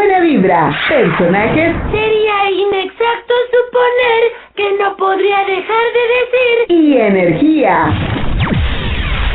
buena 0.00 0.20
vibra, 0.20 0.70
personajes 0.88 1.76
Sería 1.90 2.50
inexacto 2.50 3.34
suponer 3.52 4.22
que 4.56 4.72
no 4.82 4.96
podría 4.96 5.38
dejar 5.44 5.84
de 5.92 6.04
decir 6.16 6.56
y 6.68 6.96
energía. 6.96 7.92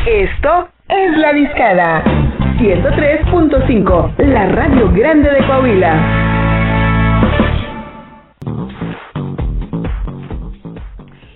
Esto 0.06 0.68
es 0.88 1.18
La 1.18 1.32
Discada. 1.34 2.02
103.5, 2.58 4.16
la 4.18 4.46
radio 4.46 4.90
grande 4.92 5.30
de 5.30 5.46
Coahuila. 5.46 6.26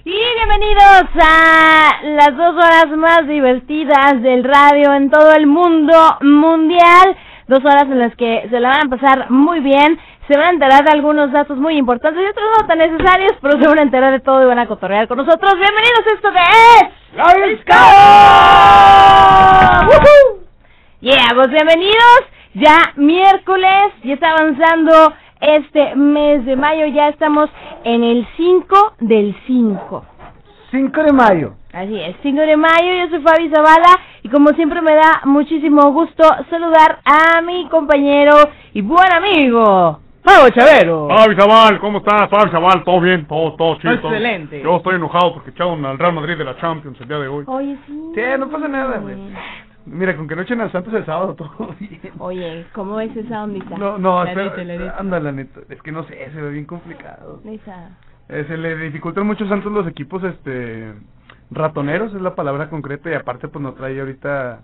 Y 0.04 0.22
bienvenidos 0.34 1.04
a 1.22 2.00
las 2.02 2.36
dos 2.36 2.56
horas 2.56 2.86
más 2.96 3.28
divertidas 3.28 4.22
del 4.22 4.42
radio 4.42 4.92
en 4.94 5.08
todo 5.08 5.32
el 5.34 5.46
mundo 5.46 5.94
mundial. 6.20 7.16
Dos 7.50 7.64
horas 7.64 7.82
en 7.82 7.98
las 7.98 8.14
que 8.14 8.46
se 8.48 8.60
la 8.60 8.68
van 8.68 8.86
a 8.86 8.96
pasar 8.96 9.28
muy 9.28 9.58
bien. 9.58 9.98
Se 10.28 10.38
van 10.38 10.46
a 10.46 10.50
enterar 10.50 10.84
de 10.84 10.92
algunos 10.92 11.32
datos 11.32 11.58
muy 11.58 11.76
importantes 11.78 12.22
y 12.22 12.30
otros 12.30 12.46
no 12.56 12.64
tan 12.68 12.78
necesarios, 12.78 13.32
pero 13.42 13.60
se 13.60 13.66
van 13.66 13.80
a 13.80 13.82
enterar 13.82 14.12
de 14.12 14.20
todo 14.20 14.40
y 14.44 14.46
van 14.46 14.60
a 14.60 14.68
cotorrear 14.68 15.08
con 15.08 15.18
nosotros. 15.18 15.54
Bienvenidos 15.54 15.98
a 16.06 16.14
esto 16.14 16.30
que 16.30 16.38
es... 16.38 16.82
¡La. 17.16 17.24
Yeah, 21.00 21.34
pues 21.34 21.50
bienvenidos. 21.50 22.20
Ya 22.54 22.92
miércoles, 22.94 23.94
ya 24.04 24.14
está 24.14 24.30
avanzando 24.30 25.12
este 25.40 25.96
mes 25.96 26.46
de 26.46 26.54
mayo, 26.54 26.86
ya 26.86 27.08
estamos 27.08 27.50
en 27.82 28.04
el 28.04 28.28
5 28.36 28.94
del 29.00 29.36
5. 29.48 30.04
5 30.70 31.02
de 31.02 31.12
mayo. 31.12 31.59
Así 31.72 32.00
es, 32.00 32.16
5 32.22 32.40
de 32.40 32.56
mayo, 32.56 32.92
yo 32.98 33.08
soy 33.10 33.20
Fabi 33.22 33.48
Zavala 33.48 33.96
y 34.22 34.28
como 34.28 34.48
siempre 34.50 34.80
me 34.82 34.92
da 34.94 35.20
muchísimo 35.24 35.92
gusto 35.92 36.24
saludar 36.50 36.98
a 37.04 37.40
mi 37.42 37.68
compañero 37.68 38.32
y 38.72 38.82
buen 38.82 39.12
amigo, 39.12 40.00
Pablo 40.24 40.50
Chavero. 40.50 41.08
Fabi 41.08 41.36
Zaval, 41.36 41.78
¿cómo 41.78 41.98
estás? 41.98 42.28
Fabi 42.28 42.50
Zaval, 42.50 42.82
todo 42.84 43.00
bien, 43.00 43.24
todo, 43.26 43.54
todo 43.54 43.76
chido. 43.78 43.98
todo. 44.00 44.10
Excelente. 44.12 44.60
Yo 44.62 44.76
estoy 44.78 44.96
enojado 44.96 45.32
porque 45.34 45.50
echaron 45.50 45.84
al 45.86 45.96
Real 45.98 46.12
Madrid 46.12 46.36
de 46.36 46.44
la 46.44 46.56
Champions 46.58 47.00
el 47.00 47.06
día 47.08 47.18
de 47.18 47.28
hoy. 47.28 47.44
Oye, 47.46 47.78
sí. 47.86 48.00
Sí, 48.14 48.20
no 48.38 48.48
pasa 48.50 48.66
nada, 48.68 48.98
güey. 48.98 49.16
Mira, 49.86 50.14
con 50.16 50.28
que 50.28 50.36
no 50.36 50.42
echen 50.42 50.60
al 50.60 50.70
Santos 50.72 50.92
el 50.92 51.06
sábado, 51.06 51.34
todo 51.36 51.74
bien. 51.80 52.00
Oye, 52.18 52.66
¿cómo 52.74 53.00
es 53.00 53.16
esa 53.16 53.44
ondita? 53.44 53.78
No, 53.78 53.96
no, 53.96 54.22
La 54.24 54.30
espera. 54.30 54.50
neta, 54.50 54.64
la 54.64 54.76
neta. 54.76 54.96
Anda, 54.98 55.20
la 55.20 55.32
neta. 55.32 55.60
Es 55.70 55.80
que 55.82 55.92
no 55.92 56.02
sé, 56.04 56.30
se 56.32 56.40
ve 56.42 56.50
bien 56.50 56.66
complicado. 56.66 57.40
Esa. 57.46 57.90
Eh, 58.28 58.44
se 58.46 58.56
le 58.58 58.76
dificultan 58.76 59.26
mucho 59.26 59.44
a 59.44 59.48
Santos 59.48 59.72
los 59.72 59.86
equipos, 59.88 60.22
este, 60.22 60.92
ratoneros, 61.50 62.14
es 62.14 62.20
la 62.20 62.34
palabra 62.34 62.70
concreta, 62.70 63.10
y 63.10 63.14
aparte, 63.14 63.48
pues 63.48 63.62
no 63.62 63.72
trae 63.74 63.98
ahorita 63.98 64.60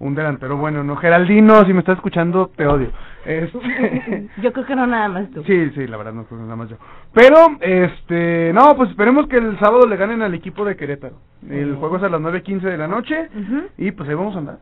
un 0.00 0.14
delantero 0.14 0.56
bueno, 0.56 0.84
¿no? 0.84 0.96
Geraldino, 0.96 1.64
si 1.64 1.72
me 1.72 1.80
estás 1.80 1.96
escuchando, 1.96 2.50
te 2.54 2.66
odio. 2.66 2.90
Este... 3.24 4.28
Yo 4.42 4.52
creo 4.52 4.64
que 4.64 4.76
no 4.76 4.86
nada 4.86 5.08
más 5.08 5.30
tú. 5.30 5.42
Sí, 5.44 5.70
sí, 5.74 5.86
la 5.86 5.96
verdad 5.96 6.12
no 6.12 6.24
creo 6.24 6.38
que 6.38 6.44
nada 6.44 6.56
más 6.56 6.68
yo. 6.68 6.76
Pero, 7.12 7.58
este, 7.60 8.52
no, 8.54 8.76
pues 8.76 8.90
esperemos 8.90 9.26
que 9.26 9.38
el 9.38 9.58
sábado 9.58 9.86
le 9.86 9.96
ganen 9.96 10.22
al 10.22 10.34
equipo 10.34 10.64
de 10.64 10.76
Querétaro. 10.76 11.16
El 11.48 11.74
juego 11.76 11.96
es 11.96 12.02
a 12.04 12.08
las 12.08 12.20
9.15 12.20 12.60
de 12.60 12.78
la 12.78 12.86
noche 12.86 13.28
y 13.76 13.90
pues 13.90 14.08
ahí 14.08 14.14
vamos 14.14 14.36
a 14.36 14.38
andar. 14.38 14.58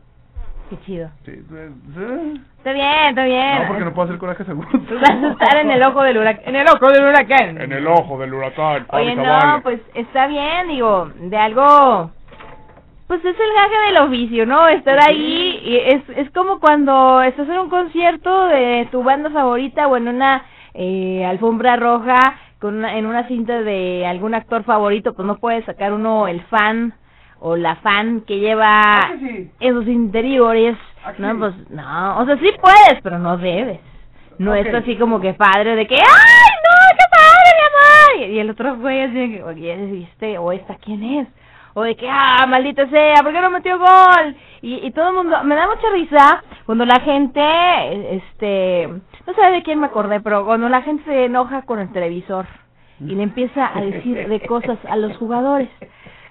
Qué 0.69 0.77
chido. 0.85 1.09
Sí. 1.25 1.31
Está 2.57 2.73
bien, 2.73 3.05
está 3.09 3.23
bien. 3.23 3.61
No, 3.61 3.67
porque 3.67 3.85
no 3.85 3.93
puedo 3.93 4.07
hacer 4.07 4.17
coraje 4.19 4.43
seguro. 4.43 4.67
Vas 5.01 5.09
a 5.23 5.31
estar 5.31 5.57
en 5.59 5.71
el 5.71 5.81
ojo 5.83 6.03
del 6.03 6.17
huracán. 6.17 6.43
En 6.45 6.55
el 6.57 6.67
ojo 6.67 6.91
del 6.91 7.03
huracán. 7.05 7.61
En 7.61 7.71
el 7.71 7.87
ojo 7.87 8.17
del 8.19 8.33
huracán, 8.33 8.85
Oye, 8.89 9.15
no, 9.15 9.61
pues 9.63 9.79
está 9.93 10.27
bien, 10.27 10.67
digo, 10.67 11.09
de 11.15 11.37
algo. 11.37 12.11
Pues 13.07 13.23
es 13.23 13.35
el 13.39 13.53
gaje 13.55 13.85
del 13.93 13.97
oficio, 14.05 14.45
¿no? 14.45 14.67
Estar 14.67 14.99
ahí 15.07 15.61
y 15.63 15.77
es, 15.77 16.03
es 16.17 16.29
como 16.31 16.59
cuando 16.59 17.21
estás 17.21 17.47
en 17.47 17.57
un 17.59 17.69
concierto 17.69 18.47
de 18.47 18.89
tu 18.91 19.01
banda 19.01 19.29
favorita 19.29 19.87
o 19.87 19.95
en 19.95 20.09
una 20.09 20.43
eh, 20.73 21.25
alfombra 21.25 21.77
roja 21.77 22.19
con 22.59 22.75
una- 22.79 22.97
en 22.97 23.05
una 23.05 23.25
cinta 23.29 23.61
de 23.61 24.05
algún 24.05 24.33
actor 24.35 24.63
favorito, 24.63 25.13
pues 25.13 25.25
no 25.25 25.37
puedes 25.37 25.63
sacar 25.63 25.93
uno 25.93 26.27
el 26.27 26.41
fan 26.47 26.95
o 27.39 27.55
la 27.55 27.75
fan 27.77 28.21
que 28.21 28.39
lleva 28.39 28.81
Ah, 28.81 29.11
que 29.11 29.19
sí? 29.19 29.51
esos 29.59 29.87
interiores. 29.87 30.75
No, 31.17 31.31
sí? 31.31 31.37
pues 31.39 31.69
no, 31.69 32.19
o 32.19 32.25
sea, 32.25 32.37
sí 32.37 32.49
puedes, 32.61 33.01
pero 33.03 33.19
no 33.19 33.37
debes. 33.37 33.79
No 34.39 34.53
es 34.53 34.71
así 34.73 34.95
como 34.97 35.19
que 35.19 35.33
padre 35.33 35.75
de 35.75 35.87
que, 35.87 35.95
¡ay, 35.95 36.01
no, 36.01 36.97
qué 36.97 37.05
padre, 37.11 37.49
mi 37.57 38.21
amor! 38.27 38.29
Y 38.33 38.39
el 38.39 38.49
otro 38.51 38.75
güey 38.77 39.01
así 39.01 39.13
que, 39.35 39.43
oye, 39.43 40.03
este 40.03 40.37
o 40.37 40.51
esta, 40.51 40.75
¿quién 40.75 41.03
es? 41.03 41.27
O 41.73 41.83
de 41.83 41.95
que, 41.95 42.07
ah, 42.09 42.45
maldita 42.47 42.87
sea, 42.89 43.15
¿por 43.23 43.31
qué 43.33 43.41
no 43.41 43.49
metió 43.51 43.77
gol? 43.79 44.35
Y, 44.61 44.85
y 44.85 44.91
todo 44.91 45.09
el 45.09 45.15
mundo, 45.15 45.43
me 45.43 45.55
da 45.55 45.67
mucha 45.67 45.89
risa 45.91 46.43
cuando 46.65 46.85
la 46.85 46.99
gente, 46.99 48.15
este, 48.15 48.87
no 49.25 49.33
sé 49.33 49.51
de 49.51 49.63
quién 49.63 49.79
me 49.79 49.87
acordé, 49.87 50.19
pero 50.19 50.45
cuando 50.45 50.69
la 50.69 50.81
gente 50.81 51.03
se 51.05 51.25
enoja 51.25 51.61
con 51.63 51.79
el 51.79 51.91
televisor 51.91 52.45
y 52.99 53.13
le 53.15 53.23
empieza 53.23 53.71
a 53.75 53.81
decir 53.81 54.27
de 54.27 54.39
cosas 54.41 54.77
a 54.89 54.95
los 54.97 55.15
jugadores. 55.17 55.69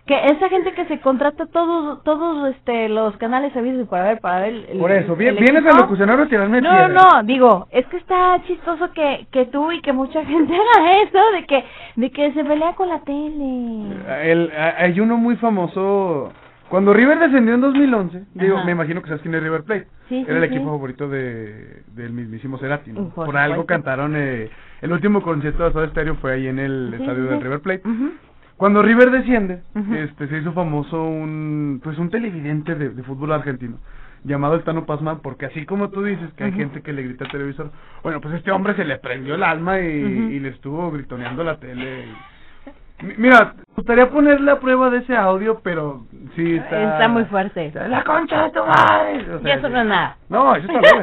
Que 0.07 0.15
esa 0.29 0.49
gente 0.49 0.73
que 0.73 0.85
se 0.87 1.01
contrata 1.01 1.47
todos 1.47 2.03
todos 2.05 2.49
este 2.55 2.89
los 2.89 3.17
canales 3.17 3.57
avisos 3.57 3.89
para 3.89 4.05
ver 4.05 4.21
para 4.21 4.41
ver 4.43 4.55
el, 4.71 4.79
Por 4.79 4.93
eso, 4.93 5.15
el 5.15 5.19
vi- 5.19 5.25
vienes 5.33 5.65
equipo. 5.65 5.95
a 5.95 6.27
tirarme 6.29 6.61
No, 6.61 6.71
piedras. 6.71 6.91
no, 6.93 7.23
digo, 7.25 7.67
es 7.73 7.85
que 7.87 7.97
está 7.97 8.41
chistoso 8.47 8.93
que, 8.93 9.27
que 9.33 9.47
tú 9.47 9.73
y 9.73 9.81
que 9.81 9.93
mucha 9.93 10.25
gente 10.25 10.55
haga 10.55 10.99
eso, 11.03 11.19
de 11.35 11.45
que, 11.47 11.65
de 11.97 12.11
que 12.13 12.33
se 12.35 12.45
pelea 12.45 12.75
con 12.75 12.89
la 12.89 13.01
tele. 13.01 14.31
El, 14.31 14.53
a- 14.57 14.77
hay 14.79 15.01
uno 15.01 15.17
muy 15.17 15.35
famoso. 15.37 16.33
Cuando 16.69 16.93
River 16.93 17.19
descendió 17.21 17.55
en 17.55 17.61
2011, 17.61 18.25
digo, 18.35 18.57
Ajá. 18.57 18.65
me 18.65 18.73
imagino 18.73 19.01
que 19.01 19.07
sabes 19.09 19.23
quién 19.23 19.35
es 19.37 19.43
River 19.43 19.63
Plate. 19.65 19.87
Sí, 20.09 20.25
sí, 20.25 20.25
Era 20.29 20.39
el 20.39 20.49
sí. 20.49 20.55
equipo 20.55 20.71
favorito 20.71 21.09
de, 21.09 21.83
del 21.95 22.13
mismísimo 22.13 22.59
Cerati. 22.59 22.91
¿no? 22.93 23.09
Por 23.11 23.27
Por, 23.27 23.37
algo 23.37 23.67
cantaron, 23.67 24.15
eh, 24.17 24.51
el 24.83 24.93
último 24.93 25.23
concierto 25.23 25.65
de 25.65 25.73
Soda 25.73 25.89
Stereo 25.89 26.17
fue 26.17 26.33
ahí 26.35 26.47
en 26.49 26.59
el 26.61 26.93
estadio 26.95 27.29
sí. 27.29 27.43
River 27.43 27.61
Plate. 27.61 27.89
Ujú. 27.89 28.11
Cuando 28.57 28.83
River 28.83 29.11
desciende, 29.11 29.63
este 29.93 30.29
se 30.29 30.39
hizo 30.39 30.53
famoso 30.53 31.03
un 31.05 31.81
pues 31.85 31.99
un 31.99 32.09
televidente 32.11 32.75
de, 32.75 32.89
de 32.91 33.03
fútbol 33.03 33.33
argentino 33.33 33.77
llamado 34.25 34.55
el 34.55 34.65
Tano 34.65 34.87
Pazman, 34.87 35.21
porque 35.21 35.47
así 35.47 35.67
como 35.67 35.91
tú 35.91 36.03
dices 36.03 36.33
que 36.35 36.45
hay 36.45 36.53
gente 36.53 36.83
que 36.83 36.93
le 36.93 37.03
grita 37.03 37.25
al 37.27 37.31
televisor, 37.31 37.71
bueno, 38.03 38.21
pues 38.21 38.35
este 38.35 38.51
hombre 38.51 38.75
se 38.75 38.85
le 38.85 38.97
prendió 38.99 39.35
el 39.37 39.43
alma 39.43 39.79
y, 39.79 40.41
le 40.41 40.49
estuvo 40.49 40.91
gritoneando 40.91 41.45
la 41.45 41.59
tele. 41.59 42.07
y- 42.07 43.05
Mi- 43.05 43.15
Mira, 43.19 43.55
me 43.59 43.75
gustaría 43.77 44.09
ponerle 44.11 44.51
a 44.51 44.59
prueba 44.59 44.89
de 44.91 44.99
ese 44.99 45.15
audio, 45.15 45.61
pero 45.63 46.07
sí 46.35 46.57
está... 46.57 46.95
Está 46.95 47.09
muy 47.09 47.25
fuerte. 47.27 47.71
¡La 47.89 48.03
concha 48.03 48.45
de 48.45 48.51
tu 48.53 48.61
madre! 48.65 49.35
O 49.35 49.47
Y 49.47 49.51
eso 49.51 49.69
no 49.69 49.81
es 49.83 49.87
nada. 49.87 50.17
No, 50.31 50.57
eso 50.57 50.67
está 50.67 50.81
leve. 50.81 51.03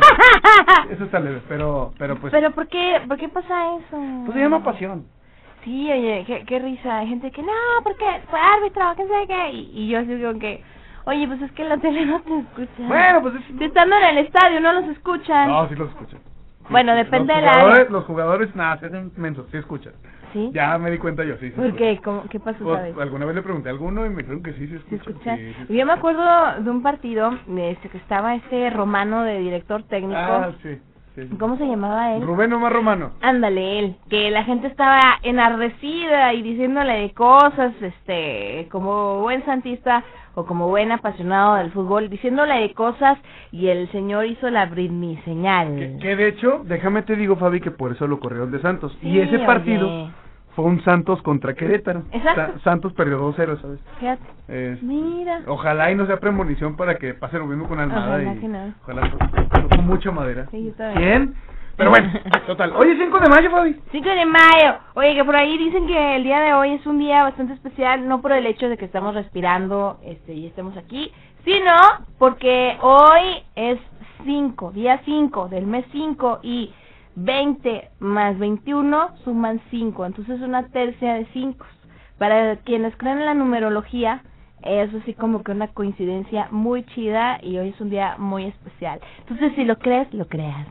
eso 0.90 1.04
está 1.06 1.20
leve, 1.20 1.42
pero, 1.48 1.94
pero 2.00 2.16
pues... 2.18 2.34
Pero 2.34 2.50
¿por 2.52 2.68
qué, 2.68 3.00
por 3.08 3.18
qué 3.18 3.30
pasa 3.30 3.76
eso? 3.78 3.98
Pues 4.26 4.34
se 4.34 4.40
llama 4.40 4.64
pasión. 4.64 5.06
Sí, 5.64 5.90
oye, 5.92 6.24
qué, 6.28 6.44
qué 6.46 6.60
risa. 6.60 7.00
Hay 7.00 7.08
gente 7.08 7.32
que, 7.32 7.42
no, 7.42 7.52
porque 7.84 8.06
fue 8.30 8.40
árbitro, 8.40 8.94
qué 8.98 9.04
sé 9.08 9.28
qué. 9.28 9.52
Y, 9.52 9.72
y 9.74 9.88
yo 9.90 10.00
así 10.00 10.22
como 10.22 10.40
que, 10.40 10.64
oye, 11.06 11.28
pues 11.28 11.42
es 11.42 11.52
que 11.54 11.64
en 11.64 11.70
la 11.70 11.78
tele 11.78 12.06
no 12.06 12.22
te 12.22 12.40
escuchan. 12.40 12.88
Bueno, 12.88 13.22
pues 13.22 13.36
es... 13.36 13.62
Estando 13.62 13.96
en 13.96 14.04
el 14.04 14.18
estadio 14.20 14.60
no 14.60 14.74
los 14.74 14.86
escuchan. 14.90 15.50
No, 15.50 15.68
sí 15.70 15.76
los 15.76 15.90
escuchan. 15.90 16.20
Bueno, 16.70 16.96
depende 16.96 17.34
de 17.34 17.42
la. 17.42 17.86
Los 17.90 18.06
jugadores, 18.06 18.56
nada, 18.56 18.80
se 18.80 18.86
hacen 18.88 19.12
mensos, 19.18 19.48
sí 19.52 19.58
escuchan. 19.58 19.94
¿Sí? 20.32 20.50
Ya 20.54 20.78
me 20.80 20.90
di 20.90 20.98
cuenta 20.98 21.24
yo, 21.24 21.36
sí. 21.38 21.50
sí 21.50 21.56
¿Por 21.56 21.76
qué? 21.76 22.00
¿Cómo, 22.04 22.24
¿Qué 22.28 22.40
pasó, 22.40 22.64
Pues, 22.64 22.98
alguna 22.98 23.26
vez 23.26 23.36
le 23.36 23.44
pregunté 23.44 23.70
a 23.70 23.72
alguno 23.72 24.04
y 24.06 24.10
me 24.10 24.24
dijeron 24.24 24.42
que 24.42 24.54
sí, 24.54 24.68
sí 24.68 24.80
¿Se 24.90 24.96
escucha? 24.96 25.38
Sí, 25.38 25.54
sí 25.68 25.78
Yo 25.78 25.86
me 25.86 25.94
acuerdo 25.94 26.24
de 26.64 26.72
un 26.72 26.82
partido 26.82 27.38
de 27.46 27.72
este, 27.72 27.90
que 27.90 28.00
estaba 28.00 28.34
este 28.34 28.72
romano 28.72 29.22
de 29.24 29.38
director 29.38 29.84
técnico. 29.84 30.18
Ah, 30.18 30.52
sí. 30.64 30.80
Sí. 31.16 31.30
¿Cómo 31.40 31.58
se 31.58 31.66
llamaba 31.66 32.16
él? 32.16 32.24
Rubén 32.24 32.54
Omar 32.54 32.74
Romano. 32.74 33.12
Ándale, 33.22 33.80
él, 33.80 33.96
que 34.10 34.32
la 34.32 34.44
gente 34.44 34.68
estaba 34.68 35.00
enardecida 35.24 36.34
y 36.34 36.42
diciéndole 36.42 36.94
de 36.94 37.14
cosas, 37.14 37.74
este, 37.82 38.68
como 38.72 39.22
buen 39.22 39.44
santista 39.46 40.04
o 40.36 40.46
como 40.46 40.68
buen 40.68 40.92
apasionado 40.92 41.56
del 41.56 41.72
fútbol, 41.72 42.10
diciéndole 42.10 42.62
de 42.62 42.74
cosas 42.74 43.18
y 43.52 43.68
el 43.68 43.92
señor 43.92 44.26
hizo 44.26 44.50
la 44.50 44.66
Britney 44.66 45.18
señal. 45.26 45.76
Que, 45.76 45.98
que 46.00 46.16
de 46.16 46.28
hecho, 46.30 46.62
déjame 46.66 47.04
te 47.04 47.16
digo, 47.16 47.36
Fabi, 47.36 47.62
que 47.62 47.72
por 47.72 47.92
eso 47.92 48.08
lo 48.08 48.20
corrieron 48.20 48.52
de 48.52 48.62
Santos. 48.62 48.98
Sí, 49.02 49.10
y 49.10 49.20
ese 49.20 49.40
partido 49.40 49.88
oye. 49.88 50.23
Fue 50.56 50.66
un 50.66 50.84
Santos 50.84 51.22
contra 51.22 51.54
Querétaro. 51.54 52.04
Exacto. 52.12 52.54
Sa- 52.58 52.60
Santos 52.64 52.94
perdió 52.94 53.20
2-0, 53.20 53.60
¿sabes? 53.62 53.80
Fíjate, 54.00 54.22
Es- 54.48 54.82
mira. 54.84 55.42
Ojalá 55.48 55.92
y 55.92 55.96
no 55.96 56.06
sea 56.06 56.18
premonición 56.20 56.76
para 56.76 56.96
que 56.98 57.14
pase 57.14 57.38
lo 57.38 57.46
mismo 57.46 57.68
con 57.68 57.80
Almada. 57.80 58.08
Ojalá 58.18 58.34
y, 58.34 58.40
que 58.40 58.48
no. 58.48 58.74
Ojalá, 58.84 59.12
con 59.76 59.88
mucha 59.88 60.12
madera. 60.12 60.48
Sí. 60.52 60.74
¿Quién? 60.96 61.34
Pero 61.76 61.90
bueno, 61.90 62.08
total. 62.48 62.72
Hoy 62.76 62.92
es 62.92 63.00
5 63.00 63.20
de 63.20 63.30
mayo, 63.30 63.50
Fabi. 63.50 63.80
5 63.92 64.10
de 64.10 64.26
mayo. 64.28 64.76
Oye, 64.94 65.16
que 65.16 65.24
por 65.26 65.36
ahí 65.36 65.58
dicen 65.58 65.88
que 65.88 66.16
el 66.18 66.24
día 66.24 66.40
de 66.40 66.54
hoy 66.54 66.74
es 66.74 66.86
un 66.86 67.00
día 67.00 67.24
bastante 67.24 67.54
especial, 67.54 68.08
no 68.08 68.22
por 68.22 68.32
el 68.32 68.46
hecho 68.46 68.70
de 68.70 68.78
que 68.78 68.86
estamos 68.86 69.16
respirando 69.16 69.98
este, 70.04 70.34
y 70.34 70.46
estemos 70.46 70.78
aquí, 70.78 71.12
sino 71.44 71.74
porque 72.20 72.78
hoy 72.82 73.42
es 73.56 73.80
5, 74.24 74.72
día 74.72 75.02
5 75.04 75.50
del 75.50 75.66
mes 75.66 75.84
5 75.92 76.40
y 76.44 76.72
20 77.16 77.90
más 78.00 78.38
21 78.40 79.18
suman 79.24 79.62
5, 79.70 80.06
entonces 80.06 80.42
una 80.42 80.68
tercia 80.70 81.16
de 81.16 81.26
5. 81.34 81.66
Para 82.18 82.58
quienes 82.58 82.96
creen 82.98 83.20
en 83.20 83.26
la 83.26 83.34
numerología, 83.34 84.24
es 84.62 84.94
así 84.94 85.14
como 85.14 85.44
que 85.44 85.52
una 85.52 85.68
coincidencia 85.68 86.48
muy 86.52 86.86
chida 86.86 87.40
y 87.42 87.58
hoy 87.58 87.70
es 87.70 87.82
un 87.82 87.90
día 87.90 88.16
muy 88.18 88.46
especial. 88.46 89.00
Entonces, 89.20 89.54
si 89.56 89.66
lo 89.66 89.78
crees, 89.78 90.14
lo 90.14 90.28
creas. 90.28 90.68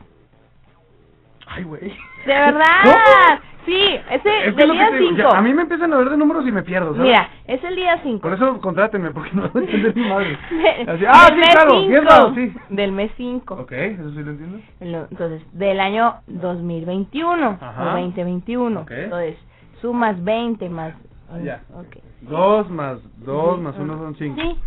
Ay, 1.47 1.63
güey. 1.63 1.81
De 2.25 2.33
verdad. 2.33 2.83
¿Cómo? 2.83 3.39
Sí, 3.65 3.95
ese 4.11 4.47
Es 4.47 4.55
que 4.55 4.65
día 4.65 4.89
te 4.89 4.97
digo, 4.97 5.09
5. 5.15 5.29
ya, 5.31 5.37
a 5.37 5.41
mí 5.41 5.53
me 5.53 5.61
empiezan 5.61 5.93
a 5.93 5.97
ver 5.97 6.09
de 6.09 6.17
números 6.17 6.45
y 6.45 6.51
me 6.51 6.63
pierdo, 6.63 6.91
¿sabes? 6.95 7.01
Mira, 7.07 7.29
es 7.47 7.63
el 7.63 7.75
día 7.77 7.97
5. 8.03 8.19
Por 8.21 8.33
eso 8.33 8.59
contrátenme, 8.59 9.11
porque 9.11 9.29
no 9.33 9.47
voy 9.49 9.63
a 9.63 9.65
entender 9.65 9.95
mi 9.95 10.09
madre. 10.09 10.37
Así, 10.87 11.05
ah, 11.07 11.27
sí, 11.29 11.35
mes 11.37 11.49
claro, 11.53 11.71
cinco. 11.71 11.87
bien 11.87 12.05
raro, 12.05 12.35
sí. 12.35 12.53
Del 12.69 12.91
mes 12.91 13.11
5. 13.15 13.53
Ok, 13.55 13.71
eso 13.71 14.09
sí 14.11 14.21
lo 14.21 14.31
entiendo. 14.31 14.59
Entonces, 14.81 15.41
del 15.53 15.79
año 15.79 16.15
2021 16.27 17.57
Ajá. 17.61 17.81
o 17.83 17.85
2021. 18.01 18.81
Ok. 18.81 18.91
Entonces, 18.91 19.37
sumas 19.79 20.21
20 20.21 20.67
más. 20.69 20.93
Ah, 21.31 21.39
ya. 21.41 21.61
Ok. 21.73 21.97
Dos 22.21 22.69
más 22.69 22.97
dos 23.25 23.55
Sí, 23.57 23.61
más 23.61 23.77
uno 23.79 23.97
son 23.97 24.15
cinco. 24.15 24.41
Sí. 24.41 24.59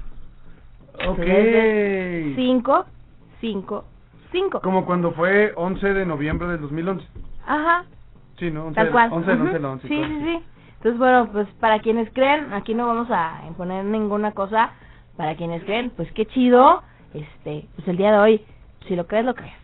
Ok. 1.07 1.21
5, 2.35 2.87
5, 3.43 3.85
5. 4.33 4.61
Como 4.61 4.85
cuando 4.87 5.13
fue 5.13 5.53
11 5.57 5.95
de 5.95 6.07
noviembre 6.07 6.49
del 6.49 6.61
2011. 6.61 7.07
Ajá. 7.47 7.85
Sí, 8.39 8.51
¿no? 8.51 8.67
11 8.67 8.75
Tal 8.75 8.91
cual. 8.91 9.09
11 9.13 9.31
del 9.31 9.37
Ujú. 9.41 9.47
11 9.47 9.55
del 9.55 9.65
11. 9.65 9.89
Sí, 9.89 10.05
sí, 10.05 10.21
sí. 10.25 10.43
Entonces, 10.77 10.99
bueno, 10.99 11.29
pues 11.33 11.49
para 11.61 11.79
quienes 11.81 12.11
creen, 12.13 12.53
aquí 12.53 12.75
no 12.75 12.87
vamos 12.87 13.09
a 13.11 13.43
imponer 13.49 13.85
ninguna 13.85 14.33
cosa. 14.33 14.71
Para 15.17 15.35
quienes 15.37 15.65
creen, 15.65 15.91
pues 15.97 16.11
qué 16.13 16.27
chido. 16.27 16.83
Este, 17.15 17.67
pues 17.77 17.89
el 17.89 17.97
día 17.97 18.13
de 18.13 18.19
hoy, 18.19 18.45
si 18.87 18.95
lo 18.97 19.07
crees, 19.07 19.25
lo 19.25 19.35
crees. 19.35 19.55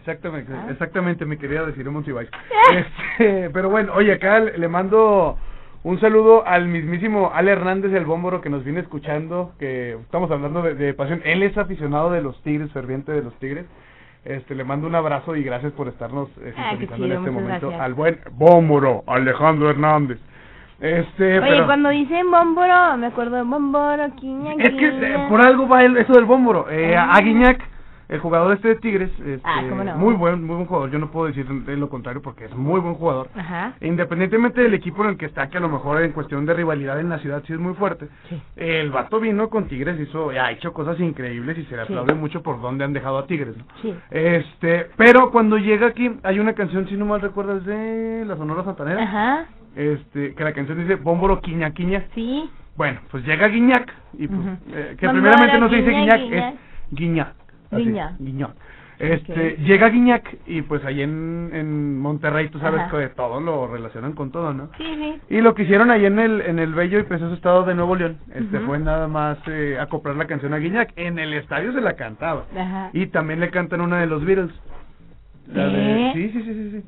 Exactamente, 0.00 0.52
Ah. 0.54 0.66
exactamente, 0.70 1.24
mi 1.24 1.36
querida 1.36 1.64
decir 1.66 1.88
Monsiváis. 1.90 2.28
Este, 3.18 3.50
pero 3.50 3.70
bueno, 3.70 3.92
oye, 3.94 4.12
acá 4.12 4.40
le 4.40 4.58
le 4.58 4.68
mando 4.68 5.36
un 5.84 6.00
saludo 6.00 6.44
al 6.46 6.66
mismísimo 6.66 7.30
Ale 7.32 7.52
Hernández, 7.52 7.92
el 7.92 8.04
bómboro 8.04 8.40
que 8.40 8.50
nos 8.50 8.64
viene 8.64 8.80
escuchando, 8.80 9.52
que 9.58 9.92
estamos 9.92 10.30
hablando 10.32 10.62
de, 10.62 10.74
de 10.74 10.94
pasión. 10.94 11.22
Él 11.24 11.42
es 11.44 11.56
aficionado 11.56 12.10
de 12.10 12.22
los 12.22 12.40
Tigres, 12.42 12.72
ferviente 12.72 13.12
de 13.12 13.22
los 13.22 13.34
Tigres. 13.38 13.66
Este, 14.26 14.54
le 14.56 14.64
mando 14.64 14.88
un 14.88 14.94
abrazo 14.96 15.36
y 15.36 15.44
gracias 15.44 15.72
por 15.72 15.86
estarnos 15.86 16.28
eh, 16.42 16.52
Ah, 16.58 16.72
en 16.74 16.82
este 16.82 17.30
momento 17.30 17.68
gracias. 17.68 17.80
al 17.80 17.94
buen 17.94 18.18
bómboro 18.32 19.04
Alejandro 19.06 19.70
Hernández. 19.70 20.18
Este, 20.80 21.38
Oye, 21.38 21.48
pero 21.48 21.64
cuando 21.66 21.88
dicen 21.90 22.28
bómboro, 22.30 22.96
me 22.98 23.06
acuerdo 23.06 23.36
de 23.36 23.42
bómboro, 23.44 24.04
quiña, 24.16 24.54
es 24.58 24.74
que 24.74 24.88
eh, 24.88 25.26
por 25.28 25.40
algo 25.40 25.68
va 25.68 25.84
el- 25.84 25.96
eso 25.96 26.12
del 26.12 26.24
bómboro. 26.24 26.66
Eh, 26.70 26.96
Ah. 26.96 27.12
a 27.14 27.20
Guiñac, 27.20 27.62
el 28.08 28.20
jugador 28.20 28.52
este 28.54 28.68
de 28.68 28.74
Tigres, 28.76 29.10
este, 29.18 29.40
Ah, 29.44 29.62
no. 29.62 29.96
muy 29.96 30.14
buen, 30.14 30.44
muy 30.44 30.56
buen 30.56 30.66
jugador. 30.66 30.90
Yo 30.90 30.98
no 30.98 31.10
puedo 31.10 31.26
decir 31.26 31.46
de 31.46 31.76
lo 31.76 31.88
contrario 31.88 32.22
porque 32.22 32.44
es 32.44 32.54
muy 32.54 32.80
buen 32.80 32.94
jugador. 32.94 33.28
Ajá. 33.34 33.74
Independientemente 33.80 34.60
del 34.60 34.74
equipo 34.74 35.02
en 35.04 35.10
el 35.10 35.16
que 35.16 35.26
está, 35.26 35.48
que 35.48 35.56
a 35.58 35.60
lo 35.60 35.68
mejor 35.68 36.02
en 36.02 36.12
cuestión 36.12 36.46
de 36.46 36.54
rivalidad 36.54 37.00
en 37.00 37.08
la 37.08 37.18
ciudad 37.18 37.42
sí 37.46 37.52
es 37.52 37.58
muy 37.58 37.74
fuerte. 37.74 38.08
Sí. 38.28 38.40
El 38.56 38.90
vato 38.90 39.18
vino 39.20 39.48
con 39.50 39.66
Tigres, 39.68 39.98
hizo, 40.00 40.30
ha 40.30 40.50
hecho 40.52 40.72
cosas 40.72 40.98
increíbles 41.00 41.58
y 41.58 41.64
se 41.64 41.76
le 41.76 41.86
Sí. 41.86 41.92
aplaude 41.92 42.14
mucho 42.14 42.42
por 42.42 42.60
donde 42.60 42.84
han 42.84 42.92
dejado 42.92 43.18
a 43.18 43.26
Tigres. 43.26 43.56
¿no? 43.56 43.64
Sí. 43.82 43.94
Este, 44.10 44.86
pero 44.96 45.30
cuando 45.30 45.56
llega 45.58 45.88
aquí 45.88 46.10
hay 46.22 46.38
una 46.38 46.52
canción, 46.54 46.86
si 46.88 46.96
no 46.96 47.06
mal 47.06 47.20
recuerdas, 47.20 47.64
de 47.64 48.24
la 48.26 48.36
Sonora 48.36 48.64
Santanera, 48.64 49.02
Ajá. 49.02 49.46
este, 49.74 50.34
que 50.34 50.44
la 50.44 50.52
canción 50.52 50.78
dice 50.78 50.94
Bómboro 50.96 51.40
Quiña 51.40 51.70
Quiña. 51.72 52.04
Sí. 52.14 52.48
Bueno, 52.76 53.00
pues 53.10 53.24
llega 53.24 53.48
Guiñac 53.48 53.90
y 54.18 54.28
pues, 54.28 54.40
eh, 54.68 54.96
que 54.98 55.06
Bómboro, 55.06 55.22
primeramente 55.30 55.58
no 55.58 55.68
se 55.70 55.76
dice 55.76 55.90
Guiñac, 55.90 56.20
Guiñac, 56.20 56.54
es 56.54 56.60
Guiñac. 56.90 57.34
Guiñac. 57.70 58.18
Guiñac. 58.18 58.50
Este, 58.98 59.56
llega 59.58 59.90
Guiñac 59.90 60.38
y 60.46 60.62
pues 60.62 60.82
ahí 60.86 61.02
en, 61.02 61.50
en 61.52 61.98
Monterrey 61.98 62.48
tú 62.48 62.58
sabes 62.58 62.80
Ajá. 62.80 62.90
que 62.90 62.96
de 62.96 63.08
todo 63.10 63.42
lo 63.42 63.66
relacionan 63.66 64.14
con 64.14 64.30
todo, 64.32 64.54
¿no? 64.54 64.70
Sí, 64.78 64.84
sí. 64.86 65.20
Y 65.28 65.42
lo 65.42 65.54
que 65.54 65.64
hicieron 65.64 65.90
ahí 65.90 66.06
en 66.06 66.18
el 66.18 66.40
en 66.40 66.58
el 66.58 66.72
bello 66.72 66.98
y 66.98 67.02
precioso 67.02 67.34
estado 67.34 67.64
de 67.64 67.74
Nuevo 67.74 67.94
León, 67.94 68.16
este 68.34 68.58
fue 68.60 68.78
nada 68.78 69.06
más 69.06 69.36
eh, 69.48 69.76
acoplar 69.78 70.16
la 70.16 70.26
canción 70.26 70.54
a 70.54 70.58
Guiñac. 70.58 70.94
En 70.96 71.18
el 71.18 71.34
estadio 71.34 71.72
se 71.74 71.82
la 71.82 71.92
cantaba. 71.94 72.44
Ajá. 72.58 72.88
Y 72.94 73.08
también 73.08 73.40
le 73.40 73.50
cantan 73.50 73.82
una 73.82 74.00
de 74.00 74.06
los 74.06 74.24
Beatles. 74.24 74.50
La 75.52 75.66
de, 75.68 76.10
sí, 76.14 76.30
sí, 76.30 76.42
sí, 76.42 76.54
sí, 76.54 76.70
sí. 76.70 76.84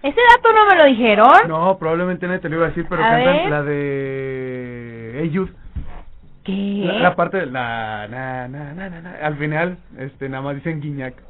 ¿Ese 0.00 0.20
dato 0.36 0.52
no 0.54 0.64
me 0.70 0.76
lo 0.76 0.84
dijeron? 0.84 1.26
No, 1.48 1.76
probablemente 1.76 2.26
nadie 2.28 2.38
te 2.38 2.48
lo 2.48 2.54
iba 2.54 2.66
a 2.66 2.68
decir, 2.68 2.86
pero 2.88 3.02
A 3.02 3.08
cantan 3.10 3.34
ver. 3.36 3.50
la 3.50 3.62
de 3.64 5.20
Hey. 5.20 5.48
¿Qué? 6.48 6.82
La, 6.86 6.98
la 7.00 7.14
parte 7.14 7.36
de 7.36 7.46
la 7.46 8.08
na, 8.08 8.48
na, 8.48 8.72
na, 8.72 8.88
na, 8.88 9.00
na, 9.02 9.10
al 9.22 9.36
final, 9.36 9.76
este, 9.98 10.30
nada 10.30 10.42
más 10.42 10.54
dicen 10.54 10.80
guiñac. 10.80 11.14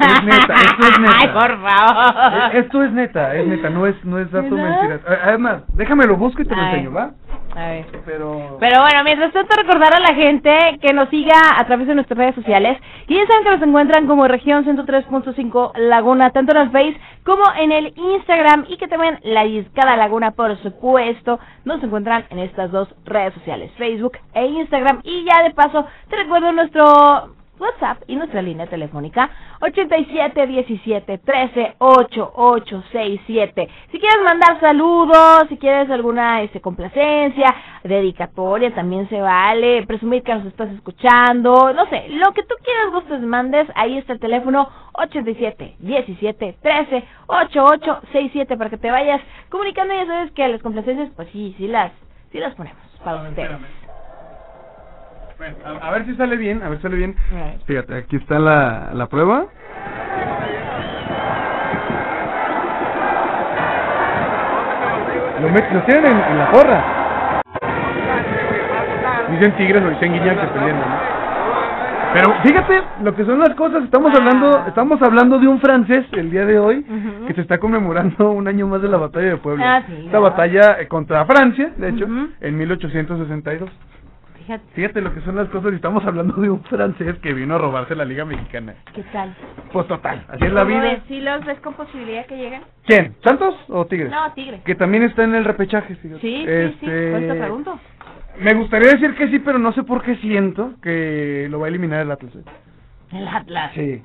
Es 0.00 0.24
neta, 0.24 0.54
esto 0.54 0.86
es 0.88 0.98
neta. 0.98 1.14
Ay, 1.18 1.28
por 1.28 1.60
favor. 1.60 2.54
Eh, 2.54 2.58
Esto 2.60 2.82
es 2.84 2.92
neta, 2.92 3.34
es 3.34 3.46
neta, 3.46 3.68
no 3.68 3.86
es, 3.86 4.02
no 4.02 4.18
es 4.18 4.30
dato 4.30 4.54
¿Verdad? 4.54 4.70
mentira. 4.80 4.94
Eh, 5.14 5.18
Además, 5.24 5.62
déjame 5.74 6.06
lo 6.06 6.16
busco 6.16 6.40
y 6.40 6.46
te 6.46 6.56
lo 6.56 6.62
Ay. 6.62 6.68
enseño, 6.70 6.92
¿va? 6.94 7.10
A 7.56 7.68
ver. 7.70 7.86
Pero... 8.04 8.56
Pero 8.60 8.80
bueno, 8.80 9.04
mientras 9.04 9.32
tanto 9.32 9.56
recordar 9.56 9.94
a 9.94 10.00
la 10.00 10.14
gente 10.14 10.78
que 10.80 10.92
nos 10.92 11.08
siga 11.08 11.34
a 11.56 11.64
través 11.66 11.86
de 11.86 11.94
nuestras 11.94 12.18
redes 12.18 12.34
sociales. 12.34 12.78
Y 13.08 13.14
ya 13.16 13.26
saben 13.26 13.44
que 13.44 13.50
nos 13.50 13.62
encuentran 13.62 14.06
como 14.06 14.28
región 14.28 14.64
103.5 14.64 15.72
Laguna, 15.76 16.30
tanto 16.30 16.52
en 16.52 16.58
el 16.58 16.70
Face 16.70 17.00
como 17.24 17.42
en 17.58 17.72
el 17.72 17.92
Instagram. 17.96 18.66
Y 18.68 18.76
que 18.76 18.88
también 18.88 19.18
la 19.22 19.44
discada 19.44 19.96
Laguna, 19.96 20.32
por 20.32 20.56
supuesto, 20.62 21.40
nos 21.64 21.82
encuentran 21.82 22.24
en 22.30 22.38
estas 22.38 22.70
dos 22.70 22.88
redes 23.04 23.34
sociales, 23.34 23.72
Facebook 23.76 24.18
e 24.34 24.46
Instagram. 24.46 25.00
Y 25.02 25.24
ya 25.24 25.42
de 25.42 25.50
paso, 25.50 25.86
te 26.08 26.16
recuerdo 26.16 26.52
nuestro 26.52 27.34
WhatsApp 27.60 28.02
y 28.06 28.16
nuestra 28.16 28.42
línea 28.42 28.66
telefónica 28.66 29.30
87 29.60 30.46
17 30.46 31.18
13 31.18 31.74
8867. 31.78 33.68
Si 33.92 33.98
quieres 33.98 34.22
mandar 34.24 34.58
saludos, 34.60 35.46
si 35.48 35.56
quieres 35.58 35.90
alguna 35.90 36.42
este 36.42 36.60
complacencia, 36.60 37.54
dedicatoria, 37.84 38.74
también 38.74 39.08
se 39.08 39.20
vale, 39.20 39.86
presumir 39.86 40.22
que 40.22 40.34
nos 40.34 40.46
estás 40.46 40.70
escuchando, 40.70 41.72
no 41.72 41.86
sé, 41.86 42.08
lo 42.08 42.32
que 42.32 42.42
tú 42.42 42.54
quieras, 42.64 42.90
gustes, 42.92 43.20
mandes, 43.20 43.68
ahí 43.74 43.98
está 43.98 44.14
el 44.14 44.20
teléfono 44.20 44.68
87 44.94 45.76
17 45.78 46.56
13 46.60 47.04
8867 47.26 48.56
para 48.56 48.70
que 48.70 48.78
te 48.78 48.90
vayas 48.90 49.20
comunicando, 49.50 49.94
ya 49.94 50.06
sabes 50.06 50.32
que 50.32 50.48
las 50.48 50.62
complacencias, 50.62 51.10
pues 51.14 51.28
sí, 51.32 51.54
sí 51.58 51.68
las, 51.68 51.92
sí 52.32 52.38
las 52.38 52.54
ponemos 52.54 52.82
para 53.04 53.28
ustedes. 53.28 53.79
Bueno, 55.40 55.56
a, 55.64 55.88
a 55.88 55.90
ver 55.92 56.04
si 56.04 56.14
sale 56.16 56.36
bien, 56.36 56.62
a 56.62 56.68
ver 56.68 56.76
si 56.76 56.82
sale 56.82 56.96
bien. 56.96 57.16
Right. 57.30 57.62
Fíjate, 57.64 57.94
aquí 57.96 58.16
está 58.16 58.38
la, 58.38 58.90
la 58.92 59.06
prueba. 59.06 59.46
Lo, 65.40 65.48
met- 65.48 65.70
lo 65.72 65.82
tienen 65.84 66.04
en, 66.12 66.18
en 66.32 66.38
la 66.38 66.50
porra. 66.50 66.84
Dicen 69.30 69.56
tigres 69.56 69.82
o 69.82 69.88
dicen 69.90 70.12
guiñac 70.12 70.40
dependiendo, 70.40 70.84
¿no? 70.86 71.10
Pero 72.12 72.34
fíjate 72.42 72.82
lo 73.04 73.14
que 73.14 73.24
son 73.24 73.38
las 73.38 73.50
cosas, 73.50 73.84
estamos 73.84 74.12
hablando, 74.12 74.64
estamos 74.66 75.00
hablando 75.00 75.38
de 75.38 75.46
un 75.46 75.60
francés 75.60 76.04
el 76.12 76.28
día 76.32 76.44
de 76.44 76.58
hoy 76.58 76.84
que 77.28 77.34
se 77.34 77.40
está 77.40 77.58
conmemorando 77.58 78.32
un 78.32 78.48
año 78.48 78.66
más 78.66 78.82
de 78.82 78.88
la 78.88 78.96
batalla 78.96 79.28
de 79.28 79.36
Puebla. 79.36 79.76
Ah, 79.76 79.82
sí, 79.86 80.06
Esta 80.06 80.18
batalla 80.18 80.80
eh, 80.80 80.88
contra 80.88 81.24
Francia, 81.24 81.70
de 81.76 81.88
hecho, 81.90 82.04
Ujú. 82.06 82.28
en 82.40 82.58
1862. 82.58 83.70
Fíjate, 84.50 84.72
Fíjate 84.74 85.00
lo 85.00 85.14
que 85.14 85.20
son 85.20 85.36
las 85.36 85.48
cosas 85.50 85.70
y 85.72 85.76
estamos 85.76 86.04
hablando 86.04 86.34
de 86.40 86.50
un 86.50 86.64
francés 86.64 87.16
que 87.22 87.32
vino 87.32 87.54
a 87.54 87.58
robarse 87.58 87.94
la 87.94 88.04
Liga 88.04 88.24
Mexicana. 88.24 88.74
¿qué 88.94 89.02
tal? 89.12 89.32
Pues 89.72 89.86
total, 89.86 90.24
así 90.28 90.44
es 90.44 90.52
la 90.52 90.64
¿Cómo 90.64 90.74
vida. 90.80 90.98
¿Sí 91.06 91.20
los 91.20 91.44
ves 91.44 91.60
con 91.60 91.74
posibilidad 91.74 92.26
que 92.26 92.36
lleguen? 92.36 92.62
¿Quién? 92.84 93.14
¿Santos 93.22 93.54
o 93.68 93.86
Tigres? 93.86 94.10
No, 94.10 94.32
Tigre. 94.32 94.62
Que 94.64 94.74
también 94.74 95.04
está 95.04 95.22
en 95.22 95.36
el 95.36 95.44
repechaje, 95.44 95.94
fíjate. 95.94 96.20
Sí, 96.20 96.36
sí, 96.38 96.46
sí, 96.46 96.86
Este, 96.86 97.10
por 97.12 97.22
eso 97.22 97.32
te 97.34 97.38
pregunto. 97.40 97.80
Me 98.40 98.54
gustaría 98.54 98.90
decir 98.90 99.14
que 99.14 99.28
sí, 99.28 99.38
pero 99.38 99.58
no 99.60 99.72
sé 99.72 99.84
por 99.84 100.02
qué 100.02 100.16
siento 100.16 100.72
que 100.82 101.46
lo 101.48 101.60
va 101.60 101.66
a 101.66 101.68
eliminar 101.68 102.00
el 102.00 102.10
Atlas. 102.10 102.34
¿eh? 102.34 102.42
El 103.12 103.28
Atlas. 103.28 103.70
Sí. 103.74 104.02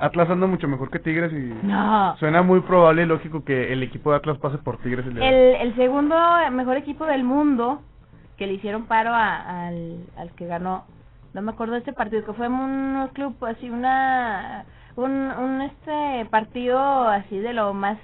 Atlas 0.00 0.28
anda 0.28 0.46
mucho 0.48 0.66
mejor 0.66 0.90
que 0.90 0.98
Tigres 0.98 1.32
y 1.32 1.54
No. 1.64 2.16
suena 2.18 2.42
muy 2.42 2.60
probable 2.60 3.02
y 3.04 3.06
lógico 3.06 3.44
que 3.44 3.72
el 3.72 3.82
equipo 3.84 4.10
de 4.10 4.16
Atlas 4.16 4.38
pase 4.38 4.58
por 4.58 4.78
Tigres 4.78 5.06
el. 5.06 5.16
El, 5.22 5.54
el 5.60 5.76
segundo 5.76 6.16
mejor 6.50 6.76
equipo 6.76 7.06
del 7.06 7.22
mundo 7.22 7.82
que 8.36 8.46
le 8.46 8.54
hicieron 8.54 8.86
paro 8.86 9.10
a- 9.14 9.66
al, 9.68 9.96
al 10.16 10.30
que 10.32 10.46
ganó, 10.46 10.84
no 11.34 11.42
me 11.42 11.52
acuerdo 11.52 11.74
de 11.74 11.80
este 11.80 11.92
partido, 11.92 12.24
que 12.24 12.32
fue 12.32 12.48
un 12.48 13.08
club 13.12 13.36
así, 13.44 13.68
una 13.70 14.64
un, 14.96 15.12
un 15.12 15.60
este 15.62 16.24
partido 16.30 16.78
así 17.08 17.38
de 17.38 17.52
lo 17.52 17.74
más 17.74 17.98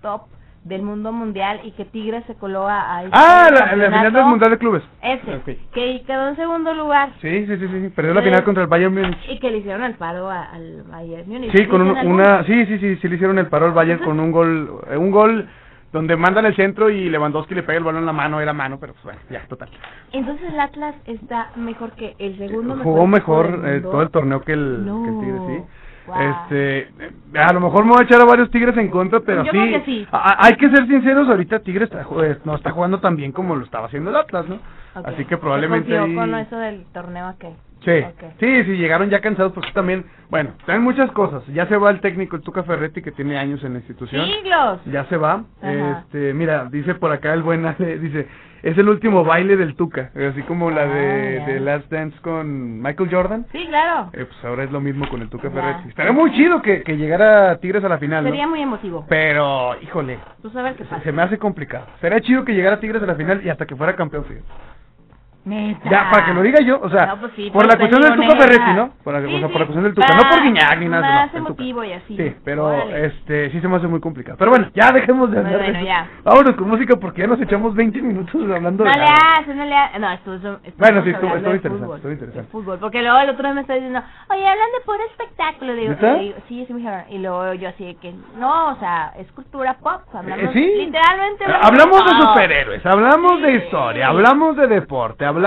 top 0.00 0.22
del 0.64 0.82
mundo 0.82 1.12
mundial 1.12 1.60
y 1.64 1.70
que 1.72 1.84
Tigres 1.84 2.24
se 2.26 2.34
coló 2.34 2.66
a, 2.68 2.96
a 2.98 3.04
este 3.04 3.16
Ah, 3.18 3.48
la, 3.50 3.76
la 3.76 3.86
final 3.88 4.12
del. 4.12 4.24
Mundial 4.24 4.50
de 4.50 4.58
Clubes. 4.58 4.82
Ese, 5.02 5.40
que 5.72 6.02
quedó 6.06 6.28
en 6.28 6.36
segundo 6.36 6.74
lugar 6.74 7.10
Sí, 7.20 7.46
sí, 7.46 7.56
sí, 7.58 7.68
sí. 7.68 7.88
Perdió 7.94 8.12
la 8.12 8.22
final 8.22 8.44
contra 8.44 8.62
el 8.64 8.68
Bayern 8.68 8.92
Múnich. 8.94 9.18
y 9.30 9.38
que 9.38 9.50
le 9.50 9.58
hicieron 9.58 9.84
el 9.84 9.94
paro 9.94 10.28
a- 10.30 10.44
al 10.44 10.82
Bayern 10.84 11.28
Múnich. 11.28 11.52
Sí, 11.56 11.66
con 11.66 11.82
un- 11.82 11.94
¿Dicen 11.94 12.10
una, 12.12 12.44
sí, 12.44 12.66
sí, 12.66 12.78
sí, 12.78 12.96
sí 12.96 13.08
le 13.08 13.14
hicieron 13.14 13.38
el 13.38 13.46
paro 13.46 13.66
al 13.66 13.72
Bayern 13.72 14.02
con 14.04 14.18
un 14.20 14.30
gol, 14.32 14.80
eh, 14.90 14.96
un 14.96 15.10
gol 15.10 15.48
donde 15.92 16.16
mandan 16.16 16.44
el 16.46 16.54
centro 16.54 16.90
y 16.90 17.08
Lewandowski 17.08 17.54
le 17.54 17.62
pega 17.62 17.78
el 17.78 17.84
balón 17.84 18.00
en 18.02 18.06
la 18.06 18.12
mano, 18.12 18.40
era 18.40 18.52
mano, 18.52 18.78
pero 18.78 18.92
pues 18.92 19.04
bueno, 19.04 19.20
ya, 19.30 19.46
total. 19.48 19.68
Entonces 20.12 20.52
el 20.52 20.60
Atlas 20.60 20.94
está 21.06 21.50
mejor 21.56 21.92
que 21.92 22.14
el 22.18 22.36
segundo 22.38 22.76
Jugó 22.82 23.06
mejor 23.06 23.48
mejor 23.48 23.54
equipo 23.54 23.66
del 23.66 23.76
eh, 23.78 23.80
todo 23.80 24.02
el 24.02 24.10
torneo 24.10 24.40
que 24.42 24.52
el, 24.52 24.84
No. 24.86 25.02
que 25.02 25.08
el 25.08 25.20
Tigre, 25.20 25.38
sí. 25.46 25.64
Guau. 26.06 26.20
Este, 26.22 26.78
eh, 26.80 27.12
a 27.38 27.52
lo 27.52 27.60
mejor 27.60 27.84
me 27.84 27.90
voy 27.92 28.00
a 28.00 28.04
echar 28.04 28.20
a 28.20 28.24
varios 28.24 28.50
Tigres 28.50 28.76
en 28.78 28.88
contra, 28.88 29.20
pero 29.20 29.44
Yo 29.44 29.52
sí, 29.52 29.58
creo 29.58 29.72
que 29.80 29.84
sí. 29.84 30.06
a- 30.10 30.46
hay 30.46 30.54
que 30.56 30.70
ser 30.70 30.86
sinceros, 30.86 31.28
ahorita 31.28 31.60
Tigres 31.60 31.90
está, 31.92 32.02
eh, 32.24 32.38
no 32.44 32.54
está 32.54 32.70
jugando 32.70 32.98
tan 33.00 33.16
bien 33.16 33.32
como 33.32 33.56
lo 33.56 33.64
estaba 33.64 33.86
haciendo 33.86 34.10
el 34.10 34.16
Atlas, 34.16 34.46
¿no? 34.48 34.56
Ok. 34.94 35.06
Así 35.08 35.24
que 35.26 35.36
probablemente 35.36 35.96
ahí- 35.98 36.14
con 36.14 36.34
eso 36.34 36.56
del 36.56 36.84
torneo 36.94 37.26
aquel. 37.26 37.52
Sí, 37.84 38.04
sí, 38.40 38.64
sí, 38.64 38.76
llegaron 38.76 39.08
ya 39.08 39.20
cansados 39.20 39.52
porque 39.52 39.72
también, 39.72 40.04
bueno, 40.30 40.50
traen 40.66 40.82
muchas 40.82 41.10
cosas. 41.12 41.46
Ya 41.48 41.66
se 41.66 41.76
va 41.76 41.90
el 41.90 42.00
técnico, 42.00 42.36
el 42.36 42.42
Tuca 42.42 42.62
Ferretti, 42.64 43.02
que 43.02 43.12
tiene 43.12 43.38
años 43.38 43.62
en 43.64 43.74
la 43.74 43.78
institución. 43.78 44.26
Siglos. 44.26 44.80
Ya 44.86 45.04
se 45.06 45.16
va. 45.16 45.44
Ajá. 45.62 46.00
Este, 46.00 46.34
mira, 46.34 46.66
dice 46.70 46.94
por 46.96 47.12
acá 47.12 47.32
el 47.32 47.42
buen 47.42 47.64
Ale, 47.64 47.98
dice, 48.00 48.26
es 48.62 48.76
el 48.76 48.88
último 48.88 49.24
baile 49.24 49.56
del 49.56 49.76
Tuca, 49.76 50.10
así 50.30 50.42
como 50.42 50.70
la 50.70 50.86
de, 50.86 51.60
Last 51.60 51.90
Dance 51.90 52.18
con 52.20 52.80
Michael 52.82 53.08
Jordan. 53.10 53.46
Sí, 53.52 53.64
claro. 53.68 54.10
Eh, 54.12 54.24
pues 54.24 54.44
ahora 54.44 54.64
es 54.64 54.72
lo 54.72 54.80
mismo 54.80 55.08
con 55.08 55.22
el 55.22 55.28
Tuca. 55.28 55.50
Ferretti. 55.50 55.88
Estaría 55.88 56.12
muy 56.12 56.32
chido 56.32 56.60
que, 56.60 56.82
que 56.82 56.96
llegara 56.96 57.58
Tigres 57.58 57.84
a 57.84 57.88
la 57.88 57.98
final, 57.98 58.24
¿no? 58.24 58.30
Sería 58.30 58.46
muy 58.46 58.60
emotivo. 58.60 59.06
Pero, 59.08 59.80
híjole, 59.80 60.18
Tú 60.42 60.50
sabes 60.50 60.76
qué 60.76 60.84
se, 60.84 60.90
pasa. 60.90 61.02
se 61.02 61.12
me 61.12 61.22
hace 61.22 61.38
complicado. 61.38 61.86
Sería 62.00 62.20
chido 62.20 62.44
que 62.44 62.52
llegara 62.54 62.80
Tigres 62.80 63.02
a 63.02 63.06
la 63.06 63.14
final 63.14 63.40
y 63.44 63.48
hasta 63.48 63.66
que 63.66 63.76
fuera 63.76 63.94
campeón, 63.94 64.24
fíjate. 64.24 64.46
Neta. 65.48 65.88
Ya, 65.90 66.10
para 66.10 66.26
que 66.26 66.34
lo 66.34 66.42
diga 66.42 66.60
yo, 66.60 66.78
o 66.82 66.90
sea, 66.90 67.06
No, 67.06 67.20
pues 67.20 67.32
sí, 67.36 67.50
por 67.50 67.66
la 67.66 67.72
está 67.74 67.88
cuestión 67.88 68.02
del 68.02 68.20
Tuca. 68.28 68.36
Ferretti, 68.42 68.72
¿no? 68.74 68.90
Por 69.02 69.14
la, 69.14 69.20
Sí, 69.20 69.26
o 69.26 69.38
sea, 69.38 69.46
sí. 69.48 69.52
por 69.52 69.60
la 69.60 69.66
cuestión 69.66 69.84
del 69.84 69.94
Tuca, 69.94 70.14
no 70.14 70.22
por 70.30 70.42
Guiñac 70.42 70.78
ni 70.78 70.88
nada. 70.88 71.00
más 71.02 71.32
no, 71.32 71.38
emotivo 71.38 71.84
y 71.84 71.92
así. 71.92 72.16
Sí, 72.16 72.36
pero 72.44 72.66
Órale. 72.66 73.06
este 73.06 73.50
sí 73.50 73.60
se 73.60 73.68
me 73.68 73.76
hace 73.76 73.86
muy 73.86 74.00
complicado. 74.00 74.36
Pero 74.38 74.50
bueno, 74.50 74.68
ya 74.74 74.92
dejemos 74.92 75.30
de 75.30 75.38
hablar 75.38 75.58
bueno, 75.58 75.80
ya. 75.82 76.06
Vámonos 76.24 76.54
con 76.56 76.68
música 76.68 76.96
porque 76.96 77.22
ya 77.22 77.26
nos 77.28 77.40
echamos 77.40 77.74
20 77.74 78.02
minutos 78.02 78.34
hablando 78.34 78.84
No 78.84 78.90
de 78.90 78.96
le 78.96 79.02
nada. 79.04 79.16
haces, 79.40 79.56
no 79.56 79.64
le 79.64 79.74
haces. 79.76 80.00
No, 80.00 80.10
estuvo, 80.12 80.34
estuvo, 80.34 80.58
Bueno, 80.78 81.02
sí, 81.04 81.10
estuvo- 81.10 81.36
estuvo 81.36 81.54
interesante, 81.54 81.68
fútbol, 81.70 81.96
estuvo 81.96 82.12
interesante. 82.12 82.42
de 82.46 82.48
fútbol, 82.52 82.78
porque 82.78 83.02
luego 83.02 83.18
el 83.18 83.30
otro 83.30 83.42
día 83.44 83.54
me 83.54 83.60
está 83.62 83.74
diciendo, 83.74 84.02
oye, 84.30 84.46
hablando 84.46 84.78
de 84.78 84.84
puro 84.84 84.98
espectáculo. 85.10 85.72
Digo, 85.74 85.94
sí, 86.00 86.34
sí, 86.66 86.66
me 86.70 86.78
dijeron. 86.78 87.02
Y 87.10 87.18
luego 87.18 87.54
yo 87.54 87.68
así 87.70 87.84
de 87.84 87.94
que, 87.96 88.12
no, 88.38 88.68
o 88.72 88.76
sea, 88.76 89.12
es 89.18 89.30
cultura 89.32 89.74
pop. 89.78 90.02
Hablamos, 90.12 90.44
Eh, 90.44 90.50
sí. 90.52 90.72
Literalmente. 90.86 91.44
Hablamos 91.62 92.04
de 92.04 92.10
superhéroes, 92.22 92.84
hablamos 92.86 93.42
de 93.42 93.52
historia, 93.54 94.08
hablamos 94.08 94.56
de 94.56 94.66
deporte, 94.66 95.24
hablamos 95.24 95.37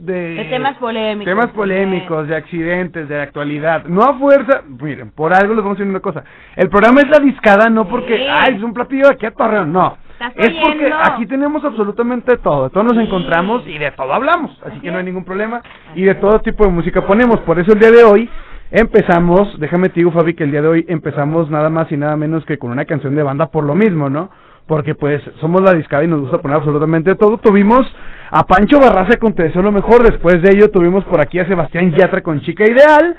de... 0.00 0.34
De 0.34 0.44
temas 0.44 0.76
polémicos. 0.78 1.24
Temas 1.24 1.48
polémicos, 1.48 2.28
de 2.28 2.36
accidentes, 2.36 3.08
de 3.08 3.20
actualidad. 3.20 3.84
No 3.84 4.02
a 4.02 4.14
fuerza, 4.18 4.62
miren, 4.66 5.10
por 5.10 5.32
algo 5.34 5.54
les 5.54 5.62
vamos 5.62 5.76
a 5.76 5.78
decir 5.78 5.90
una 5.90 6.00
cosa. 6.00 6.24
El 6.56 6.68
programa 6.68 7.00
es 7.00 7.08
la 7.10 7.18
discada, 7.18 7.68
no 7.70 7.86
porque, 7.88 8.16
Sí. 8.16 8.26
ay, 8.28 8.54
es 8.56 8.62
un 8.62 8.74
platillo 8.74 9.08
de 9.08 9.14
aquí 9.14 9.26
a 9.26 9.30
Torreón, 9.32 9.72
no. 9.72 9.96
Es 10.36 10.50
porque 10.62 10.90
aquí 11.02 11.26
tenemos 11.26 11.64
absolutamente 11.64 12.36
todo, 12.38 12.64
de 12.64 12.70
todo 12.70 12.84
nos 12.84 12.94
Sí. 12.94 13.00
encontramos 13.02 13.66
y 13.66 13.76
de 13.78 13.90
todo 13.90 14.12
hablamos, 14.14 14.52
así 14.62 14.70
Así 14.74 14.80
que 14.80 14.90
no 14.90 14.98
hay 14.98 15.04
ningún 15.04 15.24
problema. 15.24 15.60
Y 15.94 16.02
de 16.04 16.14
todo 16.14 16.38
tipo 16.40 16.64
de 16.64 16.70
música 16.70 17.02
ponemos, 17.02 17.40
por 17.40 17.58
eso 17.58 17.72
el 17.72 17.78
día 17.78 17.90
de 17.90 18.04
hoy 18.04 18.30
empezamos, 18.70 19.58
déjame 19.60 19.88
te 19.88 20.00
digo 20.00 20.10
Fabi 20.12 20.34
que 20.34 20.44
el 20.44 20.50
día 20.50 20.62
de 20.62 20.68
hoy 20.68 20.84
empezamos 20.88 21.50
nada 21.50 21.68
más 21.68 21.90
y 21.92 21.96
nada 21.96 22.16
menos 22.16 22.44
que 22.44 22.58
con 22.58 22.70
una 22.70 22.84
canción 22.84 23.14
de 23.14 23.22
banda 23.22 23.46
por 23.46 23.64
lo 23.64 23.74
mismo, 23.74 24.08
¿no? 24.08 24.30
Porque 24.66 24.94
pues 24.94 25.22
somos 25.40 25.62
la 25.62 25.74
discada 25.74 26.04
y 26.04 26.08
nos 26.08 26.20
gusta 26.22 26.38
poner 26.38 26.56
absolutamente 26.56 27.14
todo. 27.16 27.36
Tuvimos 27.38 27.86
a 28.30 28.44
Pancho 28.44 28.78
Barraza 28.80 29.18
con 29.18 29.34
Te 29.34 29.44
deseo 29.44 29.62
lo 29.62 29.72
mejor, 29.72 30.02
después 30.02 30.42
de 30.42 30.50
ello 30.50 30.70
tuvimos 30.70 31.04
por 31.04 31.20
aquí 31.20 31.38
a 31.38 31.46
Sebastián 31.46 31.92
Yatra 31.92 32.22
con 32.22 32.40
Chica 32.40 32.64
Ideal. 32.64 33.16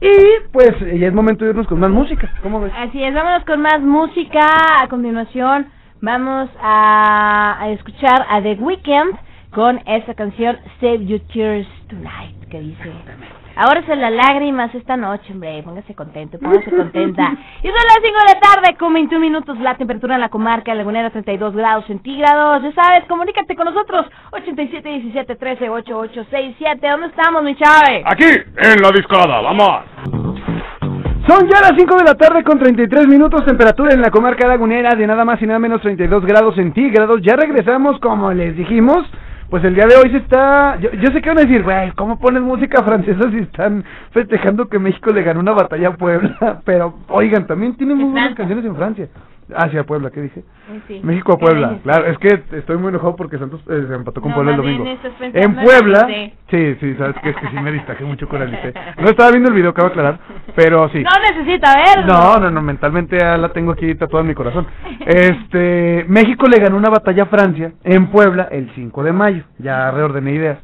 Y 0.00 0.50
pues 0.50 0.70
ya 0.80 1.06
es 1.06 1.14
momento 1.14 1.44
de 1.44 1.50
irnos 1.50 1.68
con 1.68 1.78
más 1.78 1.90
música, 1.90 2.28
¿cómo 2.42 2.60
ves? 2.60 2.72
Así 2.76 3.02
es, 3.02 3.14
vámonos 3.14 3.44
con 3.44 3.60
más 3.62 3.80
música. 3.80 4.40
A 4.80 4.88
continuación 4.88 5.66
vamos 6.00 6.50
a, 6.60 7.68
escuchar 7.70 8.26
a 8.28 8.42
The 8.42 8.54
Weeknd 8.54 9.16
con 9.52 9.80
esta 9.86 10.14
canción 10.14 10.58
Save 10.80 11.06
Your 11.06 11.20
Tears 11.32 11.68
Tonight, 11.88 12.48
que 12.50 12.60
dice... 12.60 12.92
Ahora 13.56 13.84
son 13.86 14.00
las 14.00 14.12
lágrimas 14.12 14.74
esta 14.74 14.96
noche, 14.96 15.32
hombre. 15.32 15.62
Póngase 15.62 15.94
contento, 15.94 16.38
póngase 16.38 16.70
contenta. 16.70 17.34
Y 17.62 17.66
son 17.66 17.74
las 17.74 17.98
5 18.02 18.18
de 18.18 18.34
la 18.34 18.40
tarde, 18.40 18.76
con 18.78 18.92
21 18.92 19.20
minutos. 19.20 19.58
La 19.60 19.76
temperatura 19.76 20.14
en 20.14 20.20
la 20.20 20.28
comarca 20.28 20.74
lagunera 20.74 21.10
32 21.10 21.54
grados 21.54 21.86
centígrados. 21.86 22.62
Ya 22.62 22.72
sabes, 22.72 23.04
comunícate 23.08 23.54
con 23.54 23.66
nosotros. 23.66 24.06
87 24.32 24.88
17 24.88 25.36
13 25.36 25.68
88 25.68 26.24
67. 26.30 26.88
¿Dónde 26.88 27.06
estamos, 27.08 27.42
mi 27.42 27.56
chave? 27.56 28.02
Aquí, 28.06 28.24
en 28.24 28.82
la 28.82 28.90
discada, 28.90 29.40
vamos. 29.40 29.82
Son 31.28 31.48
ya 31.48 31.60
las 31.60 31.74
5 31.76 31.96
de 31.98 32.04
la 32.04 32.14
tarde 32.14 32.42
con 32.42 32.58
33 32.58 33.06
minutos, 33.06 33.44
temperatura 33.44 33.94
en 33.94 34.02
la 34.02 34.10
comarca 34.10 34.48
lagunera 34.48 34.96
de 34.96 35.06
nada 35.06 35.24
más 35.24 35.40
y 35.40 35.46
nada 35.46 35.60
menos 35.60 35.80
32 35.80 36.24
grados 36.26 36.56
centígrados. 36.56 37.20
Ya 37.22 37.36
regresamos, 37.36 38.00
como 38.00 38.32
les 38.32 38.56
dijimos, 38.56 39.06
pues 39.52 39.62
el 39.64 39.74
día 39.74 39.86
de 39.86 39.96
hoy 39.96 40.10
se 40.10 40.16
está... 40.16 40.78
Yo, 40.80 40.90
yo 40.92 41.10
sé 41.10 41.20
que 41.20 41.28
van 41.28 41.36
a 41.36 41.42
decir, 41.42 41.62
güey, 41.62 41.90
¿cómo 41.90 42.18
ponen 42.18 42.42
música 42.42 42.82
francesa 42.82 43.30
si 43.30 43.40
están 43.40 43.84
festejando 44.12 44.66
que 44.66 44.78
México 44.78 45.12
le 45.12 45.22
ganó 45.22 45.40
una 45.40 45.52
batalla 45.52 45.88
a 45.88 45.96
Puebla? 45.98 46.62
Pero, 46.64 46.94
oigan, 47.08 47.46
también 47.46 47.76
tienen 47.76 47.98
muy 47.98 48.12
buenas 48.12 48.34
canciones 48.34 48.64
en 48.64 48.74
Francia. 48.74 49.08
Hacia 49.56 49.84
Puebla, 49.84 50.10
¿qué 50.10 50.22
dije? 50.22 50.42
Sí. 50.88 51.00
México 51.02 51.32
a 51.32 51.38
¿Qué 51.38 51.44
Puebla, 51.46 51.68
dices? 51.68 51.82
claro, 51.82 52.06
es 52.06 52.18
que 52.18 52.42
estoy 52.56 52.76
muy 52.78 52.88
enojado 52.88 53.16
porque 53.16 53.38
Santos 53.38 53.60
eh, 53.68 53.84
se 53.88 53.94
empató 53.94 54.20
con 54.20 54.30
No, 54.30 54.36
Puebla 54.36 54.52
el 54.52 54.56
domingo. 54.56 54.84
En 55.20 55.54
Puebla, 55.54 56.06
sí, 56.50 56.76
sí, 56.80 56.94
sabes 56.96 57.16
que 57.22 57.30
es 57.30 57.36
que 57.36 57.48
sí 57.48 57.56
me 57.60 57.72
distraje 57.72 58.04
mucho 58.04 58.28
con 58.28 58.42
el 58.42 58.50
Licey. 58.50 58.72
No 58.98 59.06
estaba 59.08 59.30
viendo 59.30 59.48
el 59.48 59.54
video, 59.54 59.74
cabe 59.74 59.88
aclarar, 59.88 60.18
pero 60.54 60.88
sí. 60.90 61.02
No 61.02 61.10
necesita 61.30 61.74
verlo. 61.76 62.12
No, 62.12 62.38
no, 62.38 62.50
no, 62.50 62.62
mentalmente 62.62 63.18
ya 63.18 63.36
la 63.36 63.50
tengo 63.50 63.72
aquí 63.72 63.94
tatuada 63.94 64.22
en 64.22 64.28
mi 64.28 64.34
corazón. 64.34 64.66
Este, 65.06 66.04
México 66.08 66.46
le 66.46 66.58
ganó 66.58 66.76
una 66.76 66.90
batalla 66.90 67.24
a 67.24 67.26
Francia 67.26 67.72
en 67.84 68.06
Puebla 68.08 68.48
el 68.50 68.70
5 68.74 69.02
de 69.02 69.12
mayo, 69.12 69.44
ya 69.58 69.90
reordené 69.90 70.32
ideas. 70.32 70.58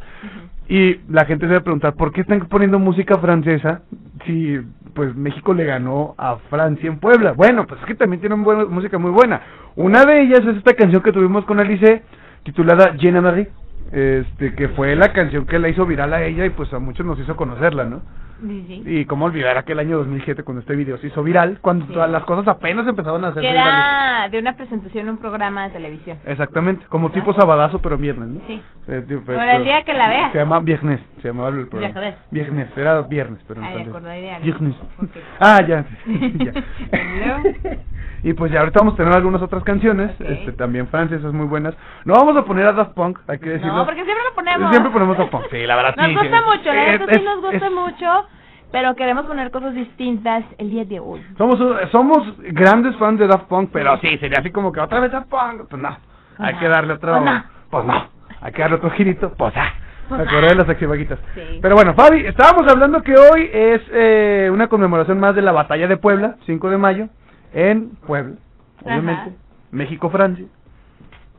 Y 0.68 1.00
la 1.08 1.24
gente 1.24 1.46
se 1.46 1.52
va 1.52 1.58
a 1.60 1.62
preguntar, 1.62 1.94
¿por 1.94 2.12
qué 2.12 2.20
están 2.20 2.40
poniendo 2.40 2.78
música 2.78 3.16
francesa 3.18 3.82
si 4.28 4.60
pues 4.94 5.16
México 5.16 5.54
le 5.54 5.64
ganó 5.64 6.14
a 6.18 6.36
Francia 6.50 6.86
en 6.86 7.00
Puebla? 7.00 7.32
Bueno, 7.32 7.66
pues 7.66 7.80
es 7.80 7.86
que 7.86 7.94
también 7.94 8.20
tienen 8.20 8.44
buena, 8.44 8.66
música 8.66 8.98
muy 8.98 9.10
buena. 9.10 9.40
Una 9.74 10.04
de 10.04 10.20
ellas 10.20 10.40
es 10.40 10.58
esta 10.58 10.74
canción 10.74 11.02
que 11.02 11.12
tuvimos 11.12 11.44
con 11.46 11.58
Alice, 11.58 12.02
titulada 12.42 12.94
Jenna 12.98 13.22
Marie, 13.22 13.48
este, 13.90 14.54
que 14.54 14.68
fue 14.68 14.94
la 14.94 15.12
canción 15.12 15.46
que 15.46 15.58
la 15.58 15.70
hizo 15.70 15.86
viral 15.86 16.12
a 16.12 16.22
ella 16.22 16.44
y 16.44 16.50
pues 16.50 16.72
a 16.74 16.78
muchos 16.78 17.06
nos 17.06 17.18
hizo 17.18 17.36
conocerla, 17.36 17.84
¿no? 17.84 18.02
Sí. 18.40 18.82
Y 18.86 19.04
cómo 19.06 19.24
olvidar 19.26 19.58
aquel 19.58 19.78
año 19.80 19.96
2007 19.98 20.42
cuando 20.44 20.60
este 20.60 20.76
video 20.76 20.96
se 20.98 21.08
hizo 21.08 21.22
viral, 21.22 21.58
cuando 21.60 21.86
Sí. 21.86 21.92
todas 21.92 22.08
las 22.10 22.24
cosas 22.24 22.46
apenas 22.48 22.86
empezaban 22.86 23.24
a 23.24 23.28
hacer 23.28 23.42
Que 23.42 23.50
era 23.50 24.28
de 24.30 24.38
una 24.38 24.56
presentación 24.56 25.04
en 25.06 25.10
un 25.14 25.18
programa 25.18 25.64
de 25.64 25.70
televisión. 25.70 26.18
Exactamente, 26.24 26.86
como 26.88 27.10
tipo 27.10 27.32
sabadazo 27.34 27.80
pero 27.80 27.98
viernes, 27.98 28.28
¿no? 28.28 28.40
Sí. 28.46 28.62
Eh, 28.88 29.04
tipo, 29.08 29.22
pero- 29.26 29.42
el 29.42 29.64
día 29.64 29.82
que 29.84 29.92
la 29.94 30.08
veas. 30.08 30.32
Se 30.32 30.38
llama 30.38 30.60
Viernes, 30.60 31.00
se 31.20 31.28
llamaba 31.28 31.48
el 31.48 31.66
programa. 31.68 32.00
Viernes. 32.00 32.18
Viernes, 32.30 32.68
era 32.76 33.00
viernes, 33.02 33.40
pero 33.48 33.60
Ah, 33.62 33.70
de 33.70 33.82
entonces- 33.82 33.88
acuerdo, 33.88 34.08
¿no? 34.08 34.40
Viernes. 34.44 34.74
Ok. 35.02 35.10
Ah, 35.40 35.58
ya. 35.66 35.84
ya. 36.44 36.52
¿Y 38.22 38.32
pues 38.32 38.50
ya 38.50 38.60
ahorita 38.60 38.80
vamos 38.80 38.94
a 38.94 38.96
tener 38.96 39.12
algunas 39.12 39.40
otras 39.42 39.62
canciones, 39.62 40.10
Ok. 40.20 40.26
este 40.28 40.52
también 40.52 40.88
francesas 40.88 41.32
muy 41.32 41.46
buenas. 41.46 41.74
No 42.04 42.14
vamos 42.14 42.36
a 42.36 42.44
poner 42.44 42.66
a 42.66 42.72
Daft 42.72 42.92
Punk, 42.94 43.18
hay 43.28 43.38
que 43.38 43.50
decirlo. 43.50 43.74
No, 43.76 43.84
porque 43.86 44.04
siempre 44.04 44.24
lo 44.28 44.34
ponemos. 44.34 44.70
Siempre 44.70 44.90
ponemos 44.92 45.16
Daft 45.18 45.30
Punk. 45.30 45.44
Sí, 45.50 45.66
la 45.66 45.76
verdad 45.76 45.94
Nos 45.96 46.06
sí, 46.06 46.14
gusta 46.14 46.38
sí. 46.38 46.44
mucho, 46.46 46.72
la 46.74 46.84
Es- 46.86 46.98
verdad 47.00 47.14
sí 47.14 47.22
nos 47.24 47.40
gusta 47.40 47.66
es- 47.66 47.72
mucho, 47.72 48.26
pero 48.72 48.94
queremos 48.96 49.26
poner 49.26 49.50
cosas 49.50 49.74
distintas 49.74 50.44
el 50.58 50.70
día 50.70 50.84
de 50.84 50.98
hoy. 51.00 51.24
Somos, 51.38 51.58
somos 51.92 52.18
grandes 52.38 52.96
fans 52.96 53.18
de 53.20 53.26
Daft 53.28 53.44
Punk, 53.46 53.70
pero 53.72 53.96
sí, 53.98 54.18
sería 54.18 54.40
así 54.40 54.50
como 54.50 54.72
que 54.72 54.80
otra 54.80 54.98
vez 55.00 55.12
Daft 55.12 55.28
Punk. 55.28 55.68
Pues 55.70 55.80
no, 55.80 55.96
hay 56.38 56.54
que 56.56 56.68
darle 56.68 56.94
otro. 56.94 57.12
Pues 57.12 57.24
no. 57.24 57.44
Pues 57.70 57.84
no, 57.84 58.08
hay 58.40 58.52
que 58.52 58.62
darle 58.62 58.76
otro 58.78 58.90
girito. 58.90 59.32
Pues 59.38 59.52
ah, 59.56 59.72
me 60.10 60.22
acordé 60.22 60.48
de 60.48 60.54
las 60.56 60.66
taxivaguitas. 60.66 61.18
Sí. 61.34 61.58
Pero 61.62 61.76
bueno, 61.76 61.94
Fabi, 61.94 62.26
estábamos 62.26 62.66
hablando 62.70 63.00
que 63.02 63.14
hoy 63.14 63.48
es 63.52 63.80
eh, 63.92 64.50
una 64.52 64.66
conmemoración 64.66 65.20
más 65.20 65.34
de 65.36 65.42
la 65.42 65.52
batalla 65.52 65.86
de 65.86 65.96
Puebla, 65.98 66.34
5 66.46 66.68
de 66.70 66.78
mayo, 66.78 67.08
en 67.52 67.90
Puebla, 68.06 68.36
obviamente. 68.84 69.22
Ajá. 69.22 69.30
México-Francia. 69.70 70.46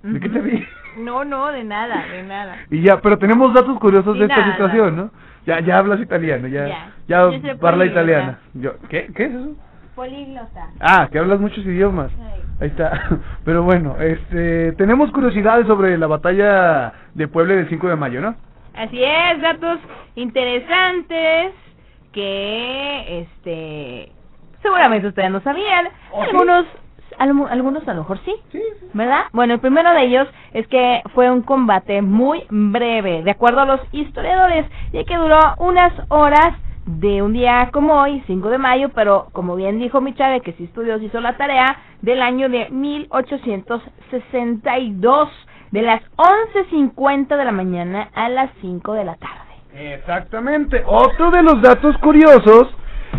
¿De 0.04 0.20
qué 0.20 0.30
te 0.30 0.40
vi? 0.40 0.64
No, 1.00 1.24
no, 1.26 1.52
de 1.52 1.64
nada, 1.64 2.06
de 2.08 2.24
nada. 2.24 2.58
Y 2.70 2.82
ya, 2.82 3.00
pero 3.02 3.18
tenemos 3.18 3.54
datos 3.54 3.78
curiosos 3.80 4.18
de 4.18 4.26
esta 4.26 4.52
situación, 4.52 4.96
¿no? 4.96 5.12
Ya, 5.46 5.60
ya 5.62 5.78
hablas 5.78 6.00
italiano, 6.00 6.48
ya, 6.48 6.68
Ya. 6.68 6.92
ya, 7.08 7.30
Yo 7.32 7.58
parla 7.60 7.86
italiana. 7.86 8.40
Yo, 8.54 8.74
¿qué? 8.90 9.10
¿Qué 9.16 9.26
es 9.26 9.32
eso? 9.32 9.56
Políglota. 9.96 10.70
Ah, 10.80 11.08
que 11.12 11.20
hablas 11.20 11.40
muchos 11.40 11.66
idiomas. 11.66 12.12
Ahí 12.60 12.68
está. 12.68 13.20
Pero 13.46 13.64
bueno, 13.64 13.96
este, 14.00 14.74
tenemos 14.74 15.12
curiosidades 15.12 15.68
sobre 15.68 15.98
la 15.98 16.08
batalla 16.08 16.94
de 17.14 17.28
Puebla 17.28 17.56
del 17.56 17.70
5 17.70 17.88
de 17.88 17.96
mayo, 17.96 18.22
¿no? 18.22 18.36
Así 18.76 19.04
es, 19.04 19.42
datos 19.42 19.80
interesantes 20.16 21.54
que, 22.14 23.22
este, 23.22 24.12
seguramente 24.62 25.08
ustedes 25.08 25.32
no 25.32 25.40
sabían. 25.42 25.88
Algunos, 26.22 26.66
algu- 27.18 27.48
algunos 27.50 27.88
a 27.88 27.94
lo 27.94 28.02
mejor 28.02 28.20
sí, 28.26 28.36
¿verdad? 28.94 29.24
Bueno, 29.34 29.54
el 29.56 29.60
primero 29.60 29.92
de 29.94 30.04
ellos 30.04 30.28
es 30.54 30.68
que 30.68 31.02
fue 31.14 31.30
un 31.32 31.42
combate 31.42 32.02
muy 32.02 32.44
breve, 32.50 33.24
de 33.24 33.32
acuerdo 33.32 33.62
a 33.62 33.66
los 33.66 33.82
historiadores, 33.92 34.66
ya 34.92 35.04
que 35.04 35.18
duró 35.18 35.40
unas 35.58 35.92
horas 36.10 36.56
de 36.86 37.22
un 37.22 37.34
día 37.34 37.70
como 37.72 38.02
hoy, 38.02 38.24
5 38.26 38.50
de 38.50 38.58
mayo, 38.58 38.90
pero 38.96 39.28
como 39.32 39.56
bien 39.56 39.78
dijo 39.80 40.02
mi 40.02 40.14
chave, 40.16 40.42
que 40.42 40.54
sí 40.54 40.64
estudió, 40.64 40.98
sí 40.98 41.06
hizo 41.06 41.22
la 41.22 41.38
tarea, 41.38 41.78
del 42.02 42.20
año 42.22 42.50
de 42.50 42.68
1862, 42.70 45.30
de 45.72 45.82
las 45.84 46.02
11.50 46.16 47.28
de 47.38 47.46
la 47.46 47.52
mañana 47.52 48.10
a 48.16 48.28
las 48.30 48.50
5 48.62 48.94
de 48.94 49.04
la 49.06 49.16
tarde. 49.16 49.38
Exactamente. 49.94 50.82
Otro 50.88 51.30
de 51.32 51.44
los 51.44 51.62
datos 51.62 51.96
curiosos 52.00 52.70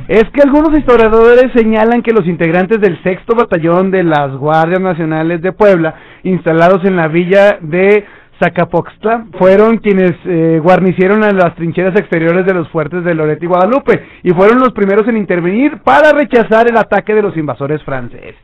es 0.09 0.25
que 0.32 0.42
algunos 0.42 0.76
historiadores 0.78 1.52
señalan 1.54 2.02
que 2.02 2.12
los 2.12 2.26
integrantes 2.26 2.80
del 2.80 3.00
sexto 3.02 3.37
batallón 3.37 3.90
de 3.90 4.02
las 4.02 4.32
Guardias 4.37 4.80
Nacionales 4.80 5.40
de 5.40 5.52
Puebla, 5.52 5.94
instalados 6.25 6.85
en 6.85 6.97
la 6.97 7.09
villa 7.09 7.59
de 7.61 8.04
Zacapoxtla, 8.42 9.26
fueron 9.38 9.78
quienes 9.78 10.12
eh, 10.25 10.59
guarnicieron 10.62 11.23
a 11.23 11.32
las 11.32 11.54
trincheras 11.54 11.94
exteriores 11.99 12.47
de 12.47 12.54
los 12.54 12.68
fuertes 12.70 13.04
de 13.04 13.14
Loreto 13.14 13.44
y 13.44 13.49
Guadalupe 13.49 14.02
y 14.23 14.30
fueron 14.30 14.59
los 14.59 14.73
primeros 14.73 15.06
en 15.09 15.16
intervenir 15.16 15.78
para 15.85 16.12
rechazar 16.12 16.68
el 16.68 16.76
ataque 16.76 17.14
de 17.14 17.23
los 17.23 17.37
invasores 17.37 17.82
franceses. 17.85 18.37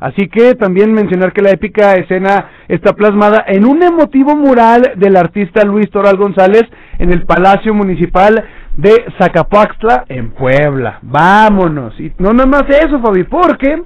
Así 0.00 0.28
que 0.28 0.54
también 0.54 0.94
mencionar 0.94 1.32
que 1.34 1.42
la 1.42 1.50
épica 1.50 1.92
escena 1.92 2.46
está 2.68 2.94
plasmada 2.94 3.44
en 3.46 3.66
un 3.66 3.82
emotivo 3.82 4.34
mural 4.34 4.92
del 4.96 5.14
artista 5.16 5.62
Luis 5.64 5.90
Toral 5.90 6.16
González 6.16 6.62
en 6.98 7.12
el 7.12 7.26
Palacio 7.26 7.74
Municipal 7.74 8.42
de 8.80 9.04
Zacapoxtla 9.18 10.04
en 10.08 10.30
Puebla. 10.30 10.98
Vámonos. 11.02 11.98
Y 12.00 12.12
no 12.18 12.32
nada 12.32 12.48
más 12.48 12.62
eso, 12.68 13.00
Fabi, 13.00 13.24
porque 13.24 13.82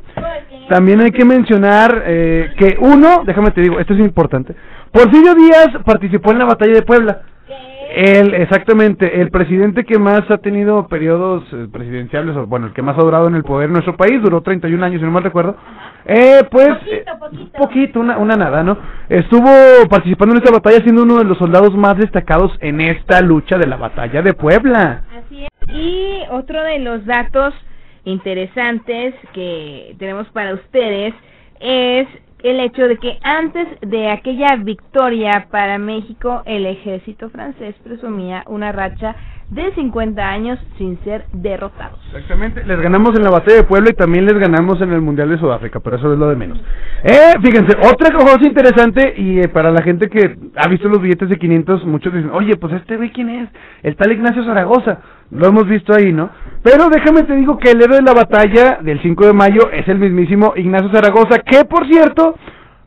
también 0.69 1.01
hay 1.01 1.11
que 1.11 1.25
mencionar 1.25 2.03
eh, 2.07 2.53
que 2.57 2.77
uno, 2.79 3.23
déjame 3.27 3.51
te 3.51 3.61
digo, 3.61 3.79
esto 3.81 3.95
es 3.95 4.01
importante. 4.01 4.55
Porfirio 4.93 5.35
Díaz 5.35 5.69
participó 5.85 6.31
en 6.31 6.39
la 6.39 6.45
batalla 6.45 6.75
de 6.75 6.83
Puebla. 6.83 7.23
El, 7.97 8.35
exactamente, 8.35 9.21
el 9.21 9.31
presidente 9.31 9.85
que 9.85 10.01
más 10.01 10.29
ha 10.29 10.39
tenido 10.39 10.89
periodos 10.89 11.45
eh, 11.53 11.69
presidenciales, 11.73 12.35
bueno, 12.49 12.67
el 12.67 12.73
que 12.73 12.83
más 12.83 12.99
ha 12.99 13.03
durado 13.03 13.29
en 13.29 13.37
el 13.37 13.45
poder 13.45 13.69
en 13.69 13.75
nuestro 13.75 13.97
país, 13.97 14.21
duró 14.21 14.41
31 14.41 14.85
años, 14.85 14.99
si 14.99 15.05
no 15.05 15.13
mal 15.13 15.23
recuerdo. 15.23 15.55
Eh, 16.05 16.43
pues, 16.51 16.71
eh, 16.91 17.05
poquito, 17.57 18.01
una, 18.01 18.19
una 18.19 18.35
nada, 18.35 18.65
¿no? 18.65 18.77
Estuvo 19.09 19.49
participando 19.89 20.35
en 20.35 20.43
esta 20.43 20.53
batalla 20.53 20.83
siendo 20.83 21.05
uno 21.05 21.19
de 21.19 21.25
los 21.25 21.39
soldados 21.39 21.73
más 21.77 21.97
destacados 21.97 22.51
en 22.61 22.81
esta 22.81 23.21
lucha 23.21 23.59
de 23.59 23.69
la 23.69 23.77
batalla 23.77 24.23
de 24.23 24.35
Puebla. 24.35 25.05
Así 25.17 25.45
es. 25.45 25.51
Y 25.73 26.19
otro 26.33 26.65
de 26.65 26.81
los 26.81 27.07
datos 27.07 27.55
interesantes 28.05 29.15
que 29.33 29.95
tenemos 30.01 30.27
para 30.31 30.55
ustedes 30.55 31.15
es 31.61 32.09
el 32.45 32.61
hecho 32.61 32.87
de 32.87 32.99
que 32.99 33.19
antes 33.23 33.67
de 33.81 34.11
aquella 34.11 34.57
victoria 34.57 35.49
para 35.51 35.79
México, 35.79 36.43
el 36.45 36.67
ejército 36.67 37.31
francés 37.31 37.75
presumía 37.83 38.45
una 38.47 38.71
racha 38.71 39.17
de 39.51 39.73
50 39.75 40.27
años 40.27 40.59
sin 40.79 40.99
ser 41.05 41.27
derrotados. 41.33 41.99
Exactamente, 42.07 42.65
les 42.65 42.81
ganamos 42.81 43.17
en 43.17 43.25
la 43.25 43.31
batalla 43.31 43.59
de 43.59 43.65
Puebla 43.65 43.91
y 43.91 43.95
también 43.95 44.25
les 44.25 44.39
ganamos 44.39 44.81
en 44.81 44.93
el 44.93 45.01
Mundial 45.01 45.29
de 45.29 45.39
Sudáfrica, 45.39 45.81
pero 45.81 45.97
eso 45.97 46.13
es 46.13 46.19
lo 46.19 46.29
de 46.29 46.37
menos. 46.37 46.59
Eh, 47.03 47.35
fíjense, 47.43 47.77
otra 47.91 48.13
cosa 48.13 48.47
interesante 48.47 49.15
y 49.17 49.41
eh, 49.41 49.49
para 49.49 49.71
la 49.71 49.83
gente 49.83 50.09
que 50.09 50.37
ha 50.57 50.69
visto 50.69 50.89
los 50.89 51.01
billetes 51.01 51.29
de 51.29 51.37
500, 51.37 51.85
muchos 51.85 52.13
dicen, 52.13 52.31
oye, 52.31 52.57
pues 52.57 52.73
este 52.75 52.99
quién 53.11 53.29
es, 53.29 53.49
el 53.83 53.97
tal 53.97 54.13
Ignacio 54.13 54.45
Zaragoza, 54.45 54.99
lo 55.31 55.47
hemos 55.47 55.67
visto 55.69 55.95
ahí, 55.95 56.13
¿no? 56.13 56.31
Pero 56.63 56.89
déjame 56.89 57.23
te 57.23 57.37
digo 57.37 57.59
que 57.59 57.71
el 57.71 57.83
héroe 57.83 57.97
de 57.99 58.03
la 58.03 58.15
batalla 58.15 58.79
del 58.81 59.01
5 59.03 59.27
de 59.27 59.33
mayo 59.33 59.71
es 59.73 59.87
el 59.89 59.99
mismísimo 59.99 60.55
Ignacio 60.57 60.91
Zaragoza, 60.93 61.41
que 61.41 61.65
por 61.65 61.87
cierto, 61.87 62.35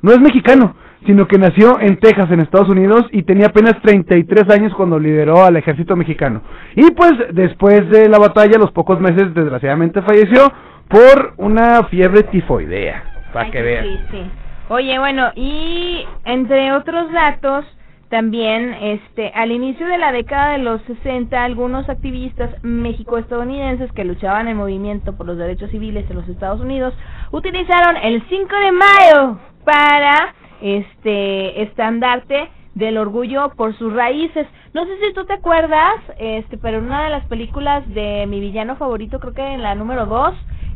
no 0.01 0.11
es 0.11 0.19
mexicano, 0.19 0.75
sino 1.07 1.27
que 1.27 1.39
nació 1.39 1.79
en 1.79 1.97
Texas, 1.97 2.29
en 2.29 2.41
Estados 2.41 2.69
Unidos, 2.69 3.07
y 3.11 3.23
tenía 3.23 3.47
apenas 3.47 3.81
33 3.81 4.49
años 4.51 4.73
cuando 4.75 4.99
lideró 4.99 5.43
al 5.43 5.55
ejército 5.55 5.95
mexicano. 5.95 6.41
Y 6.75 6.91
pues 6.91 7.13
después 7.31 7.89
de 7.89 8.09
la 8.09 8.19
batalla, 8.19 8.59
los 8.59 8.71
pocos 8.71 8.99
meses, 8.99 9.33
desgraciadamente 9.33 10.01
falleció 10.03 10.51
por 10.89 11.33
una 11.37 11.83
fiebre 11.85 12.23
tifoidea, 12.23 13.03
para 13.33 13.49
que 13.49 13.61
vean. 13.61 13.85
triste. 13.85 14.23
Oye, 14.69 14.99
bueno, 14.99 15.31
y 15.35 16.05
entre 16.25 16.73
otros 16.73 17.11
datos, 17.13 17.65
también 18.09 18.73
este 18.81 19.31
al 19.35 19.51
inicio 19.51 19.85
de 19.87 19.97
la 19.97 20.11
década 20.11 20.53
de 20.53 20.59
los 20.59 20.81
60, 20.83 21.43
algunos 21.43 21.89
activistas 21.89 22.51
mexico-estadounidenses 22.63 23.91
que 23.91 24.05
luchaban 24.05 24.47
en 24.47 24.57
movimiento 24.57 25.15
por 25.17 25.25
los 25.25 25.37
derechos 25.37 25.71
civiles 25.71 26.09
en 26.09 26.15
los 26.15 26.27
Estados 26.29 26.61
Unidos 26.61 26.93
utilizaron 27.31 27.97
el 27.97 28.23
5 28.29 28.55
de 28.55 28.71
mayo 28.71 29.39
para 29.65 30.33
este 30.61 31.63
estandarte 31.63 32.49
del 32.77 32.97
orgullo 32.97 33.51
por 33.55 33.75
sus 33.75 33.91
raíces. 33.93 34.47
No 34.73 34.85
sé 34.85 34.91
si 35.03 35.13
tú 35.13 35.25
te 35.25 35.33
acuerdas, 35.33 35.95
este, 36.19 36.57
pero 36.57 36.77
en 36.77 36.85
una 36.85 37.05
de 37.05 37.09
las 37.09 37.25
películas 37.25 37.87
de 37.93 38.25
mi 38.27 38.39
villano 38.39 38.75
favorito, 38.75 39.19
creo 39.19 39.33
que 39.33 39.41
en 39.41 39.63
la 39.63 39.73
número 39.73 40.05
2, 40.05 40.35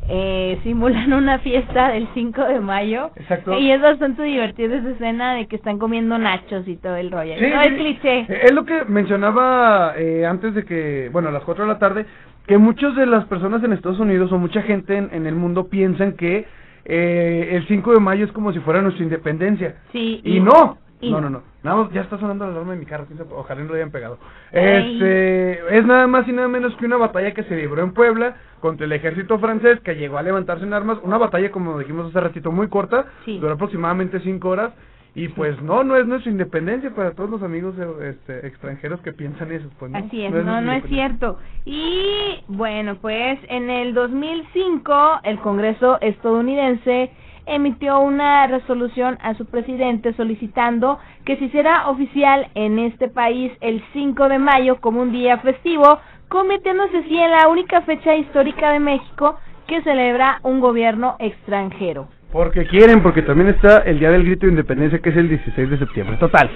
eh, 0.10 0.60
simulan 0.64 1.14
una 1.14 1.40
fiesta 1.40 1.90
del 1.90 2.08
5 2.14 2.44
de 2.44 2.60
mayo. 2.60 3.12
Exacto. 3.16 3.58
Y 3.58 3.72
es 3.72 3.80
bastante 3.80 4.24
divertida 4.24 4.78
esa 4.78 4.90
escena 4.90 5.36
de 5.36 5.48
que 5.48 5.56
están 5.56 5.78
comiendo 5.78 6.18
nachos 6.18 6.68
y 6.68 6.76
todo 6.78 6.96
el 6.96 7.12
rollo. 7.12 7.36
Sí, 7.38 7.46
no 7.48 7.62
es 7.62 7.74
cliché. 7.74 8.26
Es 8.46 8.52
lo 8.52 8.66
que 8.66 8.84
mencionaba 8.86 9.94
eh, 9.96 10.26
antes 10.26 10.56
de 10.56 10.66
que, 10.66 11.10
bueno, 11.14 11.30
a 11.30 11.32
las 11.32 11.44
4 11.44 11.66
de 11.66 11.72
la 11.72 11.80
tarde, 11.80 12.06
que 12.48 12.58
muchas 12.58 12.96
de 12.96 13.06
las 13.06 13.26
personas 13.26 13.64
en 13.64 13.74
Estados 13.74 14.00
Unidos 14.00 14.32
o 14.32 14.40
mucha 14.40 14.64
gente 14.64 14.98
en, 14.98 15.10
en 15.14 15.28
el 15.28 15.36
mundo 15.36 15.70
piensan 15.70 16.14
que 16.14 16.48
eh, 16.86 17.50
el 17.52 17.68
5 17.68 17.94
de 17.94 18.00
mayo 18.00 18.26
es 18.26 18.32
como 18.32 18.52
si 18.54 18.60
fuera 18.60 18.82
nuestra 18.82 19.04
independencia. 19.04 19.76
Sí. 19.92 20.22
Y 20.24 20.40
no. 20.40 20.78
y 21.00 21.12
no, 21.12 21.20
no. 21.22 21.30
no. 21.30 21.42
Nada 21.64 21.78
más- 21.78 21.92
ya 21.94 22.02
está 22.02 22.18
sonando 22.20 22.46
la 22.46 22.52
alarma 22.52 22.74
de 22.74 22.80
mi 22.80 22.86
carro. 22.86 23.06
Ojalá 23.36 23.62
no 23.62 23.68
lo 23.70 23.76
hayan 23.76 23.92
pegado. 23.92 24.18
Ay. 24.52 24.94
Este, 24.94 25.78
es 25.78 25.86
nada 25.86 26.08
más 26.08 26.28
y 26.28 26.32
nada 26.32 26.48
menos 26.48 26.76
que 26.76 26.86
una 26.86 26.98
batalla 26.98 27.34
que 27.34 27.44
se 27.44 27.56
libró 27.56 27.84
en 27.84 27.94
Puebla 27.94 28.36
contra 28.60 28.86
el 28.86 28.92
ejército 28.94 29.38
francés 29.40 29.80
que 29.82 29.96
llegó 29.96 30.18
a 30.18 30.24
levantarse 30.24 30.64
en 30.66 30.74
armas. 30.74 30.98
Una 31.04 31.18
batalla, 31.18 31.52
como 31.52 31.78
dijimos 31.80 32.08
hace 32.10 32.20
ratito, 32.20 32.52
muy 32.52 32.68
corta. 32.68 33.06
Sí. 33.26 33.38
Duró 33.40 33.54
aproximadamente 33.54 34.20
cinco 34.22 34.50
horas. 34.50 34.74
Y 35.14 35.28
pues 35.30 35.62
no, 35.62 35.84
no 35.84 35.98
es 35.98 36.08
nuestra 36.08 36.32
independencia 36.32 36.90
para 36.96 37.12
todos 37.12 37.30
los 37.30 37.44
amigos 37.44 37.76
este, 38.02 38.48
extranjeros 38.48 39.02
que 39.02 39.12
piensan 39.12 39.52
eso. 39.52 39.70
Pues, 39.78 39.92
no, 39.92 39.98
Así 39.98 40.24
es, 40.24 40.32
no, 40.32 40.42
no 40.42 40.72
es 40.72 40.84
independencia. 40.84 40.90
cierto. 40.90 41.38
Y 41.66 42.44
bueno, 42.48 42.96
pues 43.02 43.38
en 43.50 43.70
el 43.70 43.94
2005 43.94 45.20
el 45.24 45.40
Congreso 45.40 46.00
estadounidense 46.00 47.12
emitió 47.46 48.00
una 48.00 48.48
resolución 48.48 49.18
a 49.22 49.34
su 49.34 49.46
presidente 49.46 50.14
solicitando 50.14 51.00
que 51.26 51.36
se 51.38 51.46
hiciera 51.46 51.90
oficial 51.90 52.48
en 52.56 52.80
este 52.80 53.10
país 53.10 53.52
el 53.60 53.84
5 53.92 54.30
de 54.30 54.40
mayo 54.40 54.80
como 54.80 55.02
un 55.02 55.12
día 55.12 55.40
festivo, 55.40 56.00
convirtiéndose 56.30 57.00
así 57.00 57.18
en 57.18 57.32
la 57.32 57.50
única 57.50 57.82
fecha 57.82 58.16
histórica 58.16 58.72
de 58.72 58.80
México 58.80 59.38
que 59.68 59.82
celebra 59.82 60.40
un 60.44 60.62
gobierno 60.62 61.18
extranjero. 61.20 62.08
Porque 62.32 62.66
quieren, 62.66 63.04
porque 63.04 63.22
también 63.22 63.50
está 63.50 63.80
el 63.80 64.00
Día 64.00 64.10
del 64.12 64.24
Grito 64.24 64.46
de 64.46 64.54
Independencia, 64.54 65.00
que 65.00 65.10
es 65.10 65.18
el 65.18 65.28
16 65.28 65.70
de 65.70 65.78
septiembre. 65.78 66.18
Total. 66.18 66.50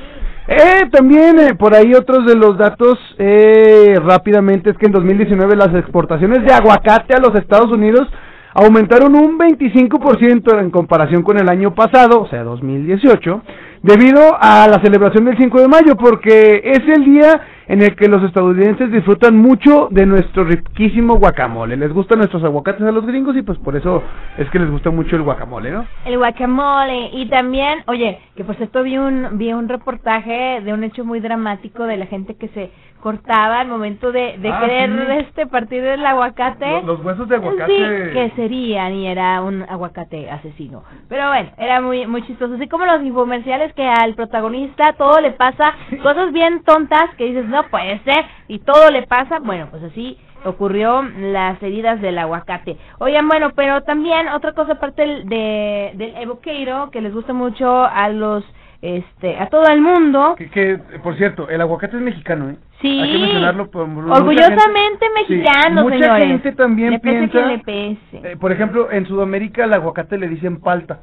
Eh, 0.48 0.90
también 0.92 1.40
eh, 1.40 1.56
por 1.56 1.76
ahí 1.76 1.94
otros 1.96 2.26
de 2.26 2.36
los 2.36 2.58
datos 2.58 3.00
eh, 3.18 3.96
rápidamente 4.06 4.70
es 4.70 4.78
que 4.78 4.86
en 4.86 4.92
2019 4.92 5.56
las 5.56 5.74
exportaciones 5.74 6.44
de 6.44 6.54
aguacate 6.54 7.16
a 7.16 7.20
los 7.20 7.36
Estados 7.36 7.72
Unidos 7.72 8.08
aumentaron 8.54 9.16
un 9.16 9.38
25% 9.38 10.60
en 10.62 10.70
comparación 10.70 11.24
con 11.24 11.38
el 11.38 11.50
año 11.50 11.76
pasado, 11.76 12.22
o 12.22 12.28
sea, 12.30 12.44
2018, 12.44 13.42
debido 13.82 14.22
a 14.40 14.68
la 14.68 14.80
celebración 14.82 15.26
del 15.26 15.38
5 15.38 15.62
de 15.62 15.68
mayo, 15.68 15.96
porque 15.98 16.62
es 16.64 16.80
el 16.88 17.04
día 17.04 17.42
en 17.68 17.82
el 17.82 17.96
que 17.96 18.08
los 18.08 18.24
estadounidenses 18.24 18.92
disfrutan 18.92 19.36
mucho 19.38 19.88
de 19.92 20.06
nuestro 20.06 20.44
riquísimo 20.44 21.16
guacamole. 21.16 21.78
Les 21.78 21.92
gustan 21.94 22.20
nuestros 22.20 22.44
aguacates 22.44 22.82
a 22.84 22.92
los 22.92 23.06
gringos 23.06 23.36
y 23.36 23.42
pues 23.42 23.58
por 23.60 23.76
eso 23.76 24.04
es 24.38 24.50
que 24.50 24.60
les 24.60 24.70
gusta 24.70 24.90
mucho 24.92 25.16
el 25.16 25.24
guacamole, 25.24 25.72
¿no? 25.72 25.86
El 26.06 26.18
guacamole 26.18 27.10
y 27.14 27.28
también, 27.28 27.80
oye, 27.88 28.20
que 28.36 28.44
por 28.44 28.56
cierto 28.56 28.84
vi 28.84 28.98
un 28.98 29.38
vi 29.38 29.52
un 29.54 29.68
reportaje 29.68 30.62
de 30.64 30.74
un 30.74 30.84
hecho 30.84 31.04
muy 31.06 31.20
dramático 31.20 31.84
de 31.86 31.98
la 31.98 32.06
gente 32.06 32.36
que 32.36 32.48
se 32.50 32.72
cortaba 33.02 33.60
al 33.60 33.68
momento 33.68 34.12
de, 34.12 34.38
de 34.40 34.50
Ah, 34.52 34.62
querer 34.62 34.90
sí. 34.90 35.26
este 35.28 35.46
partir 35.46 35.84
del 35.84 36.04
aguacate. 36.04 36.66
Los, 36.82 36.86
los 36.86 37.06
huesos 37.06 37.30
de 37.30 37.36
aguacate. 37.36 37.76
Sí, 37.76 38.14
que 38.14 38.32
serían 38.36 38.94
y 38.94 39.06
era 39.08 39.42
un 39.44 39.62
aguacate 39.70 40.28
asesino. 40.32 40.84
Pero 41.08 41.28
bueno, 41.28 41.50
era 41.60 41.82
muy 41.82 42.08
muy 42.08 42.24
chistoso. 42.26 42.56
Así 42.56 42.68
como 42.68 42.86
los 42.86 43.04
infomerciales 43.04 43.74
que 43.74 43.86
al 43.88 44.16
protagonista 44.16 44.94
todo 44.98 45.20
le 45.22 45.32
pasa 45.32 45.74
cosas 46.02 46.32
bien 46.34 46.64
tontas 46.64 47.14
que 47.18 47.26
dices, 47.26 47.46
no 47.56 47.64
puede 47.70 48.00
ser, 48.04 48.26
y 48.48 48.60
todo 48.60 48.92
le 48.92 49.04
pasa. 49.08 49.40
Bueno, 49.40 49.68
pues 49.72 49.82
así 49.84 50.18
ocurrió 50.44 51.02
las 51.02 51.62
heridas 51.64 52.00
del 52.02 52.18
aguacate. 52.20 52.78
Oigan, 53.00 53.28
bueno, 53.28 53.52
pero 53.56 53.82
también 53.82 54.28
otra 54.30 54.52
cosa 54.54 54.74
aparte 54.74 55.02
del, 55.02 55.28
de, 55.28 55.92
del 55.96 56.16
evocado 56.18 56.92
que 56.92 57.02
les 57.02 57.14
gusta 57.14 57.34
mucho 57.34 57.86
a 57.86 58.10
los 58.10 58.44
este 58.82 59.38
a 59.40 59.48
todo 59.48 59.66
el 59.70 59.82
mundo. 59.82 60.36
Que, 60.38 60.50
que, 60.50 60.78
por 61.02 61.16
cierto, 61.18 61.50
el 61.50 61.60
aguacate 61.62 61.96
es 61.98 62.04
mexicano, 62.04 62.52
¿eh? 62.52 62.58
Sí. 62.82 63.00
Hay 63.02 63.12
que 63.14 63.18
mencionarlo. 63.18 63.72
por- 63.72 63.86
por- 63.86 64.04
mucha 64.04 64.18
Orgullosamente 64.20 65.06
sí, 65.28 65.34
mexicano, 65.34 65.82
mucha 65.84 65.98
señores. 65.98 66.28
gente 66.28 66.52
también 66.52 66.92
le 66.92 67.00
pese 67.00 67.18
piensa... 67.18 67.32
quien 67.32 67.48
le 67.48 67.60
pese. 67.60 68.32
eh, 68.34 68.38
por 68.38 68.52
ejemplo, 68.52 68.92
en 68.92 69.08
Sudamérica 69.08 69.64
al 69.64 69.74
aguacate 69.74 70.18
le 70.20 70.28
dicen 70.28 70.60
palta. 70.62 71.00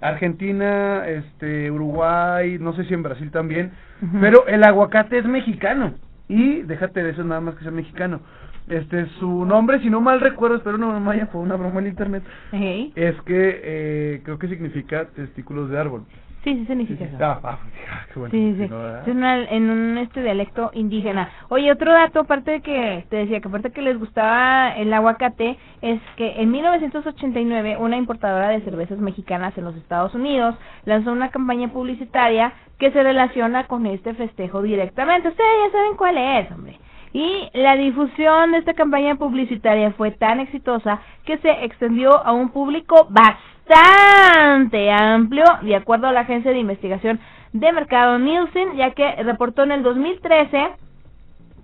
Argentina, 0.00 1.06
este, 1.06 1.70
Uruguay, 1.70 2.58
no 2.58 2.74
sé 2.74 2.84
si 2.84 2.94
en 2.94 3.02
Brasil 3.02 3.30
también. 3.30 3.72
Pero 4.20 4.46
el 4.46 4.64
aguacate 4.64 5.18
es 5.18 5.24
mexicano. 5.26 5.94
Y 6.28 6.62
déjate 6.62 7.02
de 7.02 7.10
eso 7.10 7.24
nada 7.24 7.40
más 7.40 7.56
que 7.56 7.62
sea 7.62 7.72
mexicano. 7.72 8.20
Este, 8.68 9.06
su 9.18 9.44
nombre, 9.44 9.80
si 9.80 9.90
no 9.90 10.00
mal 10.00 10.20
recuerdo, 10.20 10.56
espero 10.56 10.78
no 10.78 10.98
me 10.98 11.04
vaya 11.04 11.26
por 11.26 11.42
una 11.42 11.56
broma 11.56 11.80
en 11.80 11.88
internet, 11.88 12.22
es 12.94 13.20
que 13.22 13.60
eh, 13.64 14.20
creo 14.22 14.38
que 14.38 14.46
significa 14.46 15.06
testículos 15.06 15.70
de 15.70 15.78
árbol. 15.78 16.04
Sí, 16.44 16.54
sí 16.54 16.66
significa. 16.66 17.04
Ah, 17.20 17.40
ah, 17.44 17.58
qué 18.12 18.18
bueno. 18.18 18.32
Sí, 18.32 18.54
sí, 18.58 18.66
es 19.02 19.14
una- 19.14 19.42
en 19.44 19.68
un 19.68 19.98
este 19.98 20.22
dialecto 20.22 20.70
indígena. 20.72 21.28
Oye, 21.50 21.70
otro 21.70 21.92
dato, 21.92 22.20
aparte 22.20 22.50
de 22.52 22.60
que 22.62 23.04
te 23.10 23.16
decía 23.16 23.40
que 23.40 23.48
aparte 23.48 23.72
que 23.72 23.82
les 23.82 23.98
gustaba 23.98 24.70
el 24.76 24.92
aguacate, 24.92 25.58
es 25.82 26.00
que 26.16 26.40
en 26.40 26.50
1989 26.50 27.76
una 27.76 27.96
importadora 27.98 28.48
de 28.48 28.60
cervezas 28.62 28.98
mexicanas 28.98 29.56
en 29.58 29.64
los 29.64 29.76
Estados 29.76 30.14
Unidos 30.14 30.54
lanzó 30.86 31.12
una 31.12 31.28
campaña 31.30 31.68
publicitaria 31.68 32.52
que 32.78 32.90
se 32.90 33.02
relaciona 33.02 33.66
con 33.66 33.84
este 33.86 34.14
festejo 34.14 34.62
directamente. 34.62 35.28
Ustedes 35.28 35.50
ya 35.66 35.72
saben 35.72 35.96
cuál 35.96 36.16
es, 36.16 36.50
hombre. 36.52 36.78
Y 37.12 37.50
la 37.54 37.76
difusión 37.76 38.52
de 38.52 38.58
esta 38.58 38.74
campaña 38.74 39.16
publicitaria 39.16 39.92
fue 39.92 40.12
tan 40.12 40.38
exitosa 40.40 41.00
que 41.24 41.38
se 41.38 41.50
extendió 41.64 42.24
a 42.24 42.32
un 42.32 42.50
público 42.50 43.08
bastante 43.10 44.90
amplio, 44.92 45.44
de 45.62 45.74
acuerdo 45.74 46.06
a 46.06 46.12
la 46.12 46.20
agencia 46.20 46.52
de 46.52 46.58
investigación 46.58 47.18
de 47.52 47.72
mercado 47.72 48.18
Nielsen, 48.18 48.76
ya 48.76 48.92
que 48.92 49.16
reportó 49.22 49.64
en 49.64 49.72
el 49.72 49.82
2013 49.82 50.70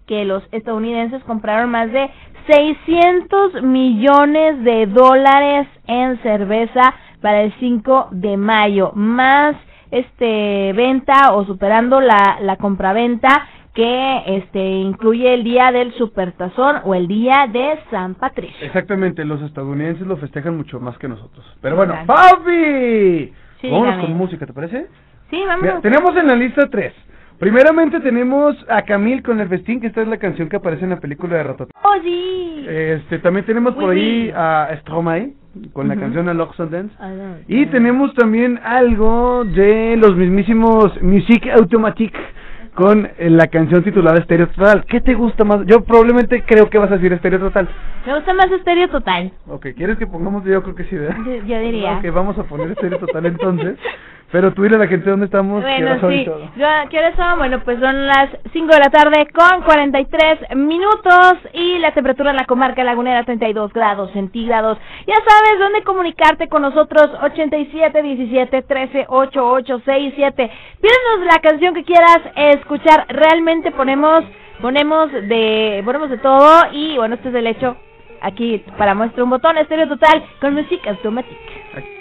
que 0.06 0.24
los 0.24 0.42
estadounidenses 0.52 1.22
compraron 1.24 1.70
más 1.70 1.92
de 1.92 2.10
600 2.48 3.62
millones 3.62 4.62
de 4.62 4.86
dólares 4.86 5.68
en 5.86 6.20
cerveza 6.22 6.94
para 7.20 7.42
el 7.42 7.52
5 7.58 8.08
de 8.12 8.36
mayo, 8.36 8.92
más 8.94 9.56
este 9.90 10.72
venta 10.72 11.32
o 11.32 11.44
superando 11.44 12.00
la 12.00 12.38
la 12.40 12.56
compraventa 12.56 13.48
que 13.76 14.22
este 14.38 14.58
incluye 14.58 15.32
el 15.34 15.44
día 15.44 15.70
del 15.70 15.92
supertazón 15.92 16.76
o 16.84 16.94
el 16.94 17.06
día 17.06 17.46
de 17.52 17.78
San 17.90 18.14
Patricio. 18.14 18.56
Exactamente, 18.66 19.22
los 19.24 19.40
estadounidenses 19.42 20.06
lo 20.06 20.16
festejan 20.16 20.56
mucho 20.56 20.80
más 20.80 20.96
que 20.98 21.06
nosotros. 21.08 21.44
Pero 21.60 21.76
bueno, 21.76 21.92
Exacto. 21.94 22.42
Sí, 23.60 23.70
Vámonos 23.70 23.94
dígame. 23.96 24.02
con 24.02 24.16
música, 24.16 24.46
¿te 24.46 24.52
parece? 24.52 24.86
Sí, 25.30 25.42
vamos. 25.46 25.62
Mira, 25.62 25.80
tenemos 25.80 26.16
en 26.16 26.26
la 26.26 26.34
lista 26.36 26.68
tres. 26.70 26.94
Primeramente 27.38 28.00
tenemos 28.00 28.56
a 28.68 28.80
Camil 28.82 29.22
con 29.22 29.40
el 29.40 29.48
festín, 29.48 29.78
que 29.80 29.88
esta 29.88 30.00
es 30.00 30.08
la 30.08 30.16
canción 30.16 30.48
que 30.48 30.56
aparece 30.56 30.84
en 30.84 30.90
la 30.90 31.00
película 31.00 31.36
de 31.36 31.42
Ratatouille. 31.42 31.72
Oh, 31.82 32.02
sí. 32.02 32.64
Este, 32.66 33.18
también 33.18 33.44
tenemos 33.44 33.74
por 33.74 33.90
ahí 33.90 34.32
a 34.34 34.70
Stromae 34.80 35.34
con 35.74 35.86
la 35.88 35.94
Ujú. 35.94 36.02
canción 36.02 36.28
A 36.30 36.34
Locks 36.34 36.58
and 36.60 36.70
Dance. 36.70 36.94
Y 37.46 37.66
tenemos 37.66 38.14
también 38.14 38.58
algo 38.64 39.44
de 39.44 39.96
los 39.98 40.16
mismísimos 40.16 41.00
Music 41.02 41.46
Automatic 41.58 42.14
con 42.76 43.06
eh, 43.18 43.30
la 43.30 43.46
canción 43.48 43.82
titulada 43.82 44.22
Stereo 44.22 44.48
Total. 44.48 44.84
¿Qué 44.84 45.00
te 45.00 45.14
gusta 45.14 45.44
más? 45.44 45.64
Yo 45.66 45.82
probablemente 45.82 46.44
creo 46.46 46.68
que 46.68 46.78
vas 46.78 46.92
a 46.92 46.96
decir 46.96 47.16
Stereo 47.18 47.40
Total. 47.40 47.66
Me 48.06 48.14
gusta 48.14 48.34
más 48.34 48.52
Estéreo 48.52 48.88
Total. 48.88 49.32
Ok, 49.48 49.68
¿quieres 49.74 49.96
que 49.96 50.06
pongamos? 50.06 50.44
Yo 50.44 50.62
creo 50.62 50.74
que 50.74 50.84
sí, 50.84 50.94
¿verdad? 50.94 51.16
Yo, 51.24 51.34
yo 51.46 51.58
diría. 51.58 51.98
Ok, 51.98 52.14
vamos 52.14 52.38
a 52.38 52.44
poner 52.44 52.72
Stereo 52.74 52.98
Total 52.98 53.26
entonces. 53.26 53.78
Pero 54.36 54.52
tú 54.52 54.64
dile 54.64 54.76
a 54.76 54.80
la 54.80 54.86
gente 54.86 55.08
dónde 55.08 55.24
estamos. 55.24 55.62
Bueno, 55.62 55.94
sí. 56.10 56.26
todo. 56.26 56.50
Yo, 56.56 56.66
¿Qué 56.90 56.98
horas 56.98 57.16
son? 57.16 57.38
Bueno, 57.38 57.60
pues 57.64 57.80
son 57.80 58.06
las 58.06 58.28
5 58.52 58.66
de 58.66 58.78
la 58.80 58.90
tarde 58.90 59.26
con 59.32 59.62
43 59.62 60.54
minutos 60.56 61.38
y 61.54 61.78
la 61.78 61.94
temperatura 61.94 62.32
en 62.32 62.36
la 62.36 62.44
comarca 62.44 62.84
lagunera 62.84 63.24
32 63.24 63.72
grados 63.72 64.12
centígrados. 64.12 64.76
Ya 65.06 65.14
sabes 65.26 65.58
dónde 65.58 65.82
comunicarte 65.84 66.48
con 66.48 66.60
nosotros 66.60 67.08
87 67.22 68.02
17 68.02 68.60
13 68.60 69.06
8 69.08 69.40
8 69.42 69.82
6 69.82 70.12
7. 70.14 70.50
Pídenos 70.82 71.34
la 71.34 71.40
canción 71.40 71.72
que 71.72 71.84
quieras 71.84 72.18
escuchar. 72.36 73.06
Realmente 73.08 73.70
ponemos 73.70 74.22
ponemos 74.60 75.10
de 75.12 75.80
ponemos 75.82 76.10
de 76.10 76.18
todo 76.18 76.60
y 76.72 76.98
bueno, 76.98 77.14
este 77.14 77.30
es 77.30 77.34
el 77.36 77.46
hecho. 77.46 77.74
Aquí 78.20 78.62
para 78.76 78.94
muestra 78.94 79.24
un 79.24 79.30
botón 79.30 79.56
estéreo 79.56 79.88
total 79.88 80.22
con 80.42 80.52
música 80.52 80.90
automática. 80.90 81.95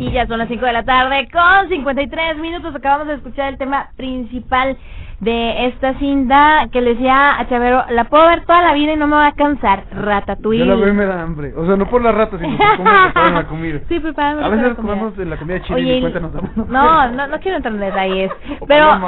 Y 0.00 0.12
ya 0.12 0.26
son 0.26 0.38
las 0.38 0.48
5 0.48 0.64
de 0.64 0.72
la 0.72 0.82
tarde 0.82 1.28
con 1.30 1.68
53 1.68 2.38
minutos. 2.38 2.74
Acabamos 2.74 3.06
de 3.06 3.14
escuchar 3.14 3.52
el 3.52 3.58
tema 3.58 3.90
principal 3.96 4.78
de 5.20 5.66
esta 5.66 5.98
cinta 5.98 6.68
que 6.72 6.80
le 6.80 6.94
decía 6.94 7.38
a 7.38 7.46
Chavero, 7.46 7.84
la 7.90 8.04
puedo 8.04 8.26
ver 8.26 8.46
toda 8.46 8.62
la 8.62 8.72
vida 8.72 8.94
y 8.94 8.96
no 8.96 9.06
me 9.06 9.16
va 9.16 9.26
a 9.26 9.34
cansar. 9.34 9.84
Ratatouille. 9.92 10.60
Yo 10.60 10.64
la 10.64 10.76
veo 10.76 10.88
y 10.88 10.92
me 10.92 11.04
da 11.04 11.22
hambre. 11.22 11.52
O 11.54 11.66
sea, 11.66 11.76
no 11.76 11.86
por 11.86 12.02
las 12.02 12.14
ratas, 12.14 12.40
sino 12.40 12.56
por 12.56 12.86
la 13.32 13.46
comida. 13.46 13.80
Sí, 13.88 14.00
preparando 14.00 14.42
A 14.42 14.48
la 14.48 14.56
veces 14.56 14.74
comemos 14.76 15.14
de 15.18 15.26
la 15.26 15.36
comida 15.36 15.60
china 15.62 15.80
y 15.80 16.00
cuenta 16.00 16.20
nos 16.20 16.32
damos. 16.32 16.56
No, 16.56 17.10
no, 17.10 17.26
no 17.26 17.40
quiero 17.40 17.58
entrar 17.58 17.74
en 17.74 17.80
detalles. 17.80 18.30
Pero... 18.66 18.98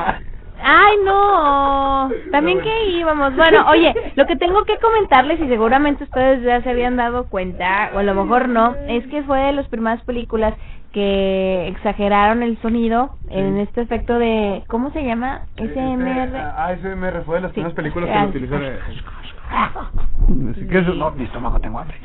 Ay, 0.65 0.97
no. 1.05 2.09
También 2.31 2.61
que 2.61 2.91
íbamos. 2.91 3.35
Bueno, 3.35 3.65
oye, 3.69 3.93
lo 4.15 4.27
que 4.27 4.37
tengo 4.37 4.63
que 4.65 4.79
comentarles, 4.79 5.41
y 5.41 5.49
seguramente 5.49 6.05
ustedes 6.05 6.43
ya 6.45 6.63
se 6.63 6.71
habían 6.71 6.97
dado 6.97 7.25
cuenta, 7.25 7.91
o 7.95 7.99
a 7.99 8.03
lo 8.05 8.15
mejor 8.15 8.49
no, 8.49 8.77
es 8.87 9.05
que 9.09 9.25
fue 9.25 9.41
de 9.41 9.53
las 9.55 9.67
primeras 9.67 10.01
películas 10.05 10.55
que 10.93 11.69
exageraron 11.69 12.43
el 12.43 12.57
sonido 12.63 13.17
en 13.31 13.57
este 13.59 13.81
efecto 13.83 14.19
de. 14.19 14.63
¿Cómo 14.69 14.91
se 14.93 15.05
llama? 15.05 15.43
SMR. 15.57 16.37
Ah, 16.37 16.67
ASMR 16.69 17.23
fue 17.25 17.37
de 17.37 17.41
las 17.43 17.51
Sí. 17.51 17.55
primeras 17.55 17.75
películas 17.75 18.09
que 18.11 18.15
Ah. 18.17 18.23
lo 18.25 18.29
utilizaron. 18.31 18.73
Así 20.51 20.67
que 20.67 20.79
eso, 20.79 20.95
no, 20.95 21.11
mi 21.11 21.25
estómago 21.25 21.59
tengo 21.61 21.79
hambre. 21.79 21.97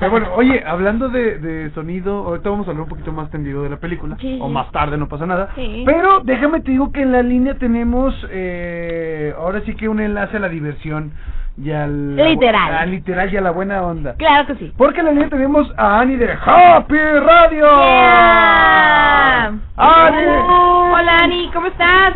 Pero 0.00 0.10
bueno, 0.10 0.28
oye, 0.34 0.62
hablando 0.66 1.08
de, 1.08 1.38
de 1.38 1.70
sonido, 1.70 2.26
ahorita 2.26 2.50
vamos 2.50 2.66
a 2.66 2.70
hablar 2.70 2.84
un 2.84 2.88
poquito 2.88 3.12
más 3.12 3.30
tendido 3.30 3.62
de 3.62 3.70
la 3.70 3.76
película, 3.76 4.16
Sí, 4.20 4.38
o 4.40 4.48
más 4.48 4.70
tarde, 4.72 4.96
no 4.96 5.08
pasa 5.08 5.26
nada. 5.26 5.50
Sí. 5.54 5.82
Pero 5.86 6.20
déjame 6.24 6.60
te 6.60 6.72
digo 6.72 6.90
que 6.92 7.02
en 7.02 7.12
la 7.12 7.22
línea 7.22 7.54
tenemos, 7.58 8.14
eh, 8.30 9.32
ahora 9.38 9.60
sí 9.62 9.74
que 9.76 9.88
un 9.88 10.00
enlace 10.00 10.36
a 10.36 10.40
la 10.40 10.48
diversión 10.48 11.12
y 11.58 11.70
al... 11.70 12.16
Literal. 12.16 12.74
A, 12.74 12.86
literal 12.86 13.32
y 13.32 13.36
a 13.36 13.40
la 13.40 13.50
buena 13.50 13.82
onda. 13.82 14.14
Claro 14.16 14.46
que 14.46 14.56
sí. 14.56 14.72
Porque 14.76 15.00
en 15.00 15.06
la 15.06 15.12
línea 15.12 15.28
tenemos 15.28 15.72
a 15.76 16.00
Ani 16.00 16.16
de 16.16 16.32
Happy 16.32 16.98
Radio. 16.98 17.66
Yeah. 17.66 19.54
¡Ani! 19.76 20.26
Hola, 20.26 21.18
Ani, 21.22 21.50
¿cómo 21.52 21.66
estás? 21.68 22.14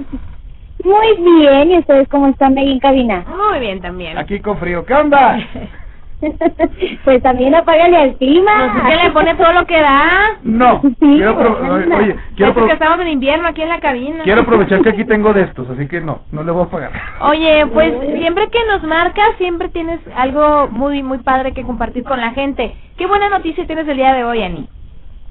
Muy 0.84 1.16
bien, 1.16 1.72
¿y 1.72 1.78
ustedes 1.78 2.08
cómo 2.08 2.28
están 2.28 2.56
ahí 2.56 2.72
en 2.72 2.80
cabina? 2.80 3.24
Muy 3.28 3.60
bien 3.60 3.80
también. 3.80 4.16
Aquí 4.16 4.40
con 4.40 4.58
frío, 4.58 4.84
¿qué 4.84 4.94
onda? 4.94 5.38
pues 7.04 7.22
también 7.22 7.54
apágale 7.54 7.96
al 7.96 8.16
clima. 8.16 8.84
¿Qué 8.88 8.96
le 8.96 9.10
pone 9.10 9.34
todo 9.34 9.52
lo 9.52 9.66
que 9.66 9.80
da? 9.80 10.38
No, 10.42 10.80
Sí, 10.82 10.94
quiero 11.00 11.36
pro- 11.38 11.58
anda. 11.62 11.96
oye, 11.96 12.16
quiero, 12.36 12.52
Parece 12.52 12.54
pro- 12.54 12.66
que 12.66 12.72
estamos 12.72 13.00
en 13.00 13.08
invierno 13.08 13.48
aquí 13.48 13.62
en 13.62 13.68
la 13.68 13.80
cabina. 13.80 14.24
quiero 14.24 14.42
aprovechar 14.42 14.82
que 14.82 14.90
aquí 14.90 15.04
tengo 15.06 15.32
de 15.32 15.42
estos, 15.42 15.68
así 15.70 15.86
que 15.88 16.00
no, 16.00 16.20
no 16.32 16.42
le 16.42 16.52
voy 16.52 16.64
a 16.64 16.68
pagar. 16.70 16.92
Oye, 17.22 17.66
pues 17.72 17.94
siempre 18.18 18.48
que 18.50 18.58
nos 18.66 18.82
marcas, 18.84 19.30
siempre 19.38 19.68
tienes 19.70 20.00
algo 20.16 20.68
muy, 20.70 21.02
muy 21.02 21.18
padre 21.18 21.52
que 21.52 21.62
compartir 21.62 22.04
con 22.04 22.20
la 22.20 22.30
gente. 22.32 22.74
¿Qué 22.96 23.06
buena 23.06 23.28
noticia 23.28 23.66
tienes 23.66 23.88
el 23.88 23.96
día 23.96 24.14
de 24.14 24.24
hoy, 24.24 24.42
Ani? 24.42 24.68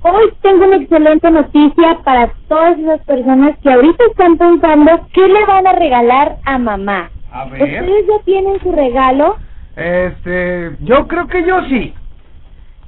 Hoy 0.01 0.31
tengo 0.41 0.65
una 0.65 0.77
excelente 0.77 1.29
noticia 1.29 1.97
para 2.05 2.29
todas 2.47 2.77
esas 2.79 3.01
personas 3.01 3.57
que 3.61 3.69
ahorita 3.71 4.01
están 4.05 4.37
pensando 4.37 4.91
qué 5.13 5.27
le 5.27 5.45
van 5.45 5.67
a 5.67 5.73
regalar 5.73 6.37
a 6.45 6.57
mamá. 6.57 7.09
A 7.33 7.45
ver. 7.45 7.61
¿Ustedes 7.63 8.07
ya 8.07 8.23
tienen 8.23 8.59
su 8.61 8.71
regalo? 8.71 9.35
Este, 9.79 10.71
yo 10.81 11.07
creo 11.07 11.27
que 11.27 11.43
yo 11.45 11.61
sí. 11.65 11.93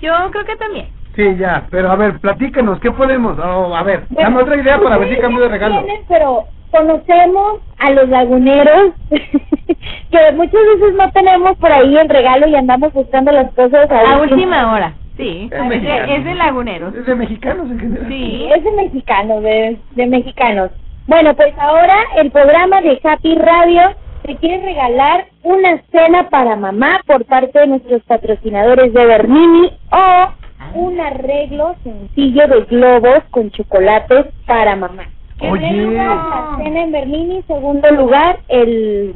Yo 0.01 0.13
creo 0.31 0.45
que 0.45 0.55
también. 0.57 0.87
Sí, 1.15 1.35
ya, 1.37 1.67
pero 1.69 1.91
a 1.91 1.95
ver, 1.95 2.19
platícanos, 2.19 2.79
¿qué 2.79 2.91
podemos? 2.91 3.37
Oh, 3.39 3.75
a 3.75 3.83
ver, 3.83 4.05
Bueno, 4.09 4.29
dame 4.29 4.41
otra 4.43 4.55
idea 4.61 4.79
para 4.79 4.97
ver 4.97 5.09
si 5.13 5.17
cambio 5.21 5.41
de 5.43 5.49
regalo. 5.49 5.83
tienen, 5.83 6.03
pero 6.07 6.45
conocemos 6.71 7.59
a 7.79 7.91
los 7.91 8.07
laguneros 8.09 8.93
que 9.09 10.31
muchas 10.33 10.53
veces 10.53 10.93
no 10.97 11.11
tenemos 11.11 11.57
por 11.57 11.71
ahí 11.71 11.97
el 11.97 12.07
regalo 12.09 12.47
y 12.47 12.55
andamos 12.55 12.93
buscando 12.93 13.31
las 13.31 13.51
cosas 13.53 13.89
A 13.91 14.17
última- 14.19 14.35
última 14.35 14.73
hora. 14.73 14.93
Sí. 15.17 15.49
Es 15.51 15.69
de, 15.69 16.15
es 16.15 16.25
de 16.25 16.33
laguneros. 16.35 16.95
Es 16.95 17.05
de 17.05 17.15
mexicanos 17.15 17.69
en 17.69 17.79
general. 17.79 18.07
Sí. 18.07 18.49
Es 18.55 18.63
de 18.63 18.71
mexicanos, 18.71 19.43
de, 19.43 19.77
de 19.91 20.07
mexicanos. 20.07 20.71
Bueno, 21.07 21.35
pues 21.35 21.53
ahora 21.59 21.97
el 22.15 22.31
programa 22.31 22.81
de 22.81 22.99
Happy 23.03 23.35
Radio 23.35 23.81
te 24.23 24.35
quiere 24.37 24.63
regalar 24.63 25.25
una 25.43 25.81
cena 25.91 26.29
para 26.29 26.55
mamá 26.55 27.01
por 27.05 27.25
parte 27.25 27.59
de 27.59 27.67
nuestros 27.67 28.03
patrocinadores 28.03 28.93
de 28.93 29.05
Bernini 29.05 29.71
o 29.91 30.27
un 30.75 30.99
arreglo 30.99 31.75
sencillo 31.83 32.47
de 32.47 32.61
globos 32.65 33.23
con 33.31 33.51
chocolates 33.51 34.27
para 34.45 34.75
mamá. 34.75 35.09
¡Qué 35.39 35.49
Oye. 35.49 35.71
La 35.91 36.55
cena 36.57 36.81
en 36.83 36.91
Bernini, 36.91 37.41
segundo 37.47 37.89
lugar, 37.91 38.39
el, 38.47 39.15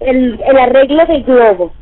el, 0.00 0.40
el 0.44 0.58
arreglo 0.58 1.06
de 1.06 1.20
globo. 1.22 1.72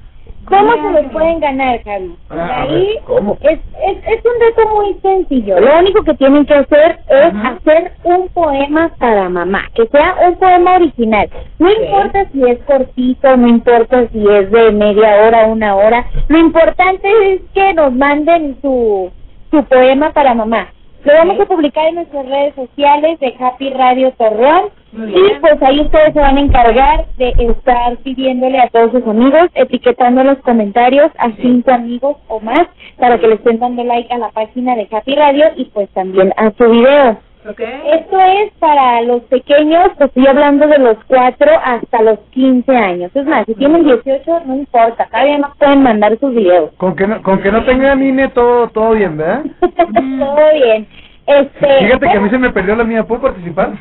¿Cómo 0.47 0.73
se 0.73 1.03
los 1.03 1.13
pueden 1.13 1.41
ganar, 1.41 1.83
Javi? 1.85 2.17
Ah, 2.31 2.63
Ahí 2.63 2.71
ver, 2.95 3.03
¿cómo? 3.05 3.37
es, 3.43 3.59
es, 3.87 3.99
es 4.07 4.25
un 4.25 4.41
reto 4.41 4.69
muy 4.75 4.95
sencillo. 5.03 5.61
Lo 5.61 5.79
único 5.79 6.03
que 6.05 6.15
tienen 6.15 6.47
que 6.47 6.55
hacer 6.55 6.99
es 7.09 7.33
hacer 7.45 7.93
un 8.05 8.29
poema 8.29 8.91
para 8.99 9.29
mamá, 9.29 9.65
que 9.75 9.87
sea 9.89 10.17
un 10.27 10.37
poema 10.37 10.77
original. 10.77 11.29
No 11.59 11.71
importa 11.71 12.25
si 12.33 12.43
es 12.45 12.59
cortito, 12.61 13.37
no 13.37 13.49
importa 13.49 14.07
si 14.09 14.27
es 14.27 14.51
de 14.51 14.73
media 14.73 15.23
hora, 15.27 15.47
una 15.47 15.77
hora. 15.77 16.07
Lo 16.29 16.39
importante 16.39 17.35
es 17.35 17.41
que 17.53 17.75
nos 17.75 17.93
manden 17.93 18.57
su, 18.63 19.11
su 19.51 19.65
poema 19.65 20.11
para 20.13 20.35
mamá. 20.35 20.69
Lo 21.05 21.13
vamos 21.13 21.39
a 21.41 21.47
publicar 21.47 21.87
en 21.89 21.97
nuestras 21.97 22.27
redes 22.27 22.55
sociales 22.55 23.21
de 23.21 23.35
Happy 23.39 23.71
Radio 23.71 24.13
Torreón. 24.13 24.71
Y 24.93 25.41
pues 25.41 25.63
ahí 25.63 25.81
ustedes 25.81 26.15
se 26.15 26.21
van 26.21 26.39
a 26.39 26.41
encargar 26.41 27.07
de 27.19 27.35
estar 27.39 27.97
pidiéndole 27.99 28.59
a 28.59 28.69
todos 28.69 28.93
sus 28.93 29.07
amigos, 29.07 29.49
etiquetando 29.55 30.25
los 30.25 30.39
comentarios 30.39 31.11
a 31.19 31.31
cinco 31.33 31.73
amigos 31.73 32.17
o 32.29 32.41
más 32.41 32.67
para 32.99 33.19
que 33.19 33.29
le 33.29 33.35
estén 33.35 33.59
dando 33.59 33.85
like 33.85 34.13
a 34.13 34.19
la 34.19 34.31
página 34.31 34.75
de 34.77 34.89
Happy 34.91 35.15
Radio 35.15 35.47
y 35.57 35.67
pues 35.67 35.91
también 35.91 36.33
a 36.37 36.51
su 36.53 36.71
video. 36.71 37.19
Esto 37.49 38.21
es 38.21 38.53
para 38.59 39.01
los 39.03 39.23
pequeños, 39.25 39.91
pues 39.97 40.09
estoy 40.09 40.27
hablando 40.27 40.67
de 40.67 40.79
los 40.79 40.97
4 41.07 41.51
hasta 41.65 42.03
los 42.03 42.19
15 42.31 42.77
años. 42.77 43.11
Es 43.15 43.25
más, 43.27 43.47
si 43.47 43.55
tienen 43.55 43.85
18, 43.85 44.41
no 44.45 44.55
importa, 44.55 45.07
todavía 45.07 45.39
no 45.39 45.55
pueden 45.59 45.83
mandar 45.83 46.19
sus 46.19 46.35
videos. 46.35 46.73
Con 46.77 46.95
que 46.95 47.07
no, 47.07 47.23
con 47.23 47.41
que 47.41 47.51
no 47.51 47.65
tengan 47.65 48.03
INE 48.03 48.29
todo, 48.29 48.69
todo 48.69 48.91
bien, 48.91 49.17
¿verdad? 49.17 49.45
Todo 49.61 50.53
bien. 50.53 50.87
Este, 51.27 51.79
Fíjate 51.85 52.07
que 52.09 52.17
a 52.17 52.21
mí 52.21 52.31
se 52.31 52.39
me 52.39 52.51
perdió 52.51 52.75
la 52.75 52.85
mía, 52.85 53.05
¿puedo 53.05 53.23
participar? 53.23 53.73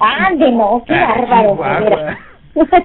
Ande, 0.00 0.52
no, 0.52 0.82
qué 0.86 0.94
Ah, 0.94 1.14
bárbaro. 1.58 1.96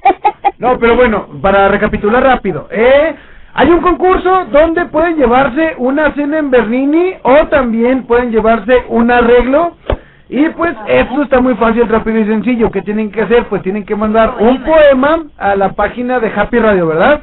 No, 0.59 0.77
pero 0.79 0.95
bueno, 0.95 1.27
para 1.41 1.67
recapitular 1.69 2.21
rápido, 2.23 2.67
eh, 2.71 3.15
hay 3.53 3.69
un 3.69 3.81
concurso 3.81 4.45
donde 4.51 4.85
pueden 4.85 5.15
llevarse 5.15 5.75
una 5.77 6.13
cena 6.13 6.39
en 6.39 6.51
Bernini 6.51 7.13
o 7.23 7.47
también 7.47 8.03
pueden 8.03 8.31
llevarse 8.31 8.83
un 8.89 9.09
arreglo. 9.09 9.75
Y 10.29 10.47
pues 10.49 10.75
esto 10.87 11.23
está 11.23 11.41
muy 11.41 11.55
fácil, 11.55 11.87
rápido 11.89 12.19
y 12.19 12.25
sencillo. 12.25 12.69
¿Qué 12.71 12.81
tienen 12.81 13.11
que 13.11 13.21
hacer? 13.21 13.45
Pues 13.47 13.61
tienen 13.63 13.85
que 13.85 13.95
mandar 13.95 14.35
un 14.39 14.63
poema 14.63 15.23
a 15.37 15.55
la 15.55 15.69
página 15.69 16.19
de 16.19 16.31
Happy 16.35 16.59
Radio, 16.59 16.87
¿verdad? 16.87 17.21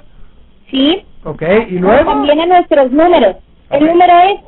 Sí, 0.71 1.05
Ok, 1.25 1.43
y 1.69 1.79
luego... 1.79 2.11
también 2.11 2.41
a 2.41 2.47
nuestros 2.47 2.91
números. 2.93 3.37
El 3.71 3.87
número 3.87 4.13
es 4.21 4.41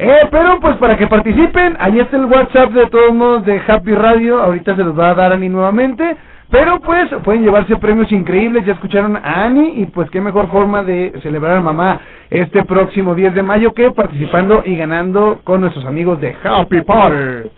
Eh, 0.00 0.28
pero 0.30 0.60
pues 0.60 0.76
para 0.76 0.96
que 0.96 1.08
participen, 1.08 1.76
ahí 1.80 1.98
está 1.98 2.16
el 2.16 2.26
WhatsApp 2.26 2.70
de 2.70 2.86
todos 2.86 3.12
modos 3.12 3.44
de 3.44 3.60
Happy 3.66 3.92
Radio, 3.96 4.40
ahorita 4.40 4.76
se 4.76 4.84
los 4.84 4.96
va 4.96 5.10
a 5.10 5.14
dar 5.14 5.32
Ani 5.32 5.48
nuevamente, 5.48 6.16
pero 6.52 6.78
pues 6.78 7.10
pueden 7.24 7.42
llevarse 7.42 7.76
premios 7.78 8.12
increíbles, 8.12 8.64
ya 8.64 8.74
escucharon 8.74 9.16
a 9.16 9.44
Ani 9.44 9.82
y 9.82 9.86
pues 9.86 10.08
qué 10.10 10.20
mejor 10.20 10.48
forma 10.52 10.84
de 10.84 11.12
celebrar 11.20 11.56
a 11.56 11.60
mamá 11.60 12.00
este 12.30 12.62
próximo 12.64 13.16
10 13.16 13.34
de 13.34 13.42
mayo 13.42 13.74
que 13.74 13.90
participando 13.90 14.62
y 14.64 14.76
ganando 14.76 15.40
con 15.42 15.62
nuestros 15.62 15.84
amigos 15.84 16.20
de 16.20 16.36
Happy 16.44 16.80
Party. 16.82 17.50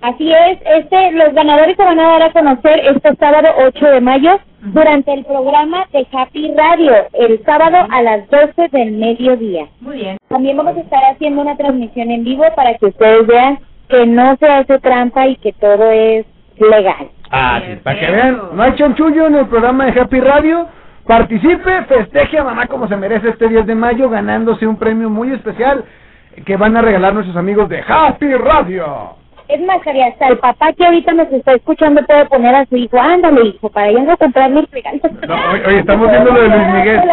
Así 0.00 0.32
es, 0.32 0.58
este, 0.64 1.12
los 1.12 1.32
ganadores 1.32 1.76
se 1.76 1.84
van 1.84 2.00
a 2.00 2.08
dar 2.08 2.22
a 2.24 2.32
conocer 2.32 2.80
este 2.86 3.14
sábado 3.14 3.48
8 3.56 3.86
de 3.86 4.00
mayo 4.00 4.40
durante 4.60 5.12
el 5.12 5.24
programa 5.24 5.86
de 5.92 6.06
Happy 6.12 6.52
Radio, 6.56 6.92
el 7.12 7.42
sábado 7.44 7.86
a 7.90 8.02
las 8.02 8.28
12 8.28 8.68
del 8.72 8.92
mediodía. 8.92 9.66
Muy 9.80 9.98
bien. 9.98 10.16
También 10.28 10.56
vamos 10.56 10.76
a 10.76 10.80
estar 10.80 11.02
haciendo 11.12 11.42
una 11.42 11.56
transmisión 11.56 12.10
en 12.10 12.24
vivo 12.24 12.44
para 12.56 12.74
que 12.74 12.86
ustedes 12.86 13.26
vean 13.26 13.58
que 13.88 14.06
no 14.06 14.36
se 14.36 14.46
hace 14.46 14.78
trampa 14.80 15.26
y 15.26 15.36
que 15.36 15.52
todo 15.52 15.90
es 15.90 16.26
legal. 16.58 17.08
Ah, 17.30 17.60
sí, 17.64 17.76
para 17.82 17.98
que 17.98 18.10
vean, 18.10 18.40
no 18.54 18.62
hay 18.62 18.74
chanchullo 18.74 19.26
en 19.26 19.36
el 19.36 19.46
programa 19.46 19.86
de 19.86 20.00
Happy 20.00 20.20
Radio. 20.20 20.66
Participe, 21.06 21.84
festeje 21.84 22.38
a 22.38 22.44
mamá 22.44 22.66
como 22.66 22.88
se 22.88 22.96
merece 22.96 23.30
este 23.30 23.48
10 23.48 23.66
de 23.66 23.74
mayo 23.74 24.10
ganándose 24.10 24.66
un 24.66 24.76
premio 24.76 25.08
muy 25.08 25.32
especial 25.32 25.84
que 26.44 26.56
van 26.56 26.76
a 26.76 26.82
regalar 26.82 27.14
nuestros 27.14 27.36
amigos 27.36 27.68
de 27.68 27.82
Happy 27.86 28.32
Radio. 28.34 29.17
Es 29.48 29.60
más, 29.62 29.82
Javi, 29.82 30.02
hasta 30.02 30.28
el 30.28 30.38
papá 30.38 30.74
que 30.74 30.84
ahorita 30.84 31.12
nos 31.14 31.32
está 31.32 31.54
escuchando 31.54 32.04
puede 32.04 32.26
poner 32.26 32.54
a 32.54 32.66
su 32.66 32.76
hijo, 32.76 33.00
ándale 33.00 33.46
hijo, 33.46 33.70
para 33.70 33.90
ir 33.90 34.10
a 34.10 34.16
comprarle 34.16 34.60
el 34.60 34.68
regalo. 34.70 35.00
No, 35.26 35.34
oye, 35.52 35.66
oye, 35.66 35.78
estamos 35.78 36.10
viendo 36.10 36.32
lo 36.32 36.42
de 36.42 36.48
Luis 36.48 36.68
Miguel. 36.74 37.00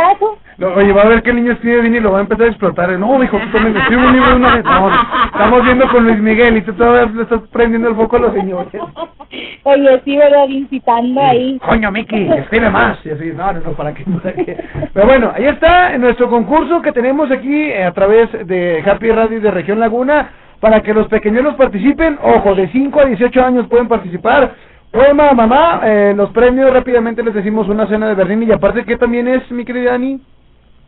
No, 0.57 0.67
oye, 0.69 0.93
va 0.93 1.01
a 1.01 1.07
ver 1.09 1.21
el 1.25 1.35
niño 1.35 1.51
escribe 1.51 1.81
bien 1.81 1.95
y 1.95 1.99
lo 1.99 2.13
va 2.13 2.19
a 2.19 2.21
empezar 2.21 2.45
a 2.45 2.49
explotar. 2.49 2.89
No, 2.97 3.21
hijo, 3.21 3.37
tú 3.37 3.51
también 3.51 3.75
escribe 3.75 4.07
un 4.07 4.13
libro 4.13 4.35
una 4.37 4.55
vez. 4.55 4.63
No, 4.63 4.89
estamos 5.25 5.65
viendo 5.65 5.87
con 5.89 6.05
Luis 6.05 6.17
Miguel 6.19 6.55
y 6.55 6.61
tú 6.61 6.71
todavía 6.71 7.11
le 7.13 7.23
estás 7.23 7.41
prendiendo 7.51 7.89
el 7.89 7.95
foco 7.95 8.15
a 8.15 8.19
los 8.19 8.33
señores. 8.33 8.71
Oye, 9.63 10.01
sí, 10.05 10.15
¿verdad? 10.15 10.47
Incitando 10.47 11.21
ahí. 11.21 11.59
Coño, 11.59 11.91
Miki, 11.91 12.29
escribe 12.37 12.69
más. 12.69 13.05
Y 13.05 13.09
así, 13.09 13.33
no, 13.35 13.51
no, 13.51 13.59
no, 13.59 13.71
¿para 13.73 13.93
qué? 13.93 14.05
¿Para 14.05 14.33
qué? 14.33 14.57
Pero 14.93 15.05
bueno, 15.05 15.33
ahí 15.35 15.45
está 15.45 15.97
nuestro 15.97 16.29
concurso 16.29 16.81
que 16.81 16.93
tenemos 16.93 17.29
aquí 17.31 17.63
eh, 17.63 17.83
a 17.83 17.91
través 17.91 18.29
de 18.47 18.81
Happy 18.85 19.11
Radio 19.11 19.41
de 19.41 19.51
Región 19.51 19.81
Laguna 19.81 20.29
para 20.65 20.81
que 20.81 20.95
los 20.95 21.07
pequeños 21.09 21.53
participen. 21.53 22.17
Ojo, 22.23 22.55
de 22.55 22.67
5 22.69 22.99
a 22.99 23.05
18 23.05 23.45
años 23.45 23.67
pueden 23.67 23.87
participar. 23.87 24.55
Poema, 24.89 25.31
mamá, 25.31 25.81
eh, 25.83 26.11
los 26.17 26.31
premios 26.31 26.73
rápidamente 26.73 27.21
les 27.21 27.35
decimos 27.35 27.67
una 27.69 27.85
cena 27.85 28.07
de 28.07 28.15
Berlín 28.15 28.41
y 28.41 28.51
aparte, 28.51 28.83
¿qué 28.83 28.97
también 28.97 29.27
es, 29.27 29.51
mi 29.51 29.63
querida 29.63 29.93
Ani? 29.93 30.19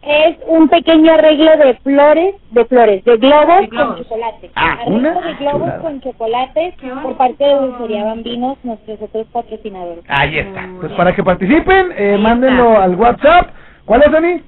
Es 0.01 0.35
un 0.47 0.67
pequeño 0.67 1.13
arreglo 1.13 1.57
de 1.57 1.75
flores, 1.83 2.33
de 2.49 2.65
flores, 2.65 3.05
de 3.05 3.17
globos, 3.17 3.59
De 3.59 3.67
globos. 3.67 3.95
con 3.97 4.03
chocolate. 4.03 4.49
Ah, 4.55 4.71
arreglo 4.81 4.95
una 4.95 5.13
de 5.13 5.33
globos 5.35 5.59
chulada. 5.61 5.79
con 5.79 6.01
chocolate 6.01 6.73
por 7.03 7.17
parte 7.17 7.43
de 7.43 7.53
Dulcería 7.53 8.03
Bambinos, 8.05 8.57
nuestros 8.63 8.99
otros 8.99 9.27
patrocinadores. 9.27 10.03
Ahí 10.07 10.39
está. 10.39 10.61
Muy 10.61 10.77
Pues 10.79 10.87
bien. 10.87 10.97
para 10.97 11.13
que 11.13 11.23
participen, 11.23 11.89
eh, 11.95 12.17
mándenlo 12.19 12.71
está. 12.71 12.83
al 12.83 12.95
WhatsApp. 12.95 13.49
¿Cuál 13.85 14.01
es, 14.01 14.11
Ani? 14.15 14.41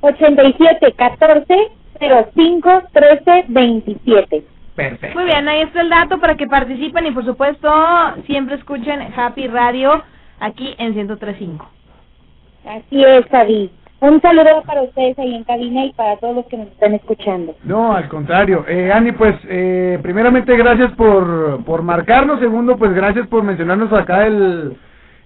87 0.00 0.92
14 0.92 1.56
05 1.98 2.82
13 2.92 3.44
27. 3.48 4.44
Perfecto. 4.74 5.18
Muy 5.18 5.24
bien, 5.26 5.48
ahí 5.48 5.62
está 5.62 5.80
el 5.80 5.90
dato 5.90 6.18
para 6.18 6.36
que 6.36 6.46
participen 6.46 7.06
y 7.06 7.10
por 7.10 7.24
supuesto 7.24 7.68
siempre 8.26 8.54
escuchen 8.54 9.00
Happy 9.16 9.48
Radio 9.48 10.02
aquí 10.38 10.74
en 10.78 10.94
103.5. 10.94 11.64
Así 12.64 13.04
es, 13.04 13.26
Javi. 13.26 13.70
Un 14.00 14.20
saludo 14.20 14.62
para 14.64 14.82
ustedes 14.82 15.18
ahí 15.18 15.34
en 15.34 15.42
cabina 15.42 15.86
y 15.86 15.92
para 15.92 16.16
todos 16.18 16.36
los 16.36 16.46
que 16.46 16.56
nos 16.56 16.68
están 16.68 16.94
escuchando. 16.94 17.56
No, 17.64 17.92
al 17.92 18.08
contrario. 18.08 18.64
Eh, 18.68 18.92
Ani, 18.92 19.10
pues, 19.10 19.34
eh, 19.48 19.98
primeramente, 20.02 20.56
gracias 20.56 20.92
por, 20.92 21.64
por 21.64 21.82
marcarnos. 21.82 22.38
Segundo, 22.38 22.76
pues, 22.76 22.92
gracias 22.92 23.26
por 23.26 23.42
mencionarnos 23.42 23.92
acá 23.92 24.26
el, 24.26 24.76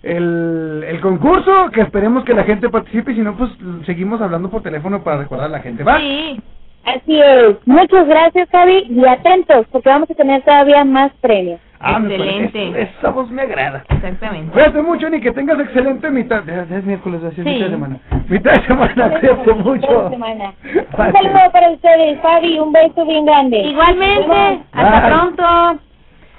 el, 0.02 0.84
el 0.88 1.00
concurso. 1.02 1.70
Que 1.70 1.82
esperemos 1.82 2.24
que 2.24 2.32
la 2.32 2.44
gente 2.44 2.70
participe. 2.70 3.12
Y 3.12 3.16
si 3.16 3.20
no, 3.20 3.36
pues, 3.36 3.50
seguimos 3.84 4.22
hablando 4.22 4.48
por 4.48 4.62
teléfono 4.62 5.04
para 5.04 5.18
recordar 5.18 5.46
a 5.46 5.50
la 5.50 5.60
gente. 5.60 5.84
¿Va? 5.84 5.98
Sí, 5.98 6.40
Así 6.84 7.20
es. 7.20 7.56
Muchas 7.66 8.06
gracias, 8.08 8.48
Javi, 8.50 8.86
y 8.88 9.06
atentos, 9.06 9.66
porque 9.70 9.88
vamos 9.88 10.10
a 10.10 10.14
tener 10.14 10.42
todavía 10.42 10.84
más 10.84 11.12
premios. 11.20 11.60
Ah, 11.84 11.98
me 11.98 12.14
Excelente. 12.14 12.82
Esa 12.82 13.10
voz 13.10 13.28
me 13.30 13.42
agrada. 13.42 13.84
exactamente. 13.88 14.52
Cuídate 14.52 14.82
mucho, 14.82 15.10
ni 15.10 15.20
que 15.20 15.32
tengas 15.32 15.58
excelente 15.58 16.10
mitad. 16.10 16.48
Es 16.48 16.84
miércoles, 16.84 17.22
ya 17.22 17.28
es 17.28 17.34
Sí. 17.34 17.40
mitad 17.42 17.64
de 17.66 17.70
semana. 17.70 17.96
Mitad 18.28 18.52
de 18.52 18.66
semana, 18.66 19.10
cuídate 19.20 19.52
mucho. 19.54 20.10
Semana. 20.10 20.52
Un 20.74 21.12
saludo 21.12 21.40
para 21.52 21.70
ustedes, 21.70 22.20
Javi, 22.22 22.58
un 22.60 22.72
beso 22.72 23.04
bien 23.04 23.26
grande. 23.26 23.58
Igualmente, 23.62 24.60
hasta 24.72 25.08
pronto. 25.08 25.80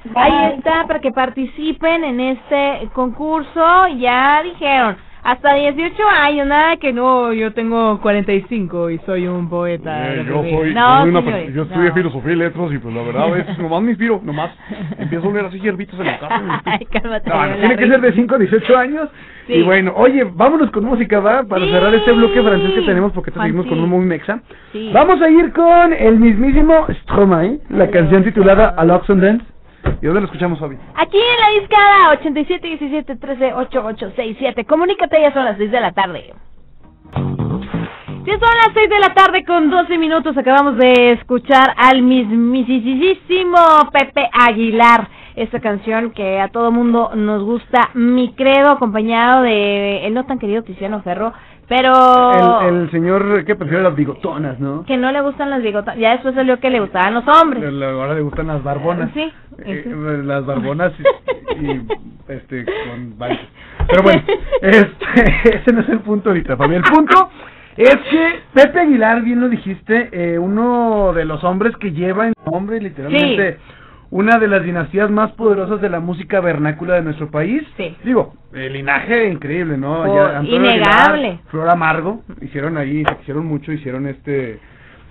Bye. 0.05 0.13
Ahí 0.15 0.53
está, 0.57 0.85
para 0.87 0.99
que 0.99 1.11
participen 1.11 2.03
en 2.05 2.19
este 2.21 2.89
concurso. 2.93 3.87
Ya 3.97 4.41
dijeron, 4.43 4.97
Hasta 5.23 5.53
18 5.53 5.93
años, 6.21 6.47
nada 6.47 6.75
que 6.77 6.91
no, 6.91 7.31
yo 7.31 7.53
tengo 7.53 8.01
45 8.01 8.89
y 8.89 8.97
soy 9.05 9.25
un 9.27 9.49
poeta. 9.49 10.13
Eh, 10.15 10.25
yo 10.27 10.41
soy, 10.43 10.73
no, 10.73 10.99
soy 11.01 11.09
una 11.09 11.21
señores, 11.21 11.53
yo 11.53 11.61
estudié 11.63 11.87
no. 11.89 11.93
filosofía 11.93 12.33
y 12.33 12.35
letras 12.35 12.71
y 12.73 12.77
pues 12.77 12.93
la 12.93 13.03
verdad 13.03 13.37
es 13.37 13.57
nomás 13.59 13.81
me 13.83 13.89
inspiro, 13.91 14.19
nomás 14.21 14.51
empiezo 14.97 15.25
a 15.27 15.29
oler 15.29 15.45
así 15.45 15.59
hierbitas 15.61 15.97
en 15.99 16.05
la 16.07 16.19
casa. 16.19 16.61
Ay, 16.65 16.85
cálmate. 16.91 17.29
No, 17.29 17.45
no, 17.47 17.55
tiene 17.55 17.75
que 17.77 17.87
ser 17.87 18.01
de 18.01 18.11
5 18.13 18.35
a 18.35 18.37
18 18.37 18.77
años. 18.77 19.09
Sí. 19.47 19.53
Y 19.55 19.63
bueno, 19.63 19.93
oye, 19.95 20.23
vámonos 20.25 20.71
con 20.71 20.85
música, 20.85 21.19
¿va? 21.19 21.43
Para 21.43 21.65
Sí. 21.65 21.71
cerrar 21.71 21.93
este 21.93 22.11
bloque 22.13 22.41
francés 22.41 22.71
que 22.75 22.81
tenemos, 22.81 23.11
porque 23.13 23.31
te 23.31 23.39
seguimos 23.39 23.65
con 23.65 23.77
Juanchi. 23.77 23.83
un 23.83 23.89
muy 23.99 24.05
mexa. 24.05 24.41
Sí. 24.71 24.89
Vamos 24.93 25.21
a 25.21 25.29
ir 25.29 25.51
con 25.53 25.93
el 25.93 26.17
mismísimo 26.17 26.85
Stromae, 27.03 27.59
la 27.69 27.89
canción 27.89 28.23
titulada 28.23 28.73
A 28.77 28.85
Love 28.85 29.09
and 29.09 29.21
Dance. 29.23 29.45
¿Y 30.01 30.05
dónde 30.05 30.21
lo 30.21 30.25
escuchamos, 30.25 30.59
Fabi? 30.59 30.77
Aquí 30.95 31.17
en 31.17 31.39
la 31.39 31.59
discada 31.61 32.09
87 32.19 32.67
17 32.67 33.15
13 33.15 33.53
8867. 33.53 34.65
Comunícate, 34.65 35.21
ya 35.21 35.33
son 35.33 35.45
las 35.45 35.57
6 35.57 35.71
de 35.71 35.81
la 35.81 35.91
tarde. 35.91 36.33
Ya 38.25 38.39
son 38.39 38.49
las 38.57 38.69
6 38.73 38.89
de 38.89 38.99
la 38.99 39.13
tarde 39.13 39.43
con 39.43 39.69
12 39.69 39.97
minutos. 39.97 40.37
Acabamos 40.37 40.77
de 40.77 41.11
escuchar 41.11 41.73
al 41.77 42.01
mismísimo 42.01 43.57
Pepe 43.91 44.29
Aguilar. 44.31 45.09
Esta 45.35 45.59
canción 45.59 46.11
que 46.11 46.39
a 46.39 46.47
todo 46.49 46.71
mundo 46.71 47.11
nos 47.15 47.43
gusta. 47.43 47.89
Mi 47.95 48.33
credo, 48.33 48.69
acompañado 48.69 49.41
de 49.41 50.05
el 50.05 50.13
no 50.13 50.25
tan 50.25 50.39
querido 50.39 50.63
Tiziano 50.63 51.01
Ferro. 51.01 51.33
Pero 51.67 52.61
El, 52.67 52.75
el 52.83 52.91
señor 52.91 53.45
que 53.45 53.55
prefiere 53.55 53.83
las 53.83 53.95
bigotonas, 53.95 54.59
¿no? 54.59 54.83
que 54.85 54.97
no 54.97 55.11
le 55.11 55.21
gustan 55.21 55.49
las 55.49 55.63
bigotas. 55.63 55.97
Ya 55.97 56.11
después 56.11 56.35
salió 56.35 56.59
que 56.59 56.69
le 56.69 56.79
gustaban 56.81 57.13
los 57.13 57.23
hombres. 57.27 57.63
Ahora 57.83 58.13
le 58.13 58.21
gustan 58.21 58.47
las 58.47 58.61
barbonas. 58.63 59.09
Sí, 59.13 59.31
Eh, 59.59 59.81
sí. 59.85 59.89
las 60.25 60.45
barbonas 60.45 60.91
y, 60.99 61.65
y, 61.65 61.87
este 62.27 62.65
con 62.65 63.17
varios. 63.17 63.39
Pero 63.89 64.03
bueno, 64.03 64.21
este, 64.61 65.55
ese 65.57 65.73
no 65.73 65.81
es 65.81 65.89
el 65.89 65.99
punto 65.99 66.29
ahorita, 66.29 66.57
Fabi. 66.57 66.75
El 66.75 66.83
punto 66.83 67.29
es 67.77 67.95
que 68.09 68.39
Pepe 68.53 68.81
Aguilar, 68.81 69.21
bien 69.21 69.39
lo 69.41 69.49
dijiste, 69.49 70.09
eh, 70.11 70.37
uno 70.37 71.11
de 71.13 71.25
los 71.25 71.43
hombres 71.43 71.75
que 71.77 71.91
lleva 71.91 72.27
en 72.27 72.33
su 72.43 72.51
nombre 72.51 72.79
literalmente 72.81 73.57
una 74.13 74.37
de 74.37 74.47
las 74.47 74.63
dinastías 74.63 75.09
más 75.09 75.31
poderosas 75.31 75.81
de 75.81 75.89
la 75.89 75.99
música 75.99 76.39
vernácula 76.39 76.93
de 76.93 77.01
nuestro 77.01 77.31
país. 77.31 77.63
Sí. 77.77 77.97
Digo, 78.03 78.35
el 78.53 78.73
linaje 78.73 79.27
increíble, 79.27 79.75
¿no? 79.75 80.01
Oh, 80.01 80.03
Allá 80.03 80.43
innegable. 80.43 81.27
Aguilar, 81.29 81.39
Flor 81.49 81.69
Amargo, 81.69 82.21
hicieron 82.39 82.77
ahí, 82.77 83.03
se 83.03 83.17
quisieron 83.17 83.47
mucho, 83.47 83.71
hicieron 83.71 84.05
este... 84.05 84.59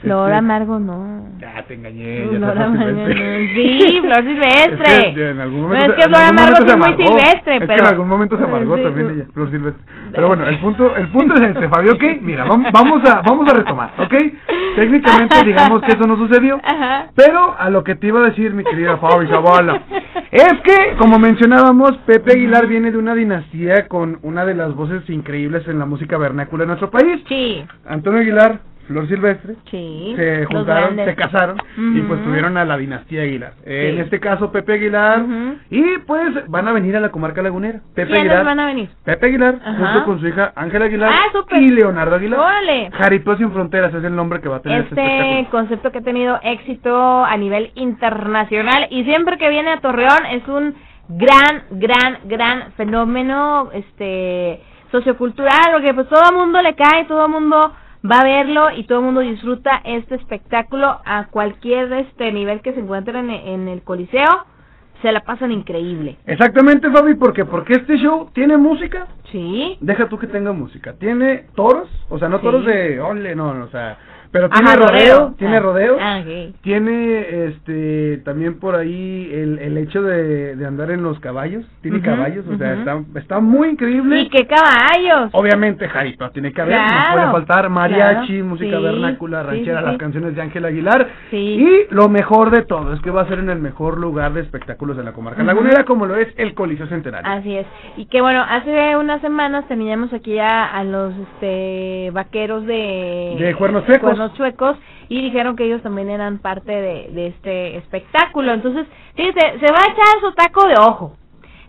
Flor 0.02 0.32
Amargo 0.32 0.78
no. 0.78 1.22
Ya 1.40 1.62
te 1.66 1.74
engañé, 1.74 2.24
ya 2.30 2.38
Flor 2.38 2.58
Amargo 2.62 3.00
no. 3.00 3.06
Sí, 3.54 3.98
Flor 4.02 4.24
Silvestre. 4.24 5.08
Es 5.08 5.14
que 5.14 5.30
en 5.30 5.40
algún 5.40 5.60
No, 5.62 5.68
momento, 5.68 5.92
es 5.92 5.96
que 5.96 6.02
Flor 6.10 6.22
Amargo 6.22 6.52
es 6.64 6.70
se 6.70 6.76
muy 6.76 6.92
silvestre, 7.06 7.54
Es 7.54 7.60
que 7.60 7.66
pero- 7.66 7.82
en 7.82 7.86
algún 7.86 8.08
momento 8.08 8.36
se 8.38 8.44
amargó 8.44 8.76
Sí. 8.76 8.82
también 8.82 9.10
ella, 9.10 9.24
Flor 9.32 9.50
Silvestre. 9.50 9.82
Pero 10.12 10.26
bueno, 10.28 10.46
el 10.46 10.58
punto, 10.58 10.96
el 10.96 11.08
punto 11.08 11.34
es 11.34 11.40
este, 11.42 11.68
Fabio, 11.68 11.92
¿ok? 11.94 12.04
Mira, 12.20 12.44
vam- 12.46 12.70
vamos 12.72 13.02
a, 13.08 13.22
vamos 13.22 13.48
a 13.50 13.54
retomar, 13.54 13.90
¿ok? 13.98 14.14
Técnicamente 14.76 15.44
digamos 15.44 15.82
que 15.82 15.92
eso 15.92 16.06
no 16.06 16.16
sucedió, 16.16 16.60
Ajá. 16.64 17.06
pero 17.14 17.54
a 17.58 17.68
lo 17.70 17.84
que 17.84 17.94
te 17.94 18.06
iba 18.08 18.20
a 18.20 18.24
decir, 18.24 18.52
mi 18.54 18.64
querida 18.64 18.96
Fabi 18.98 19.26
Zavala, 19.28 19.82
es 20.30 20.54
que, 20.64 20.96
como 20.98 21.18
mencionábamos, 21.18 21.96
Pepe 22.06 22.32
Aguilar 22.32 22.66
viene 22.66 22.90
de 22.90 22.96
una 22.98 23.14
dinastía 23.14 23.86
con 23.88 24.18
una 24.22 24.44
de 24.44 24.54
las 24.54 24.74
voces 24.74 25.08
increíbles 25.10 25.66
en 25.68 25.78
la 25.78 25.84
música 25.86 26.16
vernácula 26.16 26.62
de 26.62 26.68
nuestro 26.68 26.90
país. 26.90 27.22
Sí, 27.28 27.64
Antonio 27.86 28.20
Aguilar, 28.20 28.60
Flor 28.92 29.08
Silvestre, 29.08 29.54
sí. 29.70 30.12
se 30.16 30.44
juntaron, 30.46 30.96
se 30.96 31.14
casaron 31.14 31.56
y 31.76 32.00
pues 32.02 32.22
tuvieron 32.22 32.56
a 32.56 32.64
la 32.64 32.76
dinastía 32.76 33.22
Aguilar. 33.22 33.52
Eh, 33.64 33.88
Sí. 33.90 33.94
En 33.96 34.00
este 34.04 34.20
caso 34.20 34.52
Pepe 34.52 34.74
Aguilar 34.74 35.24
y 35.70 35.98
pues 36.06 36.48
van 36.48 36.68
a 36.68 36.72
venir 36.72 36.96
a 36.96 37.00
la 37.00 37.10
comarca 37.10 37.42
lagunera. 37.42 37.80
Pepe 37.94 38.10
¿Quiénes 38.12 38.30
Aguilar, 38.30 38.44
van 38.44 38.60
a 38.60 38.66
venir? 38.66 38.90
Pepe 39.04 39.26
Aguilar 39.26 39.56
Ajá. 39.64 39.74
junto 39.92 40.04
con 40.04 40.20
su 40.20 40.28
hija 40.28 40.52
Ángela 40.54 40.84
Aguilar 40.84 41.10
Ah, 41.12 41.58
y 41.58 41.68
Leonardo 41.70 42.16
Aguilar. 42.16 42.40
Jaripeo 42.92 43.36
sin 43.36 43.50
fronteras 43.52 43.92
es 43.94 44.04
el 44.04 44.14
nombre 44.14 44.40
que 44.40 44.48
va 44.48 44.56
a 44.56 44.60
tener 44.60 44.82
este, 44.82 45.40
Este 45.40 45.50
concepto 45.50 45.90
que 45.90 45.98
ha 45.98 46.02
tenido 46.02 46.38
éxito 46.42 47.24
a 47.24 47.36
nivel 47.36 47.72
internacional 47.74 48.86
y 48.90 49.04
siempre 49.04 49.38
que 49.38 49.48
viene 49.48 49.70
a 49.70 49.80
Torreón 49.80 50.26
es 50.30 50.46
un 50.48 50.74
gran, 51.08 51.62
gran, 51.70 52.18
gran 52.24 52.72
fenómeno 52.72 53.70
este 53.72 54.60
sociocultural 54.90 55.72
porque 55.72 55.94
pues 55.94 56.08
todo 56.08 56.22
el 56.30 56.36
mundo 56.36 56.60
le 56.62 56.74
cae, 56.74 57.04
todo 57.06 57.24
el 57.26 57.32
mundo 57.32 57.72
va 58.10 58.20
a 58.20 58.24
verlo 58.24 58.70
y 58.72 58.84
todo 58.84 58.98
el 58.98 59.04
mundo 59.04 59.20
disfruta 59.20 59.80
este 59.84 60.16
espectáculo 60.16 61.00
a 61.04 61.26
cualquier 61.28 61.92
este 61.92 62.32
nivel 62.32 62.60
que 62.60 62.72
se 62.72 62.80
encuentren 62.80 63.30
en, 63.30 63.46
en 63.48 63.68
el 63.68 63.82
coliseo 63.82 64.46
se 65.02 65.10
la 65.12 65.20
pasan 65.20 65.50
increíble 65.52 66.16
Exactamente, 66.26 66.88
Fabi, 66.90 67.14
porque 67.14 67.44
porque 67.44 67.72
este 67.74 67.96
show 67.98 68.30
tiene 68.32 68.56
música. 68.56 69.06
sí 69.32 69.76
Deja 69.80 70.08
tú 70.08 70.16
que 70.18 70.28
tenga 70.28 70.52
música. 70.52 70.92
Tiene 70.94 71.46
toros, 71.56 71.88
o 72.08 72.18
sea, 72.18 72.28
no 72.28 72.38
Sí. 72.38 72.44
toros 72.44 72.64
de 72.64 73.00
ole, 73.00 73.34
no, 73.34 73.52
no, 73.52 73.64
o 73.64 73.68
sea, 73.68 73.98
pero 74.32 74.48
tiene 74.48 74.70
Ajá, 74.70 74.76
rodeo, 74.78 75.34
tiene 75.38 75.56
Ah, 75.58 75.60
rodeo. 75.60 75.96
ah. 76.00 76.22
Tiene 76.62 77.44
este 77.46 78.16
también 78.24 78.58
por 78.58 78.74
ahí 78.74 79.30
el, 79.32 79.58
el 79.58 79.76
hecho 79.78 80.02
de, 80.02 80.56
de 80.56 80.66
andar 80.66 80.90
en 80.90 81.02
los 81.02 81.20
caballos, 81.20 81.64
tiene 81.82 82.00
caballos, 82.00 82.44
o 82.48 82.56
sea, 82.56 82.72
está, 82.74 83.00
está 83.16 83.40
muy 83.40 83.68
increíble. 83.68 84.20
y 84.22 84.28
qué 84.28 84.46
caballos 84.46 85.30
Obviamente 85.32 85.88
jaripeo 85.88 86.30
tiene 86.30 86.52
que 86.52 86.60
haber, 86.62 86.76
no 86.80 87.12
puede 87.12 87.26
faltar 87.32 87.68
mariachi, 87.68 88.26
claro, 88.32 88.44
música 88.46 88.76
sí, 88.78 88.82
vernácula, 88.82 89.42
ranchera, 89.42 89.80
sí, 89.80 89.86
las 89.86 89.96
canciones 89.98 90.34
de 90.34 90.42
Ángel 90.42 90.64
Aguilar. 90.64 91.08
Sí. 91.30 91.36
Y 91.36 91.94
lo 91.94 92.08
mejor 92.08 92.50
de 92.50 92.62
todo 92.62 92.94
es 92.94 93.00
que 93.02 93.10
va 93.10 93.22
a 93.22 93.28
ser 93.28 93.38
en 93.38 93.50
el 93.50 93.58
mejor 93.58 93.98
lugar 93.98 94.32
de 94.32 94.40
espectáculos 94.40 94.96
de 94.96 95.04
la 95.04 95.12
comarca 95.12 95.42
Ujú. 95.42 95.46
lagunera, 95.46 95.84
como 95.84 96.06
lo 96.06 96.16
es 96.16 96.28
el 96.36 96.54
Coliseo 96.54 96.86
Centenario. 96.86 97.30
Así 97.30 97.56
es. 97.56 97.66
Y 97.96 98.06
que 98.06 98.20
bueno, 98.22 98.42
hace 98.48 98.96
unas 98.96 99.20
semanas 99.20 99.66
teníamos 99.68 100.12
aquí 100.12 100.38
a, 100.38 100.64
a 100.66 100.84
los 100.84 101.12
este 101.18 102.10
vaqueros 102.12 102.64
de 102.66 103.36
De 103.38 103.54
Cuernos 103.56 103.84
Chuecos. 103.86 104.21
Cuernos 104.22 104.36
Chuecos, 104.36 104.76
y 105.08 105.20
dijeron 105.20 105.56
que 105.56 105.64
ellos 105.64 105.82
también 105.82 106.08
eran 106.10 106.38
parte 106.38 106.72
de, 106.72 107.26
este 107.26 107.76
espectáculo. 107.76 108.52
Entonces, 108.52 108.86
fíjese, 109.14 109.58
se 109.58 109.72
va 109.72 109.78
a 109.78 109.92
echar 109.92 110.20
su 110.20 110.32
taco 110.32 110.66
de 110.66 110.76
ojo. 110.76 111.16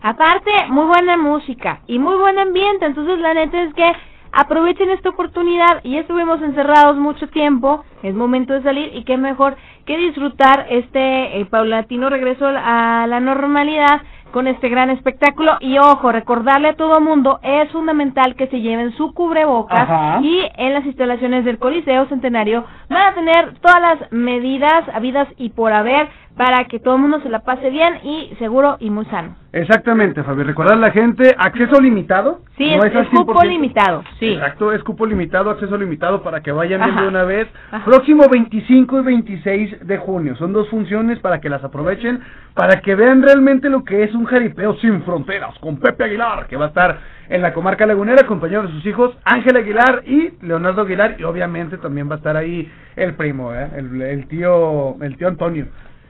Aparte, 0.02 0.50
muy 0.68 0.86
buena 0.86 1.16
música 1.16 1.80
y 1.86 1.98
muy 1.98 2.16
buen 2.16 2.38
ambiente. 2.38 2.86
Entonces, 2.86 3.18
la 3.18 3.34
neta 3.34 3.62
es 3.62 3.74
que 3.74 3.90
aprovechen 4.32 4.90
esta 4.90 5.08
oportunidad. 5.08 5.82
Ya 5.82 6.00
estuvimos 6.00 6.40
encerrados 6.42 6.96
mucho 6.96 7.28
tiempo. 7.28 7.84
Es 8.02 8.14
momento 8.14 8.52
de 8.52 8.62
salir 8.62 8.94
y 8.94 9.04
qué 9.04 9.16
mejor 9.16 9.56
que 9.86 9.96
disfrutar 9.96 10.66
este 10.70 11.40
eh, 11.40 11.44
paulatino 11.46 12.08
regreso 12.10 12.46
a 12.46 13.06
la 13.08 13.20
normalidad 13.20 14.02
con 14.34 14.48
este 14.48 14.68
gran 14.68 14.90
espectáculo. 14.90 15.58
Y 15.60 15.78
ojo, 15.78 16.10
recordarle 16.10 16.70
a 16.70 16.74
todo 16.74 17.00
mundo, 17.00 17.38
es 17.44 17.70
fundamental 17.70 18.34
que 18.34 18.48
se 18.48 18.60
lleven 18.60 18.92
su 18.96 19.14
cubrebocas 19.14 19.78
Ajá. 19.78 20.18
y 20.22 20.40
en 20.56 20.74
las 20.74 20.84
instalaciones 20.84 21.44
del 21.44 21.60
Coliseo 21.60 22.06
Centenario 22.08 22.64
van 22.90 23.12
a 23.12 23.14
tener 23.14 23.54
todas 23.60 23.80
las 23.80 24.12
medidas 24.12 24.88
habidas 24.92 25.28
y 25.36 25.50
por 25.50 25.72
haber 25.72 26.08
para 26.36 26.64
que 26.64 26.80
todo 26.80 26.96
el 26.96 27.02
mundo 27.02 27.20
se 27.20 27.28
la 27.28 27.40
pase 27.40 27.70
bien 27.70 27.94
y 28.02 28.34
seguro 28.38 28.76
y 28.80 28.90
muy 28.90 29.04
sano. 29.06 29.36
Exactamente, 29.52 30.24
Fabi. 30.24 30.42
Recordar 30.42 30.74
a 30.74 30.80
la 30.80 30.90
gente, 30.90 31.32
acceso 31.38 31.80
limitado. 31.80 32.40
Sí, 32.56 32.74
no 32.74 32.82
es, 32.84 33.08
cupo 33.08 33.34
100%. 33.34 33.48
limitado, 33.48 34.02
sí. 34.18 34.32
Exacto, 34.32 34.72
es 34.72 34.82
cupo 34.82 35.06
limitado, 35.06 35.50
acceso 35.50 35.76
limitado 35.76 36.24
para 36.24 36.40
que 36.40 36.50
vayan 36.50 36.82
Ajá. 36.82 37.02
de 37.02 37.08
una 37.08 37.22
vez. 37.22 37.46
Ajá. 37.70 37.84
Próximo 37.84 38.24
25 38.28 38.98
y 38.98 39.02
26 39.02 39.86
de 39.86 39.98
junio. 39.98 40.34
Son 40.36 40.52
dos 40.52 40.68
funciones 40.70 41.20
para 41.20 41.40
que 41.40 41.48
las 41.48 41.62
aprovechen, 41.62 42.20
para 42.54 42.80
que 42.80 42.96
vean 42.96 43.22
realmente 43.22 43.68
lo 43.68 43.84
que 43.84 44.02
es 44.02 44.12
un 44.12 44.24
jaripeo 44.24 44.74
sin 44.78 45.02
fronteras 45.04 45.56
con 45.60 45.76
Pepe 45.76 46.04
Aguilar, 46.04 46.48
que 46.48 46.56
va 46.56 46.66
a 46.66 46.68
estar 46.68 46.98
en 47.28 47.42
la 47.42 47.54
comarca 47.54 47.86
lagunera 47.86 48.22
acompañado 48.22 48.66
de 48.66 48.72
sus 48.72 48.84
hijos 48.86 49.16
Ángel 49.24 49.56
Aguilar 49.56 50.02
y 50.04 50.32
Leonardo 50.44 50.82
Aguilar 50.82 51.16
y 51.18 51.22
obviamente 51.22 51.78
también 51.78 52.10
va 52.10 52.14
a 52.14 52.18
estar 52.18 52.36
ahí 52.36 52.70
el 52.96 53.14
primo, 53.14 53.54
¿eh? 53.54 53.70
el, 53.76 54.02
el 54.02 54.26
tío 54.26 54.96
el 55.00 55.16
tío 55.16 55.28
Antonio 55.28 55.66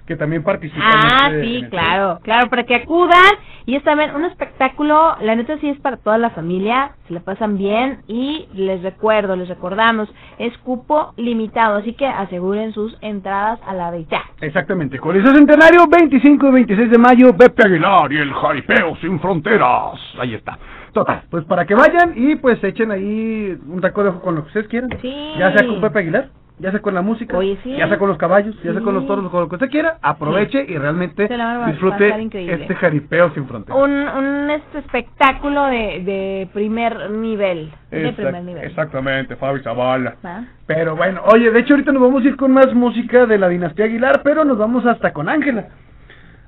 que 0.07 0.17
también 0.17 0.43
participa. 0.43 0.85
en 0.85 0.93
Ah, 0.95 1.27
este- 1.29 1.39
en 1.39 1.45
sí, 1.45 1.57
este- 1.57 1.69
claro, 1.71 2.19
claro, 2.23 2.51
para 2.51 2.65
que 2.65 2.75
acudan 2.75 3.33
y 3.67 3.75
es 3.77 3.83
también 3.85 4.15
un 4.15 4.25
espectáculo, 4.27 5.17
la 5.23 5.35
neta 5.35 5.57
sí 5.59 5.69
es 5.71 5.79
para 5.81 5.97
toda 5.97 6.19
la 6.19 6.31
familia, 6.31 6.93
se 7.09 7.15
la 7.15 7.21
pasan 7.21 7.57
bien 7.57 8.03
y 8.07 8.47
les 8.53 8.83
recuerdo, 8.83 9.35
les 9.37 9.49
recordamos, 9.49 10.09
es 10.39 10.57
cupo 10.59 11.15
limitado, 11.17 11.77
así 11.79 11.95
que 11.95 12.07
aseguren 12.07 12.73
sus 12.73 12.97
entradas 13.01 13.59
a 13.67 13.73
la 13.73 13.91
vez 13.91 14.07
ya. 14.09 14.23
Exactamente, 14.41 14.99
Coliseo 14.99 15.33
Centenario, 15.35 15.87
25 15.89 16.49
y 16.49 16.53
26 16.53 16.91
de 16.91 16.99
mayo, 16.99 17.35
Pepe 17.37 17.65
Aguilar 17.65 18.13
y 18.13 18.19
el 18.19 18.33
jaripeo 18.35 18.97
sin 18.97 19.19
fronteras. 19.21 19.99
Ahí 20.19 20.35
está. 20.35 20.59
Total, 20.93 21.23
pues 21.31 21.45
para 21.47 21.65
que 21.65 21.75
vayan 21.75 22.13
y 22.15 22.37
pues 22.37 22.63
echen 22.63 22.91
ahí 22.93 23.59
un 23.67 23.81
taco 23.81 24.03
de 24.03 24.11
ojo 24.11 24.21
con 24.21 24.35
lo 24.37 24.43
que 24.43 24.49
ustedes 24.49 24.69
quieran. 24.69 24.91
Sí. 25.01 25.33
Ya 25.39 25.53
sea 25.53 25.67
con 25.67 25.81
Pepe 25.81 26.01
Aguilar, 26.01 26.29
ya 26.59 26.71
sea 26.71 26.81
con 26.81 26.95
la 26.95 27.03
música, 27.03 27.37
Oye, 27.37 27.59
sí. 27.65 27.77
ya 27.77 27.89
sea 27.89 27.99
con 27.99 28.09
los 28.09 28.17
caballos, 28.19 28.55
ya 28.63 28.73
sea 28.73 28.81
con 28.81 28.95
los 28.95 29.07
toros, 29.07 29.29
con 29.31 29.41
lo 29.41 29.49
que 29.49 29.57
usted 29.57 29.71
quiera, 29.71 29.99
aproveche 30.01 30.65
y 30.69 30.79
realmente 30.79 31.27
Se 31.27 31.37
la 31.37 31.47
van 31.47 31.63
a 31.63 31.67
disfrute 31.73 32.05
pasar 32.05 32.21
increíble. 32.21 32.55
este 32.55 32.75
jaripeo 32.77 33.31
sin 33.35 33.47
fronteras. 33.49 33.83
Un, 33.83 33.91
un 33.91 34.51
este 34.51 34.79
espectáculo 34.79 35.65
de, 35.67 36.03
de 36.05 36.49
primer 36.53 37.11
nivel, 37.11 37.71
de 37.91 38.09
Exact- 38.09 38.15
primer 38.17 38.43
nivel. 38.45 38.65
Exactamente, 38.65 39.37
Fabi 39.37 39.61
Zavala. 39.63 40.15
¿Va? 40.25 40.45
Pero 40.67 40.95
bueno, 40.97 41.23
oye, 41.33 41.51
de 41.51 41.59
hecho 41.61 41.75
ahorita 41.75 41.93
nos 41.93 42.03
vamos 42.03 42.25
a 42.25 42.29
ir 42.29 42.37
con 42.37 42.53
más 42.53 42.73
música 42.73 43.27
de 43.27 43.37
la 43.39 43.49
dinastía 43.49 43.87
Aguilar, 43.87 44.21
pero 44.23 44.45
nos 44.45 44.57
vamos 44.57 44.87
hasta 44.87 45.13
con 45.13 45.29
Ángela. 45.29 45.67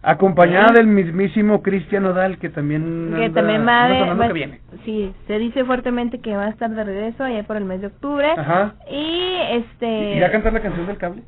Acompañada 0.09 0.73
del 0.73 0.87
mismísimo 0.87 1.63
Cristian 1.63 2.05
Nodal, 2.05 2.39
que 2.39 2.49
también. 2.49 3.13
que 3.17 3.25
anda- 3.25 3.41
también 3.41 3.67
va 3.67 3.89
de, 3.89 4.15
va- 4.15 4.27
que 4.29 4.33
viene. 4.33 4.61
sí, 4.85 5.13
se 5.27 5.39
dice 5.39 5.65
fuertemente 5.65 6.21
que 6.21 6.37
va 6.37 6.45
a 6.45 6.51
estar 6.51 6.71
de 6.71 6.85
regreso 6.85 7.25
allá 7.25 7.43
por 7.43 7.57
el 7.57 7.65
mes 7.65 7.81
de 7.81 7.89
octubre. 7.89 8.29
Ajá. 8.37 8.75
Y 8.91 9.37
este 9.51 10.15
¿Irá 10.17 10.29
a 10.29 10.31
cantar 10.31 10.53
la 10.53 10.61
canción 10.61 10.87
del 10.87 10.97
cable? 10.97 11.23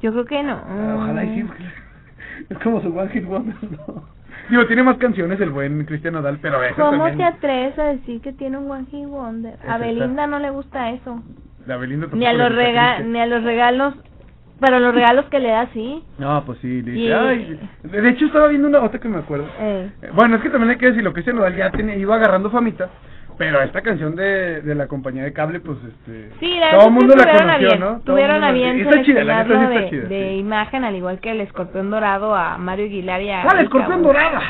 yo 0.00 0.10
creo 0.12 0.24
que 0.24 0.42
no. 0.42 0.60
Ah, 0.66 0.94
Ojalá 0.98 1.24
y 1.24 1.42
sí, 1.42 1.46
es 2.50 2.58
como 2.58 2.80
su 2.82 2.88
One 2.96 3.10
Hit 3.10 3.24
Wonder, 3.24 3.54
¿no? 3.70 4.04
Digo, 4.50 4.66
tiene 4.66 4.82
más 4.82 4.96
canciones 4.96 5.40
el 5.40 5.50
buen 5.50 5.84
Cristian 5.84 6.14
Nodal, 6.14 6.38
pero 6.42 6.58
¿Cómo 6.76 7.04
también. 7.04 7.18
te 7.18 7.24
atreves 7.24 7.78
a 7.78 7.84
decir 7.84 8.20
que 8.20 8.32
tiene 8.32 8.58
un 8.58 8.68
One 8.68 8.86
Hit 8.90 9.06
Wonder? 9.06 9.54
Esa 9.62 9.74
A 9.74 9.78
Belinda 9.78 10.26
no 10.26 10.40
le 10.40 10.50
gusta 10.50 10.90
eso. 10.90 11.22
Ni 12.14 12.26
a 12.26 12.32
los 12.32 12.52
rega 12.52 12.98
ni 12.98 13.20
a 13.20 13.26
los 13.26 13.44
regalos, 13.44 13.94
pero 14.62 14.78
los 14.80 14.94
regalos 14.94 15.26
que 15.26 15.38
le 15.40 15.50
da 15.50 15.66
sí. 15.74 16.02
No, 16.18 16.42
pues 16.46 16.58
sí, 16.60 16.80
le 16.82 16.92
dice, 16.92 17.04
Y- 17.08 17.12
ay, 17.12 17.60
de 17.82 18.08
hecho 18.08 18.24
estaba 18.26 18.48
viendo 18.48 18.68
una 18.68 18.80
otra 18.80 18.98
que 18.98 19.08
me 19.08 19.18
acuerdo. 19.18 19.44
Eh. 19.60 19.90
Eh, 20.00 20.10
Bueno, 20.14 20.36
es 20.36 20.42
que 20.42 20.48
también 20.48 20.70
hay 20.70 20.78
que 20.78 20.86
decirlo, 20.86 21.12
Cristian 21.12 21.36
Nodal 21.36 21.54
ya 21.56 21.70
tenía, 21.70 21.96
iba 21.96 22.14
agarrando 22.14 22.50
famita, 22.50 22.88
pero 23.36 23.60
esta 23.60 23.80
canción 23.82 24.14
de, 24.16 24.60
de 24.62 24.74
la 24.74 24.86
compañía 24.86 25.24
de 25.24 25.32
cable, 25.32 25.60
pues 25.60 25.78
este... 25.84 26.30
Sí, 26.40 26.56
la 26.60 26.70
todo 26.70 26.78
verdad 26.78 26.80
el 26.80 26.86
es 26.86 26.92
mundo 26.92 27.14
que 27.14 27.18
la 27.18 27.24
tuvieron 27.24 27.50
a 27.50 27.52
conoció, 27.54 27.68
bien, 27.68 27.80
¿no? 27.80 27.86
Todo 27.86 27.96
el 27.96 28.02
tuvieron 28.04 28.32
mundo 28.36 28.46
a 28.46 28.48
la- 28.48 28.54
bien 28.54 28.76
y 28.76 28.80
Está 28.82 29.02
chida, 29.02 29.24
la 29.24 29.42
neta 29.42 29.44
sí 29.44 29.48
seleccionarlo 29.48 29.72
está 29.72 29.80
de, 29.80 29.90
chida, 29.90 30.08
de 30.08 30.28
sí. 30.30 30.34
imagen, 30.38 30.84
al 30.84 30.96
igual 30.96 31.18
que 31.20 31.30
el 31.32 31.40
escorpión 31.40 31.90
dorado 31.90 32.34
a 32.36 32.56
Mario 32.58 32.84
Aguilar 32.86 33.20
y 33.22 33.30
a... 33.30 33.42
¡Ah, 33.42 33.48
el 33.52 33.58
Erika 33.58 33.62
escorpión 33.64 34.02
Buenfil. 34.02 34.22
dorado! 34.22 34.40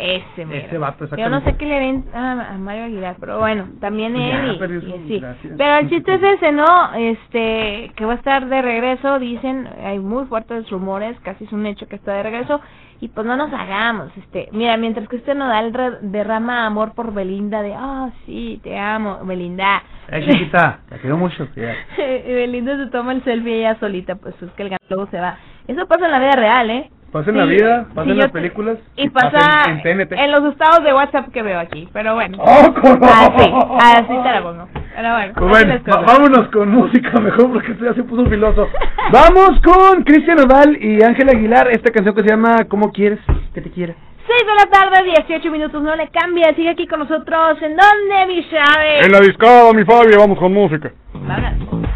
Ese, 0.00 0.44
mero. 0.46 0.66
Ese 0.66 0.78
vato, 0.78 1.06
Yo 1.16 1.28
no 1.28 1.40
sé 1.42 1.56
qué 1.56 1.66
le 1.66 1.78
ven 1.78 2.04
a, 2.14 2.54
a 2.54 2.58
Mario 2.58 2.84
Aguilar, 2.84 3.16
pero 3.20 3.38
bueno, 3.38 3.66
también 3.80 4.14
Ya, 4.14 4.44
él 4.44 4.58
y, 4.82 4.86
y 5.04 5.08
sí. 5.08 5.18
gracias. 5.20 5.54
Pero 5.56 5.76
el 5.78 5.88
chiste 5.90 6.14
es 6.14 6.22
ese, 6.22 6.52
¿no? 6.52 6.92
Este, 6.94 7.92
que 7.96 8.04
va 8.04 8.12
a 8.12 8.16
estar 8.16 8.46
de 8.46 8.62
regreso, 8.62 9.18
dicen, 9.18 9.68
hay 9.84 9.98
muy 9.98 10.24
fuertes 10.26 10.68
rumores, 10.70 11.18
casi 11.20 11.44
es 11.44 11.52
un 11.52 11.66
hecho 11.66 11.86
que 11.88 11.96
está 11.96 12.12
de 12.14 12.22
regreso, 12.22 12.60
y 13.00 13.08
pues 13.08 13.26
no 13.26 13.36
nos 13.36 13.52
hagamos, 13.52 14.10
este, 14.16 14.48
mira, 14.52 14.76
mientras 14.78 15.06
que 15.08 15.16
usted 15.16 15.34
no 15.34 15.48
da 15.48 15.60
el 15.60 15.74
re- 15.74 15.98
derrama 16.00 16.64
amor 16.66 16.94
por 16.94 17.12
Belinda 17.12 17.60
de, 17.62 17.74
ah, 17.74 18.10
sí, 18.24 18.58
te 18.62 18.78
amo, 18.78 19.20
Belinda. 19.24 19.82
Eh, 20.08 20.24
chiquita, 20.26 20.80
la 20.90 20.98
quiero 20.98 21.16
mucho. 21.18 21.46
Belinda 21.96 22.76
se 22.76 22.86
toma 22.90 23.12
el 23.12 23.22
selfie 23.24 23.58
ella 23.58 23.76
solita, 23.80 24.14
pues 24.16 24.34
es 24.42 24.50
que 24.52 24.62
el 24.62 24.76
luego 24.88 25.08
se 25.10 25.20
va. 25.20 25.36
Eso 25.68 25.86
pasa 25.86 26.06
en 26.06 26.12
la 26.12 26.18
vida 26.20 26.32
real, 26.36 26.70
¿eh? 26.70 26.90
Pasa 27.18 27.30
en 27.30 27.36
Sí, 27.36 27.38
la 27.40 27.44
vida, 27.46 27.86
pasa 27.94 28.04
sí, 28.04 28.10
en 28.10 28.18
las 28.18 28.30
películas. 28.30 28.78
Y 28.96 29.08
pasa 29.10 29.70
en, 29.70 29.80
en 29.88 30.06
TNT. 30.08 30.12
en 30.12 30.30
los 30.32 30.44
estados 30.52 30.84
de 30.84 30.92
WhatsApp 30.92 31.28
que 31.32 31.42
veo 31.42 31.58
aquí, 31.58 31.88
pero 31.92 32.14
bueno. 32.14 32.36
¡Oh, 32.40 32.74
cómo! 32.74 32.98
Así, 33.06 33.52
así 33.80 34.06
te 34.22 34.30
la 34.32 34.42
pongo. 34.42 34.68
Pero 34.94 35.12
bueno, 35.12 35.32
Pues 35.36 35.50
bueno, 35.50 35.80
vámonos 36.06 36.48
con 36.48 36.68
música 36.70 37.20
mejor 37.20 37.52
porque 37.52 37.72
esto 37.72 37.84
ya 37.84 37.94
se 37.94 38.02
puso 38.04 38.26
filoso. 38.26 38.68
Vamos 39.12 39.60
con 39.62 40.02
Cristian 40.04 40.36
Nodal 40.38 40.76
y 40.82 41.02
Ángel 41.02 41.28
Aguilar, 41.28 41.68
esta 41.70 41.90
canción 41.90 42.14
que 42.14 42.22
se 42.22 42.28
llama 42.28 42.64
¿Cómo 42.68 42.90
quieres 42.92 43.18
que 43.54 43.60
te 43.60 43.70
quiera? 43.70 43.94
6 44.26 44.40
de 44.40 44.54
la 44.54 44.70
tarde, 44.70 45.04
18 45.04 45.50
minutos, 45.50 45.80
no 45.82 45.94
le 45.94 46.08
cambia, 46.08 46.52
sigue 46.54 46.70
aquí 46.70 46.86
con 46.86 46.98
nosotros. 46.98 47.56
¿En 47.62 47.76
dónde, 47.76 48.26
mi 48.26 48.44
Chávez? 48.50 49.06
En 49.06 49.12
la 49.12 49.20
discada, 49.20 49.72
mi 49.72 49.84
Fabi, 49.84 50.16
vamos 50.18 50.38
con 50.38 50.52
música. 50.52 50.90
Vámonos. 51.14 51.86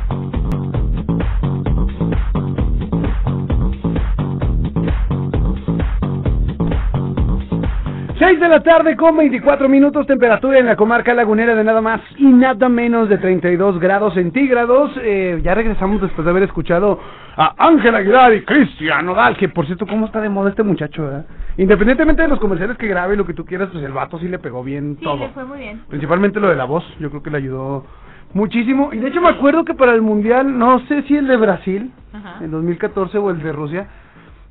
6 8.21 8.39
de 8.39 8.49
la 8.49 8.63
tarde 8.63 8.97
con 8.97 9.17
24 9.17 9.67
minutos, 9.69 10.07
temperatura 10.07 10.59
en 10.59 10.67
la 10.67 10.77
comarca 10.77 11.15
lagunera 11.15 11.55
de 11.55 11.65
nada 11.65 11.81
más 11.81 12.03
y 12.19 12.27
nada 12.27 12.69
menos 12.69 13.09
de 13.09 13.17
32 13.17 13.81
grados 13.81 14.13
centígrados. 14.13 14.93
Eh, 15.03 15.41
ya 15.43 15.55
regresamos 15.55 16.03
después 16.03 16.25
de 16.27 16.31
haber 16.31 16.43
escuchado 16.43 17.01
a 17.37 17.55
Ángel 17.67 17.95
Aguilar 17.95 18.35
y 18.35 18.43
Cristian 18.45 19.07
Nodal, 19.07 19.39
que 19.39 19.49
por 19.49 19.65
cierto, 19.65 19.87
¿cómo 19.87 20.05
está 20.05 20.21
de 20.21 20.29
moda 20.29 20.51
este 20.51 20.63
muchacho? 20.63 21.11
eh? 21.11 21.23
Independientemente 21.57 22.21
de 22.21 22.29
los 22.29 22.39
comerciales 22.39 22.77
que 22.77 22.87
grabe 22.89 23.15
y 23.15 23.17
lo 23.17 23.25
que 23.25 23.33
tú 23.33 23.47
quieras, 23.47 23.71
pues 23.73 23.83
el 23.83 23.93
vato 23.93 24.19
sí 24.19 24.29
le 24.29 24.39
pegó 24.39 24.63
bien 24.63 24.97
Sí, 24.99 25.05
todo. 25.05 25.17
le 25.17 25.29
fue 25.31 25.45
muy 25.47 25.59
bien. 25.59 25.81
Principalmente 25.89 26.41
lo 26.41 26.49
de 26.51 26.57
la 26.57 26.65
voz, 26.67 26.85
yo 27.01 27.09
creo 27.09 27.23
que 27.23 27.31
le 27.31 27.39
ayudó 27.39 27.87
muchísimo. 28.35 28.91
Y 28.93 28.99
de 28.99 29.09
hecho 29.09 29.23
me 29.23 29.31
acuerdo 29.31 29.65
que 29.65 29.73
para 29.73 29.95
el 29.95 30.03
Mundial, 30.03 30.59
no 30.59 30.79
sé 30.89 31.03
si 31.05 31.17
el 31.17 31.27
de 31.27 31.39
Brasil, 31.39 31.91
Ajá. 32.13 32.45
en 32.45 32.51
2014 32.51 33.17
o 33.17 33.31
el 33.31 33.43
de 33.43 33.51
Rusia, 33.53 33.87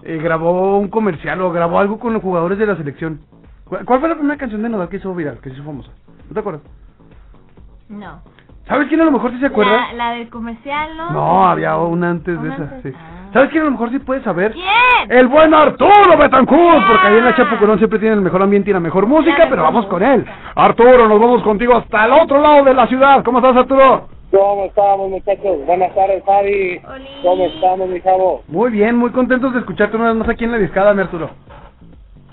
eh, 0.04 0.18
grabó 0.24 0.80
un 0.80 0.88
comercial 0.88 1.40
o 1.42 1.52
grabó 1.52 1.78
algo 1.80 2.00
con 2.00 2.14
los 2.14 2.22
jugadores 2.24 2.58
de 2.58 2.66
la 2.66 2.76
selección. 2.76 3.20
¿Cuál, 3.70 4.00
fue 4.00 4.10
la 4.10 4.16
primera 4.16 4.38
canción 4.38 4.62
de 4.64 4.70
Nodal 4.70 4.90
que 4.90 4.98
hizo 4.98 5.14
viral, 5.14 5.38
que 5.42 5.50
se 5.50 5.56
hizo 5.56 5.64
famosa? 5.64 5.92
¿No 6.28 6.34
te 6.34 6.40
acuerdas? 6.40 6.62
No. 7.88 8.22
¿Sabes 8.68 8.88
quién 8.88 9.02
a 9.02 9.06
lo 9.06 9.12
mejor 9.12 9.32
sí 9.32 9.40
se 9.40 9.48
acuerda? 9.48 9.72
La, 9.72 9.94
la 9.94 10.12
del 10.12 10.30
comercial, 10.30 10.96
¿no? 10.98 11.10
No, 11.12 11.48
había 11.50 11.76
una 11.78 12.12
antes 12.12 12.40
de 12.40 12.48
Una 12.48 12.54
esa, 12.56 12.64
antes. 12.76 12.94
sí. 12.94 13.00
Ah. 13.00 13.16
¿Sabes 13.34 13.50
quién 13.52 13.62
a 13.62 13.66
lo 13.66 13.72
mejor 13.72 13.90
sí 13.92 14.00
puede 14.00 14.24
saber? 14.24 14.54
¿Quién? 14.54 15.12
El 15.12 15.28
buen 15.28 15.54
Arturo 15.54 16.18
Betancourt, 16.18 16.88
porque 16.88 17.08
ahí 17.08 17.18
en 17.18 17.26
la 17.26 17.36
Chapo 17.36 17.58
Colón 17.58 17.78
siempre 17.78 18.00
tiene 18.00 18.16
el 18.16 18.22
mejor 18.22 18.42
ambiente 18.42 18.72
y 18.72 18.74
la 18.74 18.80
mejor 18.80 19.06
música, 19.06 19.46
pero 19.50 19.62
vamos 19.64 19.86
con 19.86 20.02
él. 20.04 20.26
Arturo, 20.56 21.08
nos 21.08 21.20
vamos 21.20 21.44
contigo 21.44 21.76
hasta 21.78 22.06
el 22.06 22.14
otro 22.14 22.42
lado 22.42 22.64
de 22.64 22.74
la 22.74 22.88
ciudad. 22.88 23.24
¿Cómo 23.24 23.38
estás, 23.38 23.56
Arturo? 23.56 24.08
¿Cómo 24.32 24.66
estamos, 24.66 25.10
muchachos? 25.12 25.66
Buenas 25.66 25.94
tardes, 25.94 26.24
Fabi. 26.24 26.82
Oli. 26.88 27.08
¿Cómo 27.24 27.46
estamos, 27.46 27.90
mi 27.90 28.02
chavo? 28.02 28.44
Muy 28.48 28.72
bien, 28.72 28.96
muy 28.98 29.12
contentos 29.12 29.54
de 29.54 29.60
escucharte 29.60 29.96
una 29.96 30.08
vez 30.08 30.16
más 30.16 30.30
aquí 30.30 30.44
en 30.46 30.52
la 30.52 30.58
discada, 30.58 30.94
mi 30.96 31.02
Arturo. 31.02 31.30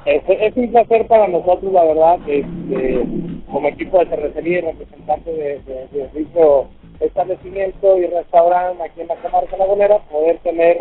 Es, 0.07 0.23
es 0.29 0.57
un 0.57 0.71
placer 0.71 1.07
para 1.09 1.27
nosotros, 1.27 1.73
la 1.73 1.83
verdad, 1.85 2.19
este, 2.29 3.05
como 3.51 3.69
equipo 3.69 3.99
de 3.99 4.07
cervecería 4.07 4.59
y 4.59 4.61
representante 4.61 5.33
de, 5.33 5.59
de, 5.59 6.67
establecimiento 7.01 7.99
y 7.99 8.07
restaurante 8.07 8.85
aquí 8.85 9.01
en 9.01 9.09
la 9.09 9.17
comarca 9.17 9.57
lagunera, 9.57 9.99
poder 10.11 10.39
tener 10.39 10.79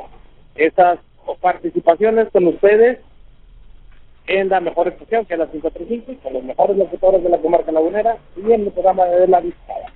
esas 0.55 0.99
participaciones 1.41 2.29
con 2.31 2.45
ustedes 2.47 2.99
en 4.27 4.49
la 4.49 4.59
mejor 4.59 4.87
expresión, 4.87 5.25
que 5.25 5.33
es 5.33 5.39
la 5.39 5.47
535, 5.47 6.21
con 6.21 6.33
los 6.33 6.43
mejores 6.43 6.77
locutores 6.77 7.23
de 7.23 7.29
la 7.29 7.39
comarca 7.39 7.71
lagunera 7.71 8.17
y 8.37 8.51
en 8.51 8.61
el 8.61 8.71
programa 8.71 9.05
de 9.05 9.27
La 9.27 9.39
Vizcaya. 9.39 9.91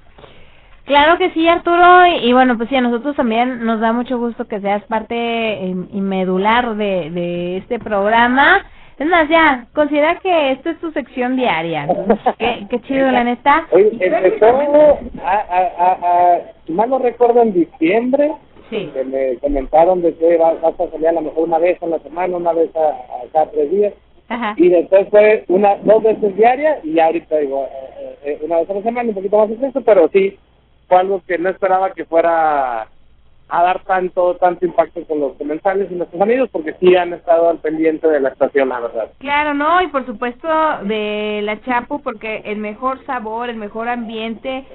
Claro 0.86 1.20
que 1.20 1.30
sí, 1.32 1.48
Arturo, 1.48 2.08
y, 2.08 2.34
bueno, 2.34 2.58
pues 2.58 2.68
sí, 2.70 2.76
a 2.76 2.82
nosotros 2.82 3.16
también 3.16 3.64
nos 3.64 3.80
da 3.80 3.94
mucho 3.94 4.18
gusto 4.18 4.48
que 4.48 4.60
seas 4.60 4.84
parte 4.86 5.16
y 5.62 6.02
medular 6.02 6.76
de, 6.76 7.12
de 7.12 7.58
este 7.58 7.78
programa. 7.78 8.66
Es 9.00 9.08
más, 9.08 9.30
ya, 9.30 9.66
considera 9.74 10.20
que 10.20 10.52
esta 10.52 10.72
es 10.72 10.80
tu 10.80 10.92
sección 10.92 11.38
diaria. 11.38 11.88
Qué, 12.38 12.68
qué 12.70 12.82
chido, 12.82 13.10
la 13.12 13.24
neta. 13.24 13.66
Oye, 13.72 13.92
empezó, 14.00 14.46
a, 15.24 15.32
a, 15.32 15.60
a, 15.78 15.92
a- 16.36 16.40
si 16.66 16.74
mal 16.74 16.90
no 16.90 17.00
recuerdo, 17.00 17.42
en 17.42 17.54
diciembre, 17.54 18.34
Sí. 18.70 18.88
que 18.94 19.04
me 19.04 19.36
comentaron 19.38 20.02
de 20.04 20.14
que 20.16 20.38
va- 20.38 20.54
vas 20.62 20.80
a 20.80 20.92
salir 20.92 21.08
a 21.08 21.14
lo 21.14 21.22
mejor 21.22 21.46
una 21.48 21.58
vez 21.58 21.82
en 21.82 21.90
la 21.90 22.00
semana, 22.00 22.38
una 22.38 22.54
vez 22.54 22.70
a, 22.76 22.90
a 22.90 23.28
cada 23.34 23.50
tres 23.50 23.72
días, 23.72 23.94
Ajá. 24.28 24.54
y 24.58 24.70
después 24.70 25.08
fue 25.10 25.44
una 25.48 25.76
dos 25.78 26.04
veces 26.04 26.36
diaria, 26.36 26.80
y 26.84 27.00
ahorita 27.00 27.38
digo, 27.38 27.68
eh, 28.00 28.16
eh, 28.26 28.40
una 28.44 28.58
vez 28.58 28.70
a 28.70 28.74
la 28.76 28.82
semana, 28.84 29.10
un 29.10 29.16
poquito 29.16 29.38
más 29.40 29.50
extenso, 29.50 29.82
pero 29.82 30.08
sí, 30.10 30.38
fue 30.88 30.98
algo 31.00 31.20
que 31.28 31.40
no 31.40 31.50
esperaba 31.50 31.94
que 31.94 32.06
fuera 32.06 32.88
a 33.50 33.64
dar 33.64 33.84
tanto 33.84 34.36
tanto 34.36 34.66
impacto 34.66 35.04
con 35.06 35.20
los 35.20 35.34
comensales 35.34 35.92
y 35.92 35.96
nuestros 35.96 36.22
amigos, 36.22 36.50
porque 36.52 36.76
sí 36.80 36.96
han 36.96 37.14
estado 37.14 37.50
al 37.50 37.58
pendiente 37.58 38.08
de 38.08 38.20
la 38.20 38.30
estación, 38.30 38.70
la 38.70 38.80
verdad. 38.80 39.10
Claro, 39.20 39.54
no, 39.54 39.82
y 39.82 39.88
por 39.88 40.06
supuesto 40.06 40.48
de 40.84 41.42
la 41.44 41.60
Chapu, 41.62 42.02
porque 42.02 42.42
el 42.46 42.58
mejor 42.58 43.04
sabor, 43.06 43.50
el 43.50 43.58
mejor 43.58 43.90
ambiente, 43.90 44.66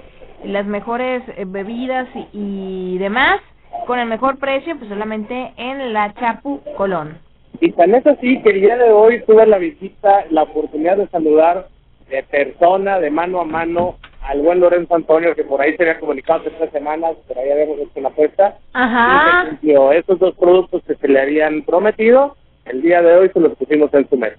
las 0.45 0.66
mejores 0.66 1.22
eh, 1.37 1.45
bebidas 1.47 2.09
y, 2.14 2.95
y 2.95 2.99
demás, 2.99 3.41
con 3.87 3.99
el 3.99 4.09
mejor 4.09 4.39
precio, 4.39 4.77
pues 4.77 4.89
solamente 4.89 5.53
en 5.57 5.93
la 5.93 6.12
Chapu 6.14 6.61
Colón. 6.77 7.18
Y 7.61 7.70
tan 7.72 7.95
es 7.95 8.07
así 8.07 8.43
que 8.43 8.51
el 8.51 8.61
día 8.61 8.77
de 8.77 8.91
hoy 8.91 9.22
tuve 9.27 9.47
la 9.47 9.59
visita, 9.59 10.25
la 10.31 10.43
oportunidad 10.43 10.97
de 10.97 11.07
saludar 11.09 11.68
de 12.09 12.22
persona, 12.25 12.99
de 12.99 13.11
mano 13.11 13.41
a 13.41 13.45
mano, 13.45 13.97
al 14.25 14.41
buen 14.41 14.61
Lorenzo 14.61 14.95
Antonio, 14.95 15.35
que 15.35 15.45
por 15.45 15.61
ahí 15.61 15.77
se 15.77 15.83
había 15.83 16.01
comunicado 16.01 16.41
hace 16.41 16.51
tres 16.51 16.70
semanas, 16.70 17.12
pero 17.29 17.41
ahí 17.41 17.51
habíamos 17.51 17.79
hecho 17.79 18.01
la 18.01 18.09
apuesta. 18.09 18.57
Y 18.59 18.70
Ajá. 18.72 19.47
cumplió. 19.51 19.93
Estos 19.93 20.18
dos 20.18 20.35
productos 20.37 20.83
que 20.87 20.95
se 20.95 21.09
le 21.09 21.20
habían 21.20 21.62
prometido, 21.62 22.37
el 22.64 22.83
día 22.83 23.03
de 23.03 23.16
hoy 23.16 23.31
se 23.33 23.41
los 23.41 23.55
pusimos 23.57 23.93
en 23.95 24.09
su 24.09 24.16
mesa. 24.16 24.37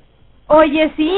Oye, 0.48 0.92
sí, 0.96 1.12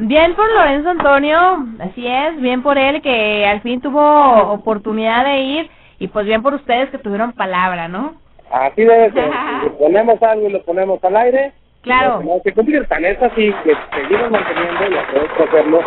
bien 0.00 0.34
por 0.34 0.50
Lorenzo 0.52 0.90
Antonio, 0.90 1.38
así 1.78 2.04
es, 2.04 2.40
bien 2.40 2.62
por 2.62 2.78
él 2.78 3.00
que 3.00 3.46
al 3.46 3.60
fin 3.60 3.80
tuvo 3.80 4.52
oportunidad 4.52 5.24
de 5.24 5.40
ir 5.40 5.70
y 6.00 6.08
pues 6.08 6.26
bien 6.26 6.42
por 6.42 6.54
ustedes 6.54 6.90
que 6.90 6.98
tuvieron 6.98 7.32
palabra, 7.32 7.86
¿no? 7.86 8.14
Así 8.50 8.82
debe 8.82 9.12
ser. 9.12 9.30
Si 9.62 9.70
ponemos 9.78 10.20
algo 10.22 10.48
y 10.48 10.52
lo 10.52 10.62
ponemos 10.62 11.02
al 11.04 11.16
aire, 11.16 11.52
Claro. 11.82 12.10
lo 12.14 12.18
tenemos 12.18 12.42
que 12.44 12.52
cumplir. 12.52 12.86
Tan 12.86 13.04
es 13.04 13.20
así 13.22 13.52
que 13.64 13.74
seguimos 13.94 14.30
manteniendo, 14.30 14.90
y 14.90 14.96
aprovecho 14.98 15.44
hacerlo 15.44 15.80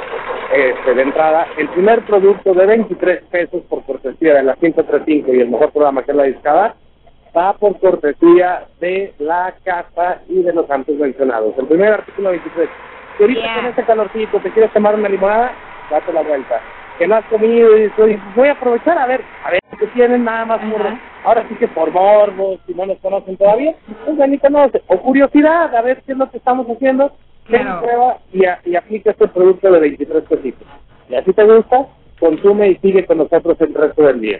este, 0.53 0.93
de 0.93 1.01
entrada, 1.01 1.47
el 1.57 1.67
primer 1.69 2.01
producto 2.03 2.53
de 2.53 2.65
23 2.65 3.23
pesos 3.31 3.63
por 3.69 3.83
cortesía 3.85 4.35
de 4.35 4.43
la 4.43 4.53
535 4.55 5.33
y 5.33 5.39
el 5.41 5.49
mejor 5.49 5.71
programa 5.71 6.03
que 6.03 6.11
es 6.11 6.17
la 6.17 6.23
discada, 6.23 6.75
va 7.35 7.53
por 7.53 7.79
cortesía 7.79 8.65
de 8.79 9.13
la 9.19 9.53
casa 9.63 10.21
y 10.29 10.41
de 10.43 10.53
los 10.53 10.69
antes 10.69 10.97
mencionados. 10.97 11.53
El 11.57 11.67
primer 11.67 11.93
artículo 11.93 12.29
23. 12.29 12.69
Si 13.17 13.23
ahorita 13.23 13.41
Yeah. 13.41 13.55
con 13.55 13.65
este 13.67 13.83
calorcito 13.83 14.39
te 14.39 14.51
quieres 14.51 14.71
tomar 14.73 14.95
una 14.95 15.09
limonada, 15.09 15.51
date 15.89 16.11
la 16.13 16.21
vuelta. 16.21 16.59
Que 16.97 17.07
no 17.07 17.15
has 17.15 17.25
comido 17.25 17.75
y 17.77 17.83
dices, 17.83 17.99
"Oye, 17.99 18.19
voy 18.35 18.47
a 18.49 18.53
aprovechar 18.53 18.97
a 18.97 19.05
ver, 19.05 19.21
a 19.43 19.51
ver 19.51 19.59
qué 19.77 19.87
tienen 19.87 20.23
nada 20.23 20.45
más 20.45 20.59
por, 20.59 20.81
ahora 21.25 21.45
sí 21.49 21.55
que 21.55 21.67
por 21.67 21.91
morbo, 21.91 22.57
si 22.65 22.73
no 22.73 22.85
nos 22.85 22.97
conocen 22.99 23.37
todavía, 23.37 23.75
pues 24.05 24.17
ven 24.17 24.33
y 24.33 24.39
conoce. 24.39 24.81
O 24.87 24.97
curiosidad, 24.99 25.75
a 25.75 25.81
ver 25.81 26.01
qué 26.05 26.13
es 26.13 26.17
lo 26.17 26.29
que 26.29 26.37
estamos 26.37 26.67
haciendo, 26.67 27.11
Claro. 27.45 27.81
prueba 27.81 28.17
y, 28.33 28.45
a- 28.45 28.59
y 28.65 28.75
aplica 28.75 29.11
este 29.11 29.27
producto 29.27 29.71
de 29.71 29.79
23 29.79 30.23
pesitos. 30.23 30.67
Y 31.09 31.15
así 31.15 31.31
te 31.31 31.43
gusta, 31.43 31.85
consume 32.19 32.69
y 32.69 32.75
sigue 32.77 33.05
con 33.05 33.19
nosotros 33.19 33.55
el 33.61 33.73
resto 33.73 34.01
del 34.03 34.19
día. 34.21 34.39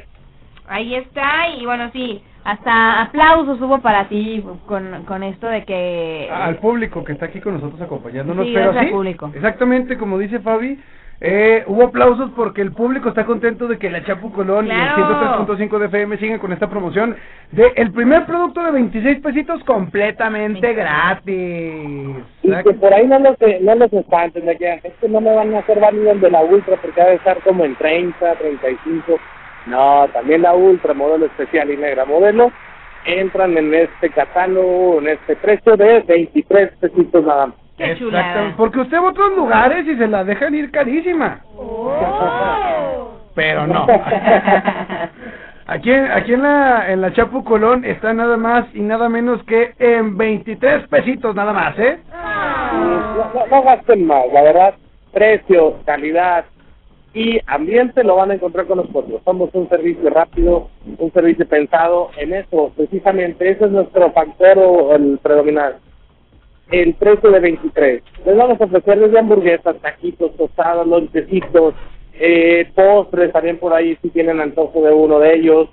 Ahí 0.67 0.95
está, 0.95 1.49
y 1.55 1.63
bueno, 1.65 1.91
sí, 1.93 2.23
hasta 2.43 3.03
aplausos 3.03 3.61
hubo 3.61 3.79
para 3.79 4.07
ti 4.09 4.43
con, 4.65 5.03
con 5.05 5.21
esto 5.21 5.47
de 5.47 5.63
que... 5.63 6.27
al 6.33 6.57
público 6.57 7.03
que 7.03 7.13
está 7.13 7.27
aquí 7.27 7.39
con 7.39 7.53
nosotros 7.53 7.79
acompañándonos. 7.81 8.45
Sí, 8.47 8.51
pero 8.53 8.65
gracias 8.71 8.81
sí, 8.85 8.87
al 8.87 8.93
público. 8.95 9.31
exactamente 9.35 9.97
como 9.97 10.17
dice 10.17 10.39
Fabi, 10.39 10.79
eh, 11.21 11.63
hubo 11.67 11.85
aplausos 11.85 12.29
porque 12.35 12.61
el 12.61 12.73
público 12.73 13.09
está 13.09 13.25
contento 13.25 13.67
de 13.67 13.77
que 13.79 13.89
la 13.89 14.03
Chapu 14.03 14.31
Colón 14.31 14.65
Claro. 14.65 14.81
y 14.97 15.01
el 15.01 15.57
103.5 15.67 15.79
de 15.79 15.85
FM 15.85 16.17
siguen 16.17 16.39
con 16.39 16.51
esta 16.51 16.69
promoción 16.69 17.15
de 17.51 17.71
el 17.75 17.91
primer 17.91 18.25
producto 18.25 18.61
de 18.63 18.71
26 18.71 19.19
pesitos 19.21 19.63
completamente 19.63 20.67
Sí. 20.67 20.73
gratis. 20.75 22.23
Y 22.43 22.51
que 22.63 22.73
por 22.73 22.93
ahí 22.93 23.07
no 23.07 23.19
los, 23.19 23.37
no 23.61 23.75
los 23.75 23.93
espanten, 23.93 24.45
de 24.45 24.57
que 24.57 24.73
es 24.83 24.93
que 24.99 25.07
no 25.09 25.21
me 25.21 25.33
van 25.33 25.55
a 25.55 25.59
hacer 25.59 25.79
válido 25.79 26.11
el 26.11 26.19
de 26.19 26.31
la 26.31 26.41
Ultra 26.43 26.75
porque 26.81 27.01
ha 27.01 27.05
de 27.07 27.15
estar 27.15 27.37
como 27.43 27.63
en 27.65 27.75
30, 27.75 28.33
35. 28.35 29.17
No, 29.67 30.07
también 30.13 30.41
la 30.43 30.53
Ultra, 30.53 30.93
modelo 30.93 31.25
especial 31.25 31.71
y 31.71 31.77
negra 31.77 32.05
modelo, 32.05 32.51
entran 33.05 33.57
en 33.57 33.73
este 33.73 34.09
catálogo, 34.09 34.99
en 34.99 35.07
este 35.09 35.35
precio 35.37 35.75
de 35.77 36.01
23 36.01 36.71
pesitos 36.79 37.25
nada 37.25 37.47
más. 37.47 37.55
Qué 37.77 37.91
Exactamente, 37.91 37.99
chulada. 37.99 38.53
porque 38.57 38.79
usted 38.79 38.97
va 38.97 39.07
a 39.07 39.09
otros 39.09 39.35
lugares 39.35 39.85
y 39.87 39.95
se 39.97 40.07
la 40.07 40.23
dejan 40.23 40.55
ir 40.55 40.71
carísima. 40.71 41.41
Pero 43.35 43.67
no. 43.67 43.85
Aquí, 45.67 45.91
aquí 45.91 46.33
en 46.33 46.43
la 46.43 46.91
en 46.91 47.01
la 47.01 47.11
Chapu 47.11 47.43
Colón 47.43 47.85
está 47.85 48.13
nada 48.13 48.37
más 48.37 48.65
y 48.75 48.81
nada 48.81 49.09
menos 49.09 49.41
que 49.45 49.73
en 49.79 50.15
23 50.15 50.87
pesitos 50.89 51.33
nada 51.35 51.53
más, 51.53 51.77
¿eh? 51.79 51.97
No, 52.13 53.33
no- 53.33 53.47
no 53.49 53.63
gasten 53.63 54.05
más, 54.05 54.25
la 54.31 54.43
verdad, 54.43 54.75
precio, 55.11 55.77
calidad 55.83 56.45
y 57.15 57.39
ambiente 57.47 58.03
lo 58.03 58.15
van 58.17 58.29
a 58.29 58.33
encontrar 58.35 58.67
con 58.67 58.77
nosotros. 58.77 59.19
Somos 59.25 59.49
un 59.53 59.67
servicio 59.67 60.07
rápido, 60.11 60.69
un 60.99 61.11
servicio 61.11 61.47
pensado 61.47 62.11
en 62.17 62.33
eso, 62.35 62.71
precisamente, 62.77 63.49
ese 63.49 63.65
es 63.65 63.71
nuestro 63.71 64.11
factor 64.11 64.59
el 64.93 65.17
predominante. 65.17 65.79
El 66.71 66.95
precio 66.95 67.31
de 67.31 67.39
23. 67.39 68.03
Les 68.25 68.37
vamos 68.37 68.59
a 68.59 68.65
ofrecer 68.65 68.99
desde 68.99 69.19
hamburguesas, 69.19 69.77
taquitos, 69.81 70.35
tostadas, 70.35 70.87
lonchecitos, 70.87 71.75
eh, 72.13 72.69
postres, 72.73 73.31
también 73.31 73.59
por 73.59 73.73
ahí 73.73 73.97
si 74.01 74.09
tienen 74.09 74.39
antojo 74.39 74.81
de 74.83 74.93
uno 74.93 75.19
de 75.19 75.35
ellos. 75.35 75.69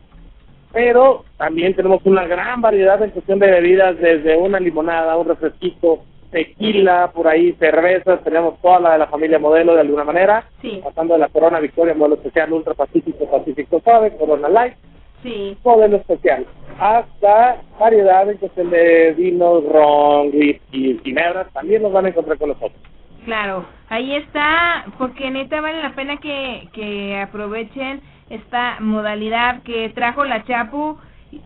Pero 0.73 1.25
también 1.37 1.75
tenemos 1.75 2.01
una 2.05 2.27
gran 2.27 2.61
variedad 2.61 3.03
en 3.03 3.11
cuestión 3.11 3.39
de 3.39 3.51
bebidas, 3.51 3.99
desde 3.99 4.37
una 4.37 4.59
limonada, 4.59 5.17
un 5.17 5.29
refresquito, 5.29 6.01
tequila, 6.33 7.13
por 7.15 7.29
ahí 7.29 7.53
cervezas, 7.53 8.25
tenemos 8.25 8.59
toda 8.61 8.81
la 8.81 8.93
de 8.93 8.99
la 8.99 9.07
familia 9.07 9.39
modelo 9.39 9.75
de 9.75 9.83
alguna 9.83 10.03
manera, 10.03 10.45
Sí, 10.63 10.81
pasando 10.83 11.15
de 11.15 11.21
la 11.21 11.29
Corona 11.29 11.61
Victoria, 11.61 11.95
modelo 11.95 12.17
especial, 12.17 12.53
Ultra 12.53 12.75
Pacífico, 12.75 13.31
Pacífico 13.31 13.81
Suave, 13.85 14.17
Corona 14.17 14.49
Light, 14.49 14.75
sí. 15.23 15.57
modelo 15.65 15.97
especial, 15.97 16.47
hasta 16.79 17.63
variedad 17.79 18.29
en 18.31 18.39
cuestión 18.39 18.71
de 18.71 19.13
vinos, 19.13 19.65
ron, 19.71 20.29
whisky, 20.33 21.01
ginebras, 21.05 21.53
también 21.53 21.83
los 21.83 21.93
van 21.93 22.07
a 22.07 22.09
encontrar 22.09 22.39
con 22.39 22.51
nosotros. 22.51 22.81
Claro, 23.25 23.65
ahí 23.89 24.17
está, 24.17 24.85
porque 24.99 25.31
neta 25.31 25.61
vale 25.61 25.83
la 25.83 25.95
pena 25.95 26.17
que, 26.17 26.69
que 26.73 27.21
aprovechen 27.21 28.01
esta 28.31 28.79
modalidad 28.81 29.63
que 29.63 29.91
trajo 29.91 30.25
la 30.25 30.45
Chapu, 30.45 30.99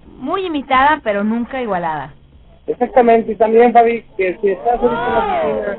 muy 0.06 0.46
imitada 0.46 1.00
pero 1.04 1.22
nunca 1.22 1.62
igualada. 1.62 2.14
Exactamente, 2.66 3.32
y 3.32 3.34
también, 3.36 3.72
Fabi, 3.72 4.04
que 4.16 4.36
si 4.40 4.50
estás 4.50 4.80
en 4.82 4.88
la 4.88 5.36
oficina 5.38 5.76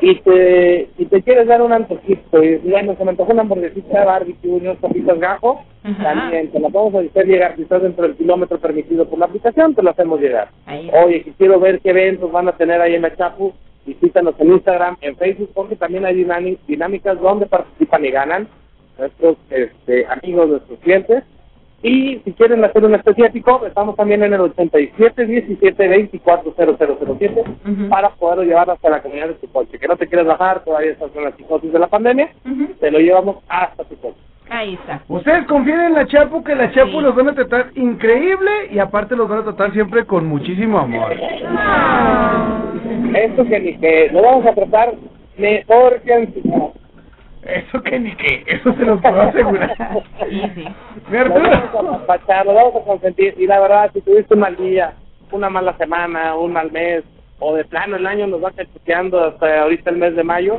y 0.00 0.14
te, 0.20 0.88
y 0.96 1.04
te 1.04 1.22
quieres 1.22 1.46
dar 1.46 1.60
un 1.60 1.72
antojito, 1.72 2.42
y 2.42 2.56
bueno, 2.58 2.96
se 2.96 3.04
me 3.04 3.10
antojó 3.10 3.32
una 3.32 3.42
hamburguesita 3.42 4.04
barbecue 4.04 4.50
unos 4.50 4.78
papitas 4.78 5.18
gajo, 5.18 5.62
Ajá. 5.82 6.02
también 6.02 6.50
te 6.50 6.58
la 6.58 6.70
podemos 6.70 7.04
hacer 7.04 7.26
llegar, 7.26 7.56
si 7.56 7.62
estás 7.62 7.82
dentro 7.82 8.04
del 8.04 8.16
kilómetro 8.16 8.58
permitido 8.58 9.06
por 9.06 9.18
la 9.18 9.26
aplicación, 9.26 9.74
te 9.74 9.82
lo 9.82 9.90
hacemos 9.90 10.20
llegar. 10.20 10.48
Oye, 11.04 11.22
que 11.22 11.32
quiero 11.32 11.60
ver 11.60 11.80
qué 11.80 11.90
eventos 11.90 12.32
van 12.32 12.48
a 12.48 12.56
tener 12.56 12.80
ahí 12.80 12.94
en 12.94 13.02
la 13.02 13.14
Chapu, 13.14 13.52
visítanos 13.84 14.34
en 14.38 14.52
Instagram, 14.52 14.96
en 15.02 15.16
Facebook, 15.16 15.50
porque 15.54 15.76
también 15.76 16.06
hay 16.06 16.26
dinámicas 16.66 17.20
donde 17.20 17.46
participan 17.46 18.04
y 18.04 18.10
ganan 18.10 18.48
nuestros 18.98 19.36
este, 19.50 20.06
amigos, 20.06 20.48
nuestros 20.48 20.78
clientes. 20.80 21.24
Y 21.82 22.18
si 22.24 22.32
quieren 22.34 22.62
hacer 22.62 22.84
un 22.84 22.94
especiático, 22.94 23.64
estamos 23.66 23.96
también 23.96 24.22
en 24.22 24.34
el 24.34 24.40
87 24.40 25.24
17 25.26 25.88
24 25.88 26.54
0007 26.54 27.44
Ujú. 27.66 27.88
para 27.88 28.10
poderlo 28.10 28.44
llevar 28.44 28.68
hasta 28.70 28.90
la 28.90 29.00
comunidad 29.00 29.28
de 29.28 29.34
tu 29.34 29.48
coche. 29.50 29.78
Que 29.78 29.88
no 29.88 29.96
te 29.96 30.06
quieres 30.06 30.26
bajar, 30.26 30.62
todavía 30.62 30.90
estás 30.92 31.10
con 31.10 31.24
la 31.24 31.32
psicosis 31.32 31.72
de 31.72 31.78
la 31.78 31.86
pandemia, 31.86 32.28
te 32.80 32.90
lo 32.90 32.98
llevamos 32.98 33.36
hasta 33.48 33.84
tu 33.84 33.96
coche. 33.96 34.18
Ahí 34.50 34.74
está. 34.74 35.00
Ustedes 35.08 35.46
confíen 35.46 35.80
en 35.80 35.94
la 35.94 36.06
Chapu, 36.06 36.42
que 36.42 36.54
la 36.56 36.70
Chapu 36.72 36.90
Sí. 36.98 37.00
los 37.00 37.14
van 37.14 37.28
a 37.28 37.34
tratar 37.34 37.70
increíble 37.76 38.50
y 38.72 38.78
aparte 38.80 39.14
los 39.16 39.28
van 39.28 39.38
a 39.38 39.44
tratar 39.44 39.72
siempre 39.72 40.04
con 40.04 40.26
muchísimo 40.26 40.78
amor. 40.80 41.12
Esto 43.14 43.44
que 43.44 43.78
que 43.80 44.10
lo 44.12 44.22
vamos 44.22 44.44
a 44.46 44.54
tratar 44.54 44.94
mejor 45.38 46.00
que 46.02 46.12
antes. 46.14 46.42
Eso 47.42 47.82
que 47.82 47.98
ni 47.98 48.14
que, 48.16 48.44
eso 48.46 48.72
se 48.74 48.84
los 48.84 49.00
puedo 49.00 49.20
asegurar. 49.22 49.74
Sí, 50.28 50.42
sí. 50.54 50.64
Mi 51.08 51.18
Lo 51.18 51.30
vamos 51.30 51.48
a 51.48 52.44
lo 52.44 52.54
vamos 52.54 52.76
a 52.76 52.84
consentir. 52.84 53.34
Y 53.38 53.46
la 53.46 53.60
verdad, 53.60 53.90
si 53.94 54.00
tuviste 54.02 54.34
un 54.34 54.40
mal 54.40 54.56
día, 54.56 54.92
una 55.32 55.48
mala 55.48 55.74
semana, 55.78 56.34
un 56.36 56.52
mal 56.52 56.70
mes, 56.70 57.02
o 57.38 57.54
de 57.54 57.64
plano 57.64 57.96
el 57.96 58.06
año 58.06 58.26
nos 58.26 58.44
va 58.44 58.50
cachuteando 58.50 59.24
hasta 59.24 59.62
ahorita 59.62 59.88
el 59.90 59.96
mes 59.96 60.14
de 60.16 60.22
mayo, 60.22 60.56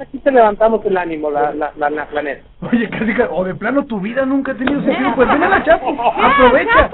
aquí 0.00 0.18
te 0.18 0.30
levantamos 0.30 0.84
el 0.86 0.96
ánimo, 0.96 1.30
la, 1.30 1.52
la, 1.52 1.72
la, 1.76 1.90
la 1.90 2.06
planeta. 2.06 2.42
Oye, 2.72 2.88
casi, 2.88 3.12
ca- 3.12 3.28
o 3.30 3.44
de 3.44 3.54
plano 3.54 3.84
tu 3.84 4.00
vida 4.00 4.24
nunca 4.24 4.52
ha 4.52 4.54
tenido 4.54 4.82
sentido, 4.82 5.12
pues 5.14 5.28
ven 5.28 5.42
a 5.42 5.48
la 5.50 5.62
Chapu, 5.64 5.90
aprovecha. 6.00 6.90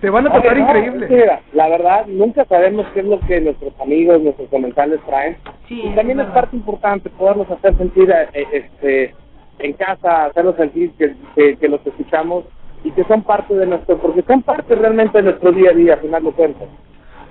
Te 0.00 0.10
van 0.10 0.26
a 0.26 0.30
tratar 0.30 0.52
Oye, 0.52 0.60
no, 0.60 0.68
increíble. 0.68 1.06
es 1.06 1.10
que 1.10 1.16
mira, 1.16 1.40
la 1.54 1.68
verdad, 1.68 2.06
nunca 2.06 2.44
sabemos 2.44 2.86
qué 2.92 3.00
es 3.00 3.06
lo 3.06 3.18
que 3.20 3.40
nuestros 3.40 3.72
amigos, 3.80 4.20
nuestros 4.20 4.48
comensales 4.50 5.00
traen. 5.06 5.36
Sí, 5.68 5.82
y 5.84 5.94
también 5.94 6.20
es 6.20 6.26
parte 6.26 6.54
importante 6.54 7.08
poderlos 7.10 7.50
hacer 7.50 7.76
sentir 7.78 8.10
eh, 8.10 8.46
este 8.52 9.14
en 9.58 9.72
casa, 9.72 10.26
hacerlos 10.26 10.56
sentir 10.56 10.90
que, 10.98 11.14
que, 11.34 11.56
que 11.56 11.68
los 11.68 11.84
escuchamos 11.86 12.44
y 12.84 12.90
que 12.90 13.04
son 13.04 13.22
parte 13.22 13.54
de 13.54 13.66
nuestro, 13.66 13.96
porque 13.98 14.22
son 14.22 14.42
parte 14.42 14.74
realmente 14.74 15.16
de 15.16 15.24
nuestro 15.24 15.50
día 15.52 15.70
a 15.70 15.74
día, 15.74 15.94
al 15.94 16.00
final 16.00 16.24
de 16.24 16.32
cuentas. 16.32 16.68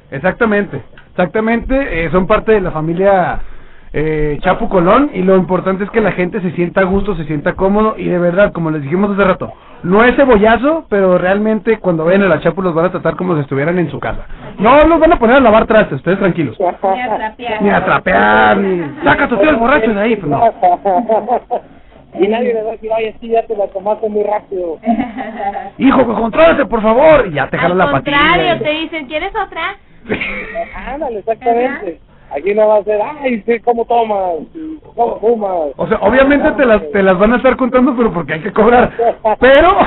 Exactamente, 0.10 0.82
exactamente, 1.12 2.06
eh, 2.06 2.10
son 2.12 2.26
parte 2.26 2.54
de 2.54 2.62
la 2.62 2.72
familia 2.72 3.40
eh, 3.98 4.38
Chapu 4.42 4.68
Colón 4.68 5.12
y 5.14 5.22
lo 5.22 5.38
importante 5.38 5.86
es 5.86 5.90
que 5.90 6.02
la 6.02 6.12
gente 6.12 6.42
se 6.42 6.52
sienta 6.52 6.82
a 6.82 6.84
gusto, 6.84 7.16
se 7.16 7.24
sienta 7.24 7.54
cómodo 7.54 7.96
y 7.98 8.04
de 8.10 8.20
verdad, 8.20 8.52
como 8.52 8.70
les 8.70 8.82
dijimos 8.82 9.12
hace 9.12 9.24
rato, 9.24 9.54
no 9.84 10.04
es 10.04 10.18
cebollazo, 10.18 10.86
pero 10.90 11.18
realmente 11.18 11.78
cuando 11.80 12.04
vayan 12.04 12.24
a 12.24 12.28
la 12.28 12.42
Chapu 12.42 12.62
los 12.62 12.74
van 12.74 12.88
a 12.88 12.92
tratar 12.92 13.16
como 13.16 13.36
si 13.36 13.42
estuvieran 13.42 13.80
en 13.80 13.90
su 13.90 13.98
casa. 14.02 14.26
No 14.60 14.84
los 14.84 15.00
van 15.00 15.14
a 15.14 15.18
poner 15.18 15.38
a 15.38 15.40
lavar 15.40 15.66
trastes, 15.66 16.00
ustedes 16.00 16.20
tranquilos. 16.20 16.58
Ni 16.60 16.66
a 16.68 17.16
trapear. 17.16 17.62
Ni 17.62 17.70
a 17.70 17.86
trapear, 17.86 18.58
ni... 18.58 19.02
Saca 19.06 19.30
tus 19.30 19.40
tíos 19.40 19.58
borrachos 19.58 19.96
de 19.96 20.02
ahí, 20.02 20.18
pues 20.18 20.30
no. 20.30 20.44
y 22.20 22.28
nadie 22.28 22.54
le 22.54 22.64
va 22.64 22.70
a 22.70 22.72
decir, 22.74 22.90
oye, 22.98 23.16
sí, 23.22 23.30
ya 23.30 23.44
te 23.44 23.56
la 23.56 23.68
tomaste 23.68 24.10
muy 24.10 24.24
rápido. 24.24 24.78
Hijo, 25.78 26.06
contrólate 26.06 26.66
por 26.66 26.82
favor, 26.82 27.28
y 27.28 27.36
ya 27.36 27.50
te 27.50 27.58
jala 27.58 27.72
Al 27.72 27.78
la 27.78 27.92
patilla. 27.92 28.18
contrario, 28.18 28.60
te 28.62 28.70
dicen, 28.72 29.06
¿quieres 29.06 29.32
otra? 29.42 29.78
Ándale, 30.94 31.20
exactamente. 31.20 32.02
Aquí 32.36 32.54
no 32.54 32.68
va 32.68 32.78
a 32.78 32.84
ser, 32.84 33.00
ay, 33.02 33.42
sí, 33.46 33.60
¿cómo 33.62 33.86
tomas? 33.86 34.46
¿Cómo 34.94 35.20
fumas? 35.20 35.74
O 35.78 35.88
sea, 35.88 35.98
obviamente 36.02 36.52
te 36.52 36.66
las, 36.66 36.92
te 36.92 37.02
las 37.02 37.18
van 37.18 37.34
a 37.34 37.38
estar 37.38 37.56
contando, 37.56 37.96
pero 37.96 38.12
porque 38.12 38.34
hay 38.34 38.42
que 38.42 38.52
cobrar. 38.52 38.92
Pero, 39.40 39.78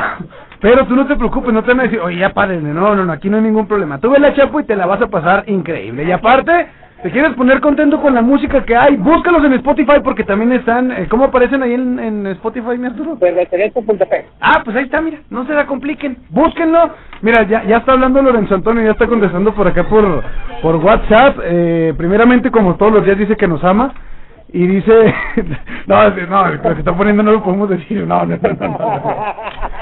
pero 0.61 0.87
tú 0.87 0.97
no 0.97 1.07
te 1.07 1.17
preocupes, 1.17 1.53
no 1.53 1.63
te 1.63 1.69
van 1.69 1.81
a 1.81 1.83
decir, 1.85 2.01
oye, 2.01 2.19
ya 2.19 2.33
párenle, 2.33 2.71
no, 2.71 2.95
no, 2.95 3.05
no, 3.05 3.13
aquí 3.13 3.29
no 3.29 3.37
hay 3.37 3.43
ningún 3.43 3.67
problema. 3.67 4.01
Tú 4.01 4.11
ve 4.11 4.19
la 4.19 4.33
chapo 4.35 4.61
y 4.61 4.65
te 4.65 4.77
la 4.77 4.87
vas 4.87 5.03
a 5.03 5.09
pasar 5.09 5.45
increíble. 5.47 6.05
Y 6.05 6.13
aparte, 6.13 6.69
te 7.03 7.13
quieres 7.13 7.33
poner 7.35 7.61
contento 7.61 8.01
con 8.01 8.13
la 8.13 8.23
música 8.23 8.65
que 8.65 8.75
hay, 8.75 8.97
búscalos 8.97 9.45
en 9.45 9.53
Spotify 9.55 10.01
porque 10.03 10.25
también 10.25 10.51
están, 10.53 10.91
eh, 10.91 11.07
¿cómo 11.09 11.27
aparecen 11.27 11.63
ahí 11.63 11.75
en, 11.75 11.99
en 11.99 12.27
Spotify, 12.29 12.77
mi 12.77 12.89
Arturo? 12.89 13.17
Cervecería.p. 13.21 14.27
Ah, 14.41 14.63
pues 14.65 14.77
ahí 14.77 14.85
está, 14.85 15.01
mira, 15.01 15.19
no 15.31 15.47
se 15.47 15.55
la 15.55 15.67
compliquen, 15.67 16.19
búsquenlo. 16.31 16.91
Mira, 17.23 17.45
ya, 17.45 17.63
ya 17.65 17.77
está 17.77 17.93
hablando 17.93 18.21
Lorenzo 18.21 18.57
Antonio, 18.57 18.83
ya 18.83 18.93
está 18.93 19.07
contestando 19.07 19.55
por 19.55 19.69
acá 19.69 19.85
por, 19.89 20.25
por 20.61 20.77
WhatsApp. 20.77 21.39
Eh, 21.45 21.95
primeramente, 21.97 22.51
como 22.51 22.75
todos 22.75 22.93
los 22.93 23.05
días, 23.05 23.17
dice 23.17 23.37
que 23.37 23.47
nos 23.47 23.63
ama. 23.63 23.93
Y 24.51 24.67
dice, 24.67 25.15
no, 25.87 26.11
no, 26.11 26.47
lo 26.49 26.63
que 26.63 26.79
está 26.81 26.97
poniendo 26.97 27.23
no 27.23 27.33
lo 27.33 27.45
podemos 27.45 27.69
decir, 27.69 28.07
no, 28.07 28.25
no, 28.25 28.37
no, 28.37 28.53
no, 28.55 28.69
no. 28.69 29.35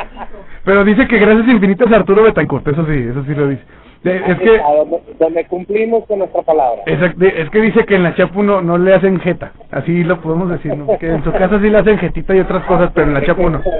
Pero 0.64 0.84
dice 0.84 1.06
que 1.06 1.18
gracias 1.18 1.48
infinitas 1.48 1.90
a 1.92 1.96
Arturo 1.96 2.24
Betancourt, 2.24 2.66
eso 2.66 2.84
sí, 2.84 3.06
eso 3.08 3.24
sí 3.24 3.34
lo 3.34 3.46
dice. 3.48 3.62
De- 4.06 4.22
es 4.32 4.38
que, 4.38 4.58
donde, 4.58 5.00
donde 5.18 5.44
cumplimos 5.46 6.04
con 6.06 6.20
nuestra 6.20 6.42
palabra. 6.42 6.82
exact- 6.86 7.16
de- 7.16 7.42
es 7.42 7.50
que 7.50 7.60
dice 7.60 7.84
que 7.84 7.96
en 7.96 8.04
la 8.04 8.14
Chapu 8.14 8.42
no, 8.42 8.60
no 8.62 8.78
le 8.78 8.94
hacen 8.94 9.18
jeta, 9.18 9.52
así 9.72 10.04
lo 10.04 10.20
podemos 10.20 10.48
decir, 10.48 10.76
¿no? 10.76 10.96
Que 10.98 11.08
en 11.08 11.24
su 11.24 11.32
casa 11.32 11.58
sí 11.60 11.68
le 11.68 11.78
hacen 11.78 11.98
jetita 11.98 12.34
y 12.34 12.38
otras 12.40 12.64
cosas, 12.66 12.90
pero 12.94 13.08
en 13.08 13.14
la 13.14 13.22
Chapu 13.24 13.50
no. 13.50 13.60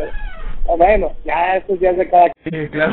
Bueno, 0.79 1.13
ya 1.25 1.59
estos 1.59 1.79
días 1.79 1.97
de 1.97 2.11
cada 2.11 2.27
Sí, 2.43 2.69
claro. 2.73 2.93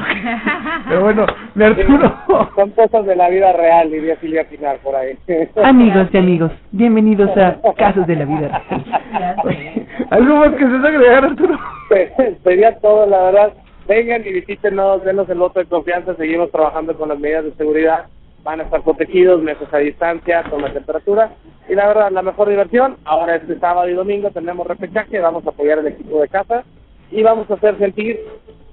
Pero 0.88 1.01
bueno, 1.01 1.25
mi 1.55 1.63
Arturo. 1.63 2.15
Son 2.55 2.69
cosas 2.69 3.03
de 3.07 3.15
la 3.15 3.29
vida 3.29 3.51
real, 3.53 3.89
diría 3.89 4.15
Silvia 4.17 4.43
Pinar 4.47 4.77
por 4.84 4.95
ahí. 4.95 5.17
Amigos 5.63 6.07
y 6.13 6.17
amigos, 6.17 6.51
bienvenidos 6.71 7.36
a 7.36 7.55
Casos 7.75 8.05
de 8.05 8.15
la 8.15 8.25
Vida. 8.25 8.61
¿Algo 10.11 10.36
más 10.36 10.49
que 10.51 10.65
se 10.69 10.88
agregar, 10.88 11.25
Arturo? 11.25 11.57
Sería 12.43 12.77
todo, 12.79 13.07
la 13.07 13.23
verdad. 13.23 13.53
Vengan 13.88 14.25
y 14.25 14.31
visítenos, 14.31 15.03
denos 15.03 15.29
el 15.29 15.38
voto 15.38 15.59
de 15.59 15.65
confianza. 15.65 16.15
Seguimos 16.15 16.51
trabajando 16.51 16.95
con 16.95 17.09
las 17.09 17.19
medidas 17.19 17.45
de 17.45 17.53
seguridad. 17.53 18.05
Van 18.43 18.59
a 18.59 18.63
estar 18.63 18.81
protegidos, 18.81 19.41
meses 19.41 19.67
a 19.73 19.77
distancia, 19.77 20.43
con 20.49 20.61
la 20.61 20.71
temperatura. 20.71 21.31
Y 21.67 21.75
la 21.75 21.88
verdad, 21.88 22.11
la 22.11 22.21
mejor 22.21 22.49
diversión. 22.49 22.97
Ahora 23.05 23.36
este 23.36 23.59
sábado 23.59 23.89
y 23.89 23.93
domingo 23.93 24.31
tenemos 24.31 24.67
repechaje. 24.67 25.19
Vamos 25.19 25.45
a 25.45 25.49
apoyar 25.49 25.79
al 25.79 25.88
equipo 25.88 26.21
de 26.21 26.29
casa. 26.29 26.63
Y 27.11 27.23
vamos 27.23 27.49
a 27.51 27.55
hacer 27.55 27.77
sentir 27.77 28.19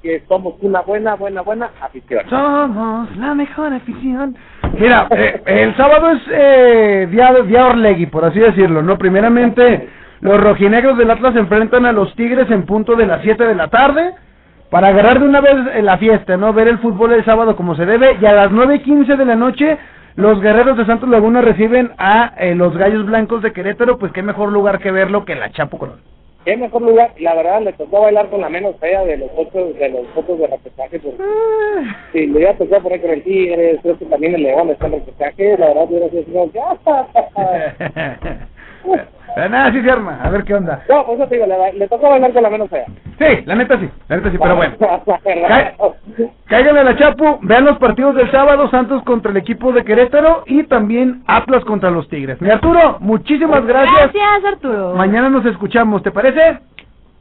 que 0.03 0.23
somos 0.29 0.55
una 0.61 0.81
buena, 0.81 1.15
buena, 1.17 1.43
buena 1.43 1.71
afición. 1.81 2.29
Somos 2.31 3.17
la 3.17 3.35
mejor 3.35 3.73
afición. 3.73 4.37
Mira, 4.79 5.09
eh, 5.11 5.43
el 5.45 5.77
sábado 5.77 6.13
es 6.13 6.23
eh, 6.31 7.09
día, 7.11 7.35
día 7.47 7.67
Orlegui, 7.67 8.07
por 8.07 8.25
así 8.25 8.39
decirlo, 8.39 8.83
¿no? 8.83 8.97
Primeramente, 8.97 9.89
los 10.21 10.41
rojinegros 10.41 10.97
del 10.97 11.11
Atlas 11.11 11.37
enfrentan 11.37 11.85
a 11.85 11.93
los 11.93 12.15
Tigres 12.15 12.51
en 12.51 12.65
punto 12.65 12.97
de 12.97 13.07
las 13.07 13.23
7 13.23 13.45
de 13.45 13.55
la 13.55 13.69
tarde 13.69 14.15
para 14.71 14.89
agarrar 14.89 15.19
de 15.19 15.27
una 15.27 15.41
vez 15.41 15.55
en 15.75 15.85
la 15.85 15.99
fiesta, 15.99 16.37
¿no? 16.37 16.53
Ver 16.53 16.69
el 16.69 16.79
fútbol 16.79 17.13
el 17.13 17.25
sábado 17.25 17.57
como 17.57 17.75
se 17.75 17.85
debe. 17.85 18.17
Y 18.21 18.27
a 18.27 18.33
las 18.33 18.51
9 18.51 18.77
y 18.77 18.81
15 18.81 19.17
de 19.17 19.25
la 19.25 19.35
noche, 19.37 19.79
los 20.17 20.41
guerreros 20.41 20.77
de 20.77 20.87
Santos 20.87 21.09
Laguna 21.09 21.41
reciben 21.41 21.91
a 21.99 22.35
eh, 22.39 22.55
los 22.55 22.77
gallos 22.77 23.05
blancos 23.05 23.43
de 23.43 23.53
Querétaro. 23.53 23.99
Pues 23.99 24.13
qué 24.13 24.23
mejor 24.23 24.53
lugar 24.53 24.79
que 24.79 24.93
verlo 24.93 25.25
que 25.25 25.35
la 25.35 25.51
Chapo 25.51 25.79
Colón. 25.79 26.01
Qué 26.45 26.57
mejor 26.57 26.81
lugar, 26.81 27.13
la 27.19 27.35
verdad 27.35 27.61
le 27.61 27.73
tocó 27.75 28.01
bailar 28.01 28.31
con 28.31 28.41
la 28.41 28.49
menos 28.49 28.75
fea 28.81 29.05
de 29.05 29.19
los 29.19 29.29
otros 29.37 29.79
de 29.79 29.91
los 29.91 30.07
fotos 30.15 30.39
de 30.39 30.47
repechaje, 30.47 30.99
porque 30.99 31.23
si 32.13 32.27
le 32.27 32.33
hubiera 32.33 32.57
tocado 32.57 32.83
poner 32.83 33.03
con 33.03 33.11
el 33.11 33.23
Tigre, 33.23 33.79
creo 33.83 33.99
que 33.99 34.07
también 34.07 34.35
el 34.35 34.45
León 34.45 34.71
está 34.71 34.87
en 34.87 34.93
repechaje, 34.93 35.59
la 35.59 35.67
verdad 35.67 35.87
como 36.33 36.51
que, 36.51 36.61
¡ah! 36.61 38.47
Pero 39.35 39.49
nada, 39.49 39.71
sí 39.73 39.81
se 39.81 39.91
arma. 39.91 40.19
A 40.23 40.31
ver 40.31 40.43
qué 40.45 40.55
onda. 40.55 40.83
No, 40.89 41.07
pues 41.07 41.19
eso 41.21 41.29
te 41.29 41.37
digo, 41.37 41.47
le, 41.47 41.73
le 41.75 41.89
tocó 41.89 42.11
bailar 42.11 42.33
con 42.33 42.43
la 42.43 42.51
menos 42.51 42.69
fea. 42.69 42.85
Sí, 43.19 43.43
la 43.47 43.55
neta 43.55 43.79
sí, 43.79 43.89
la 44.09 44.17
neta 44.17 44.31
sí, 44.33 44.39
pero 44.43 44.57
bueno. 44.57 44.75
Ca- 44.79 45.73
Caigan 46.47 46.77
a 46.79 46.83
la 46.83 46.97
Chapu, 46.97 47.39
vean 47.43 47.65
los 47.65 47.79
partidos 47.79 48.17
del 48.17 48.31
sábado, 48.33 48.69
Santos 48.71 49.03
contra 49.05 49.31
el 49.31 49.37
equipo 49.37 49.71
de 49.73 49.85
Querétaro 49.85 50.43
y 50.47 50.65
también 50.65 51.23
Atlas 51.29 51.65
contra 51.65 51.91
los 51.93 52.09
Tigres. 52.09 52.41
Mi 52.41 52.51
Arturo, 52.51 52.97
muchísimas 53.01 53.65
gracias. 53.65 54.13
Gracias, 54.13 54.45
Arturo. 54.55 54.95
Mañana 54.95 55.29
nos 55.31 55.47
escuchamos, 55.47 56.03
¿te 56.03 56.11
parece? 56.11 56.59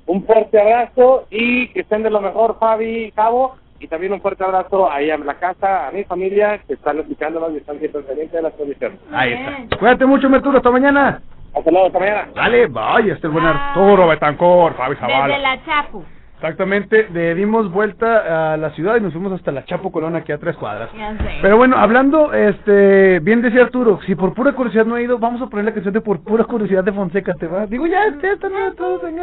Un 0.08 0.24
fuerte 0.26 0.60
abrazo 0.60 1.28
y 1.30 1.68
que 1.68 1.82
estén 1.82 2.02
de 2.02 2.10
lo 2.10 2.22
mejor, 2.22 2.58
Fabi, 2.60 3.12
Cabo. 3.12 3.56
Y 3.82 3.88
también 3.88 4.12
un 4.12 4.20
fuerte 4.20 4.44
abrazo 4.44 4.92
ahí 4.92 5.10
a 5.10 5.18
la 5.18 5.36
casa, 5.36 5.88
a 5.88 5.92
mi 5.92 6.04
familia, 6.04 6.60
que 6.68 6.74
están 6.74 6.98
escuchándonos 7.00 7.54
y 7.54 7.58
están 7.58 7.78
siempre 7.80 8.02
pendientes 8.02 8.34
de 8.36 8.42
las 8.42 8.54
condiciones. 8.54 9.00
Ahí 9.14 9.32
está. 9.34 9.78
Cuídate 9.78 10.06
mucho, 10.06 10.28
mi 10.30 10.36
Arturo, 10.36 10.58
hasta 10.58 10.70
mañana. 10.72 11.22
Hasta 11.56 11.72
luego, 11.72 11.88
hasta 11.88 12.00
mañana. 12.00 12.28
Dale, 12.36 12.68
vaya, 12.68 13.14
este 13.14 13.18
es 13.18 13.24
el 13.26 13.30
buen 13.32 13.46
Arturo 13.46 14.08
Betancor, 14.08 14.74
Fabi 14.76 14.96
Desde 14.96 15.08
Zavala. 15.08 15.38
la 15.40 15.66
Chapu. 15.66 16.04
Exactamente, 16.36 17.04
de- 17.10 17.36
dimos 17.36 17.70
vuelta 17.70 18.54
a 18.54 18.56
la 18.58 18.70
ciudad 18.70 18.96
y 18.96 19.02
nos 19.02 19.12
fuimos 19.12 19.34
hasta 19.34 19.52
la 19.52 19.66
Chapo 19.66 19.92
Colón, 19.92 20.16
aquí 20.16 20.32
a 20.32 20.38
tres 20.38 20.56
cuadras. 20.56 20.90
Ya 20.94 21.12
sé. 21.18 21.40
Pero 21.42 21.58
bueno, 21.58 21.76
hablando, 21.78 22.32
este, 22.34 23.20
bien 23.20 23.42
decía 23.42 23.64
Arturo, 23.64 24.00
si 24.06 24.16
por 24.16 24.34
pura 24.34 24.54
curiosidad 24.54 24.86
no 24.86 24.96
ha 24.96 25.02
ido, 25.02 25.18
vamos 25.20 25.42
a 25.42 25.48
poner 25.48 25.66
la 25.66 25.74
canción 25.74 25.94
de 25.94 26.00
por 26.00 26.24
pura 26.24 26.46
curiosidad 26.46 26.84
de 26.86 26.94
Fonseca, 26.94 27.34
¿te 27.34 27.46
va? 27.46 27.66
Digo, 27.66 27.86
ya, 27.88 28.06
ya 28.22 28.32
están 28.32 28.52
todos 28.78 29.04
en 29.04 29.20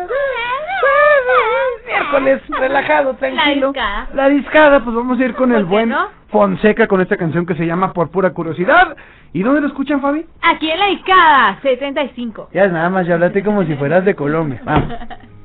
miércoles, 1.87 2.43
relajado, 2.59 3.14
tranquilo. 3.14 3.72
discada. 3.72 4.09
La 4.14 4.29
discada, 4.29 4.85
pues 4.85 4.95
vamos 4.97 5.18
a 5.18 5.24
ir 5.24 5.35
con 5.35 5.53
el 5.53 5.62
¿Por 5.62 5.64
qué 5.64 5.70
buen 5.70 5.89
no? 5.91 6.09
Fonseca 6.29 6.87
con 6.87 7.01
esta 7.01 7.16
canción 7.16 7.47
que 7.47 7.55
se 7.55 7.66
llama 7.66 7.93
Por 7.93 8.11
pura 8.11 8.31
curiosidad. 8.31 8.97
¿Y 9.33 9.43
dónde 9.43 9.61
lo 9.61 9.68
escuchan, 9.68 10.01
Fabi? 10.01 10.24
Aquí 10.43 10.70
en 10.70 10.79
la 10.79 10.91
Icada, 10.91 11.61
C35. 11.62 12.49
Ya 12.53 12.64
es 12.64 12.72
nada 12.72 12.91
más, 12.91 13.07
ya 13.07 13.14
hablate 13.14 13.43
como 13.43 13.64
si 13.64 13.74
fueras 13.77 14.05
de 14.05 14.14
Colombia. 14.14 14.61
Vamos. 14.64 14.93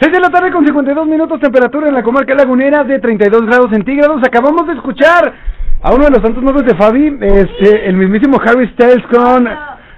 6 0.00 0.12
de 0.12 0.20
la 0.20 0.30
tarde 0.30 0.50
con 0.50 0.64
52 0.64 1.06
minutos, 1.06 1.38
temperatura 1.40 1.88
en 1.88 1.94
la 1.94 2.02
comarca 2.02 2.34
lagunera 2.34 2.84
de 2.84 2.98
32 3.00 3.44
grados 3.44 3.70
centígrados. 3.70 4.22
Acabamos 4.26 4.66
de 4.66 4.72
escuchar 4.72 5.34
a 5.82 5.92
uno 5.92 6.04
de 6.04 6.10
los 6.10 6.22
tantos 6.22 6.42
nombres 6.42 6.66
de 6.66 6.74
Fabi, 6.74 7.18
este, 7.20 7.86
el 7.86 7.96
mismísimo 7.96 8.40
Harry 8.42 8.66
Styles 8.68 9.06
con... 9.08 9.46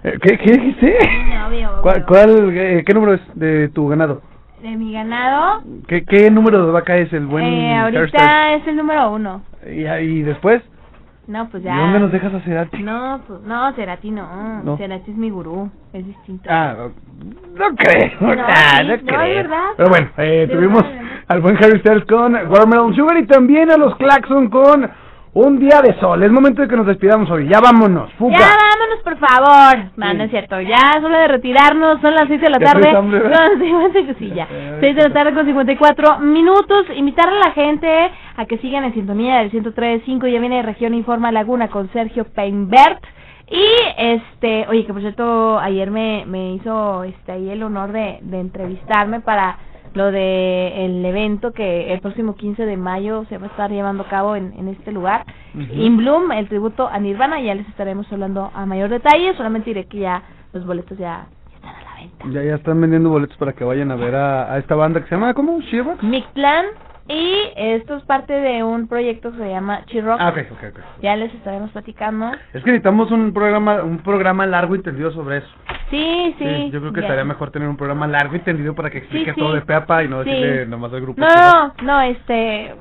eh, 0.04 0.18
¿Qué, 0.20 0.38
qué 0.38 0.52
dijiste? 0.52 0.96
¿Cuál, 1.82 1.96
obvio. 1.98 2.06
cuál, 2.06 2.56
eh, 2.56 2.82
¿Qué 2.86 2.94
número 2.94 3.14
es 3.14 3.20
de 3.34 3.68
tu 3.68 3.88
ganado? 3.88 4.22
De 4.62 4.76
mi 4.76 4.92
ganado, 4.92 5.62
¿Qué, 5.88 6.04
qué 6.04 6.30
número 6.30 6.64
de 6.66 6.72
vaca 6.72 6.96
es 6.96 7.12
el 7.12 7.26
buen 7.26 7.44
eh, 7.44 7.78
ahorita 7.78 8.06
Styles? 8.08 8.62
es 8.62 8.68
el 8.68 8.76
número 8.76 9.10
uno. 9.10 9.42
¿Y, 9.66 9.84
y 9.86 10.22
después? 10.22 10.62
No, 11.26 11.48
pues 11.48 11.62
¿Y 11.62 11.66
ya. 11.66 11.76
dónde 11.76 12.00
nos 12.00 12.12
dejas 12.12 12.32
a 12.34 12.40
Cerati? 12.40 12.82
No, 12.82 13.20
pues, 13.26 13.40
no, 13.42 13.72
Cerati 13.74 14.10
no. 14.10 14.62
No. 14.62 14.76
Cerati 14.76 15.10
es 15.10 15.16
mi 15.16 15.30
gurú, 15.30 15.70
es 15.92 16.06
distinto. 16.06 16.48
Ah, 16.48 16.74
no, 16.76 16.88
no 17.70 17.76
creo, 17.76 18.10
No, 18.20 18.42
ah, 18.46 18.78
sí, 18.80 18.86
no 18.86 18.96
no, 18.96 19.02
creo. 19.04 19.20
es 19.22 19.34
verdad. 19.36 19.66
Pero 19.76 19.88
bueno, 19.88 20.08
eh, 20.18 20.48
tuvimos 20.52 20.82
verdad. 20.82 21.02
al 21.28 21.40
buen 21.40 21.56
Harry 21.56 21.78
Styles 21.80 22.04
con 22.06 22.34
Watermelon 22.34 22.94
Sugar 22.94 23.18
y 23.18 23.26
también 23.26 23.70
a 23.70 23.76
los 23.76 23.96
Claxon 23.96 24.48
con 24.48 24.88
Un 25.34 25.58
Día 25.58 25.80
de 25.80 25.98
Sol. 25.98 26.22
Es 26.22 26.30
momento 26.30 26.60
de 26.60 26.68
que 26.68 26.76
nos 26.76 26.86
despidamos 26.86 27.30
hoy. 27.30 27.48
Ya 27.48 27.58
vámonos, 27.58 28.12
fuga. 28.14 28.38
Ya 28.38 28.50
vámonos, 28.54 29.02
por 29.02 29.16
favor. 29.16 29.90
No, 29.96 30.12
no 30.12 30.24
es 30.24 30.30
cierto. 30.30 30.60
Ya 30.60 30.92
es 30.98 31.02
hora 31.02 31.20
de 31.20 31.28
retirarnos. 31.28 32.02
Son 32.02 32.14
las 32.14 32.28
6 32.28 32.38
de 32.38 32.50
la 32.50 32.58
¿Ya 32.58 32.66
tarde. 32.66 32.92
Son 32.92 33.10
50 33.10 34.14
sí, 34.18 34.30
ya. 34.34 34.46
6 34.80 34.94
de 34.94 35.02
la 35.02 35.14
tarde 35.14 35.32
con 35.32 35.46
54 35.46 36.18
minutos. 36.18 36.84
Invitar 36.94 37.30
a 37.30 37.38
la 37.38 37.50
gente 37.52 38.10
a 38.36 38.44
que 38.44 38.58
sigan 38.58 38.84
en 38.84 38.92
sintonía 38.92 39.38
del 39.38 39.50
103.5. 39.50 40.30
Ya 40.30 40.38
viene 40.38 40.60
Región 40.60 40.92
Informa 40.92 41.32
Laguna 41.32 41.68
con 41.68 41.90
Sergio 41.94 42.24
Peinbert. 42.24 43.02
Y 43.48 43.66
este, 43.96 44.66
oye, 44.68 44.84
que 44.84 44.92
por 44.92 45.00
cierto, 45.00 45.58
ayer 45.58 45.90
me, 45.90 46.24
me 46.26 46.54
hizo 46.54 47.04
este 47.04 47.32
ahí 47.32 47.48
el 47.48 47.62
honor 47.62 47.92
de, 47.92 48.18
de 48.20 48.38
entrevistarme 48.38 49.20
para 49.20 49.56
lo 49.94 50.10
de 50.10 50.84
el 50.84 51.04
evento 51.04 51.52
que 51.52 51.92
el 51.92 52.00
próximo 52.00 52.34
15 52.34 52.64
de 52.64 52.76
mayo 52.76 53.24
se 53.28 53.38
va 53.38 53.46
a 53.46 53.50
estar 53.50 53.70
llevando 53.70 54.04
a 54.04 54.08
cabo 54.08 54.36
en, 54.36 54.52
en 54.58 54.68
este 54.68 54.92
lugar. 54.92 55.24
In 55.54 55.96
Bloom, 55.96 56.32
el 56.32 56.48
tributo 56.48 56.88
a 56.88 56.98
Nirvana, 56.98 57.40
ya 57.40 57.54
les 57.54 57.68
estaremos 57.68 58.10
hablando 58.12 58.50
a 58.54 58.64
mayor 58.66 58.88
detalle, 58.88 59.34
solamente 59.36 59.70
diré 59.70 59.84
que 59.86 59.98
ya 59.98 60.22
los 60.52 60.64
boletos 60.66 60.96
ya, 60.98 61.26
ya 61.50 61.56
están 61.56 61.74
a 61.76 61.82
la 61.82 61.94
venta. 62.00 62.24
Ya, 62.30 62.42
ya 62.42 62.54
están 62.56 62.80
vendiendo 62.80 63.10
boletos 63.10 63.36
para 63.36 63.52
que 63.52 63.64
vayan 63.64 63.90
a 63.90 63.96
ver 63.96 64.14
a, 64.14 64.52
a 64.52 64.58
esta 64.58 64.74
banda 64.74 65.00
que 65.00 65.08
se 65.08 65.14
llama, 65.14 65.34
¿cómo? 65.34 65.60
¿Shivax? 65.60 66.02
Mictlan, 66.02 66.66
y 67.08 67.50
esto 67.56 67.96
es 67.96 68.04
parte 68.04 68.32
de 68.32 68.62
un 68.62 68.86
proyecto 68.88 69.32
que 69.32 69.38
se 69.38 69.48
llama 69.48 69.84
Chirrock. 69.86 70.18
Ah, 70.20 70.28
ok, 70.30 70.38
ok, 70.52 70.64
ok. 70.70 70.80
Ya 71.02 71.16
les 71.16 71.34
estaremos 71.34 71.70
platicando. 71.72 72.32
Es 72.52 72.62
que 72.62 72.70
necesitamos 72.70 73.10
un 73.10 73.32
programa 73.32 73.82
un 73.82 73.98
programa 73.98 74.46
largo 74.46 74.74
y 74.76 74.82
tendido 74.82 75.10
sobre 75.10 75.38
eso. 75.38 75.48
Sí, 75.90 76.34
sí. 76.38 76.70
yo 76.70 76.80
creo 76.80 76.92
que 76.92 77.00
ya. 77.00 77.06
estaría 77.06 77.24
mejor 77.24 77.50
tener 77.50 77.68
un 77.68 77.76
programa 77.76 78.06
largo 78.06 78.36
y 78.36 78.40
tendido 78.40 78.74
para 78.74 78.88
que 78.90 78.98
expliques 78.98 79.34
sí. 79.34 79.40
todo 79.40 79.52
de 79.52 79.60
peapa 79.62 80.02
y 80.04 80.08
no 80.08 80.22
Sí. 80.22 80.30
decirle 80.30 80.66
nomás 80.66 80.92
al 80.92 81.00
grupo. 81.02 81.20
No, 81.20 81.28
no, 81.28 81.74
no, 81.82 82.00
este, 82.02 82.74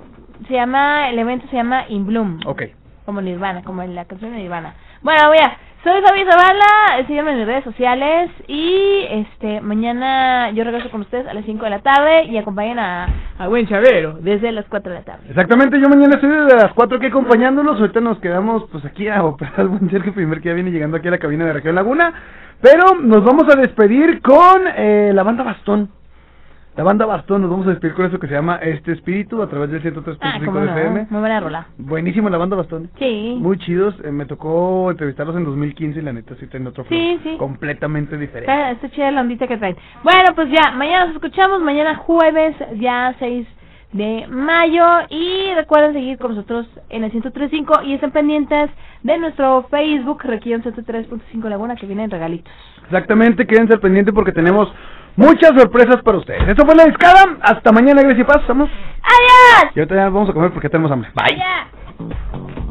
se 0.47 0.53
llama, 0.53 1.09
el 1.09 1.19
evento 1.19 1.47
se 1.49 1.55
llama 1.57 1.85
In 1.89 2.05
Bloom. 2.05 2.39
Ok. 2.45 2.63
como 3.05 3.19
Nirvana, 3.21 3.63
como 3.63 3.81
en 3.81 3.95
la 3.95 4.05
canción 4.05 4.31
de 4.31 4.37
Nirvana. 4.37 4.75
Bueno, 5.01 5.27
voy 5.27 5.39
a, 5.39 5.57
soy 5.83 5.99
Fabi 6.01 6.23
Zavala, 6.25 7.07
síganme 7.07 7.31
en 7.31 7.37
mis 7.39 7.47
redes 7.47 7.63
sociales 7.63 8.29
y 8.47 9.05
este 9.09 9.61
mañana 9.61 10.51
yo 10.51 10.63
regreso 10.63 10.91
con 10.91 11.01
ustedes 11.01 11.27
a 11.27 11.33
las 11.33 11.43
5 11.45 11.63
de 11.63 11.69
la 11.71 11.79
tarde 11.79 12.25
y 12.25 12.37
acompañen 12.37 12.77
a, 12.77 13.07
a 13.39 13.47
Buen 13.47 13.67
Chavero 13.67 14.13
desde 14.21 14.51
las 14.51 14.65
4 14.67 14.91
de 14.91 14.99
la 14.99 15.05
tarde. 15.05 15.23
Exactamente, 15.29 15.79
yo 15.81 15.89
mañana 15.89 16.15
estoy 16.15 16.29
desde 16.29 16.55
las 16.55 16.73
4 16.73 16.97
aquí 16.97 17.07
acompañándolos. 17.07 17.79
Ahorita 17.79 17.99
nos 17.99 18.19
quedamos 18.19 18.65
pues 18.71 18.85
aquí 18.85 19.07
a 19.07 19.23
operar 19.23 19.61
al 19.61 19.69
buen 19.69 19.89
Sergio 19.89 20.13
Primer 20.13 20.39
que 20.41 20.49
ya 20.49 20.53
viene 20.53 20.69
llegando 20.69 20.97
aquí 20.97 21.07
a 21.07 21.11
la 21.11 21.17
cabina 21.17 21.45
de 21.45 21.53
Región 21.53 21.73
Laguna. 21.73 22.13
Pero 22.61 23.01
nos 23.01 23.23
vamos 23.23 23.45
a 23.51 23.59
despedir 23.59 24.21
con 24.21 24.61
eh, 24.75 25.11
la 25.13 25.23
banda 25.23 25.43
Bastón. 25.43 25.89
La 26.81 26.85
banda 26.85 27.05
Bastón, 27.05 27.43
nos 27.43 27.51
vamos 27.51 27.67
a 27.67 27.69
despedir 27.69 27.93
con 27.93 28.07
eso 28.07 28.17
que 28.17 28.25
se 28.25 28.33
llama 28.33 28.55
Este 28.55 28.93
Espíritu 28.93 29.43
a 29.43 29.47
través 29.47 29.69
del 29.69 29.83
103.5 29.83 30.17
Ah, 30.19 30.39
no, 30.39 30.63
FM. 30.63 31.07
muy 31.11 31.19
buena 31.19 31.39
rola. 31.39 31.67
Buenísima 31.77 32.27
la 32.31 32.39
banda 32.39 32.55
Bastón. 32.55 32.89
Sí. 32.97 33.35
Muy 33.39 33.59
chidos, 33.59 33.93
eh, 34.03 34.09
me 34.09 34.25
tocó 34.25 34.89
entrevistarlos 34.89 35.35
en 35.35 35.43
2015 35.45 35.99
y 35.99 36.01
la 36.01 36.11
neta 36.11 36.33
sí 36.39 36.47
tiene 36.47 36.69
otro 36.69 36.83
flow 36.85 36.99
Sí, 36.99 37.19
sí. 37.21 37.37
completamente 37.37 38.17
diferente. 38.17 38.51
Está, 38.51 38.71
está 38.71 38.89
chida 38.89 39.11
la 39.11 39.21
ondita 39.21 39.45
que 39.45 39.57
traen. 39.57 39.75
Bueno, 40.03 40.33
pues 40.33 40.49
ya, 40.49 40.71
mañana 40.71 41.05
nos 41.05 41.15
escuchamos, 41.17 41.61
mañana 41.61 41.97
jueves, 41.97 42.55
ya 42.79 43.13
6 43.19 43.47
de 43.91 44.25
mayo. 44.27 44.83
Y 45.11 45.53
recuerden 45.53 45.93
seguir 45.93 46.17
con 46.17 46.33
nosotros 46.33 46.65
en 46.89 47.03
el 47.03 47.11
103.5 47.11 47.85
y 47.85 47.93
estén 47.93 48.09
pendientes 48.09 48.71
de 49.03 49.19
nuestro 49.19 49.67
Facebook, 49.69 50.23
Región 50.23 50.63
103.5 50.63 51.47
Laguna, 51.47 51.75
que 51.75 51.85
vienen 51.85 52.09
regalitos. 52.09 52.51
Exactamente, 52.85 53.45
quédense 53.45 53.71
al 53.75 53.79
pendiente 53.81 54.11
porque 54.11 54.31
tenemos 54.31 54.67
muchas 55.15 55.51
sorpresas 55.57 56.01
para 56.03 56.17
ustedes. 56.17 56.47
Esto 56.47 56.65
fue 56.65 56.75
la 56.75 56.85
discada, 56.85 57.37
hasta 57.41 57.71
mañana, 57.71 58.01
Gracias 58.01 58.19
y 58.19 58.23
Paz, 58.23 58.41
estamos. 58.41 58.69
¡Adiós! 58.69 59.71
Y 59.75 59.79
ahorita 59.79 59.95
ya 59.95 60.09
vamos 60.09 60.29
a 60.29 60.33
comer 60.33 60.51
porque 60.51 60.69
tenemos 60.69 60.91
hambre. 60.91 61.09
Bye. 61.15 62.70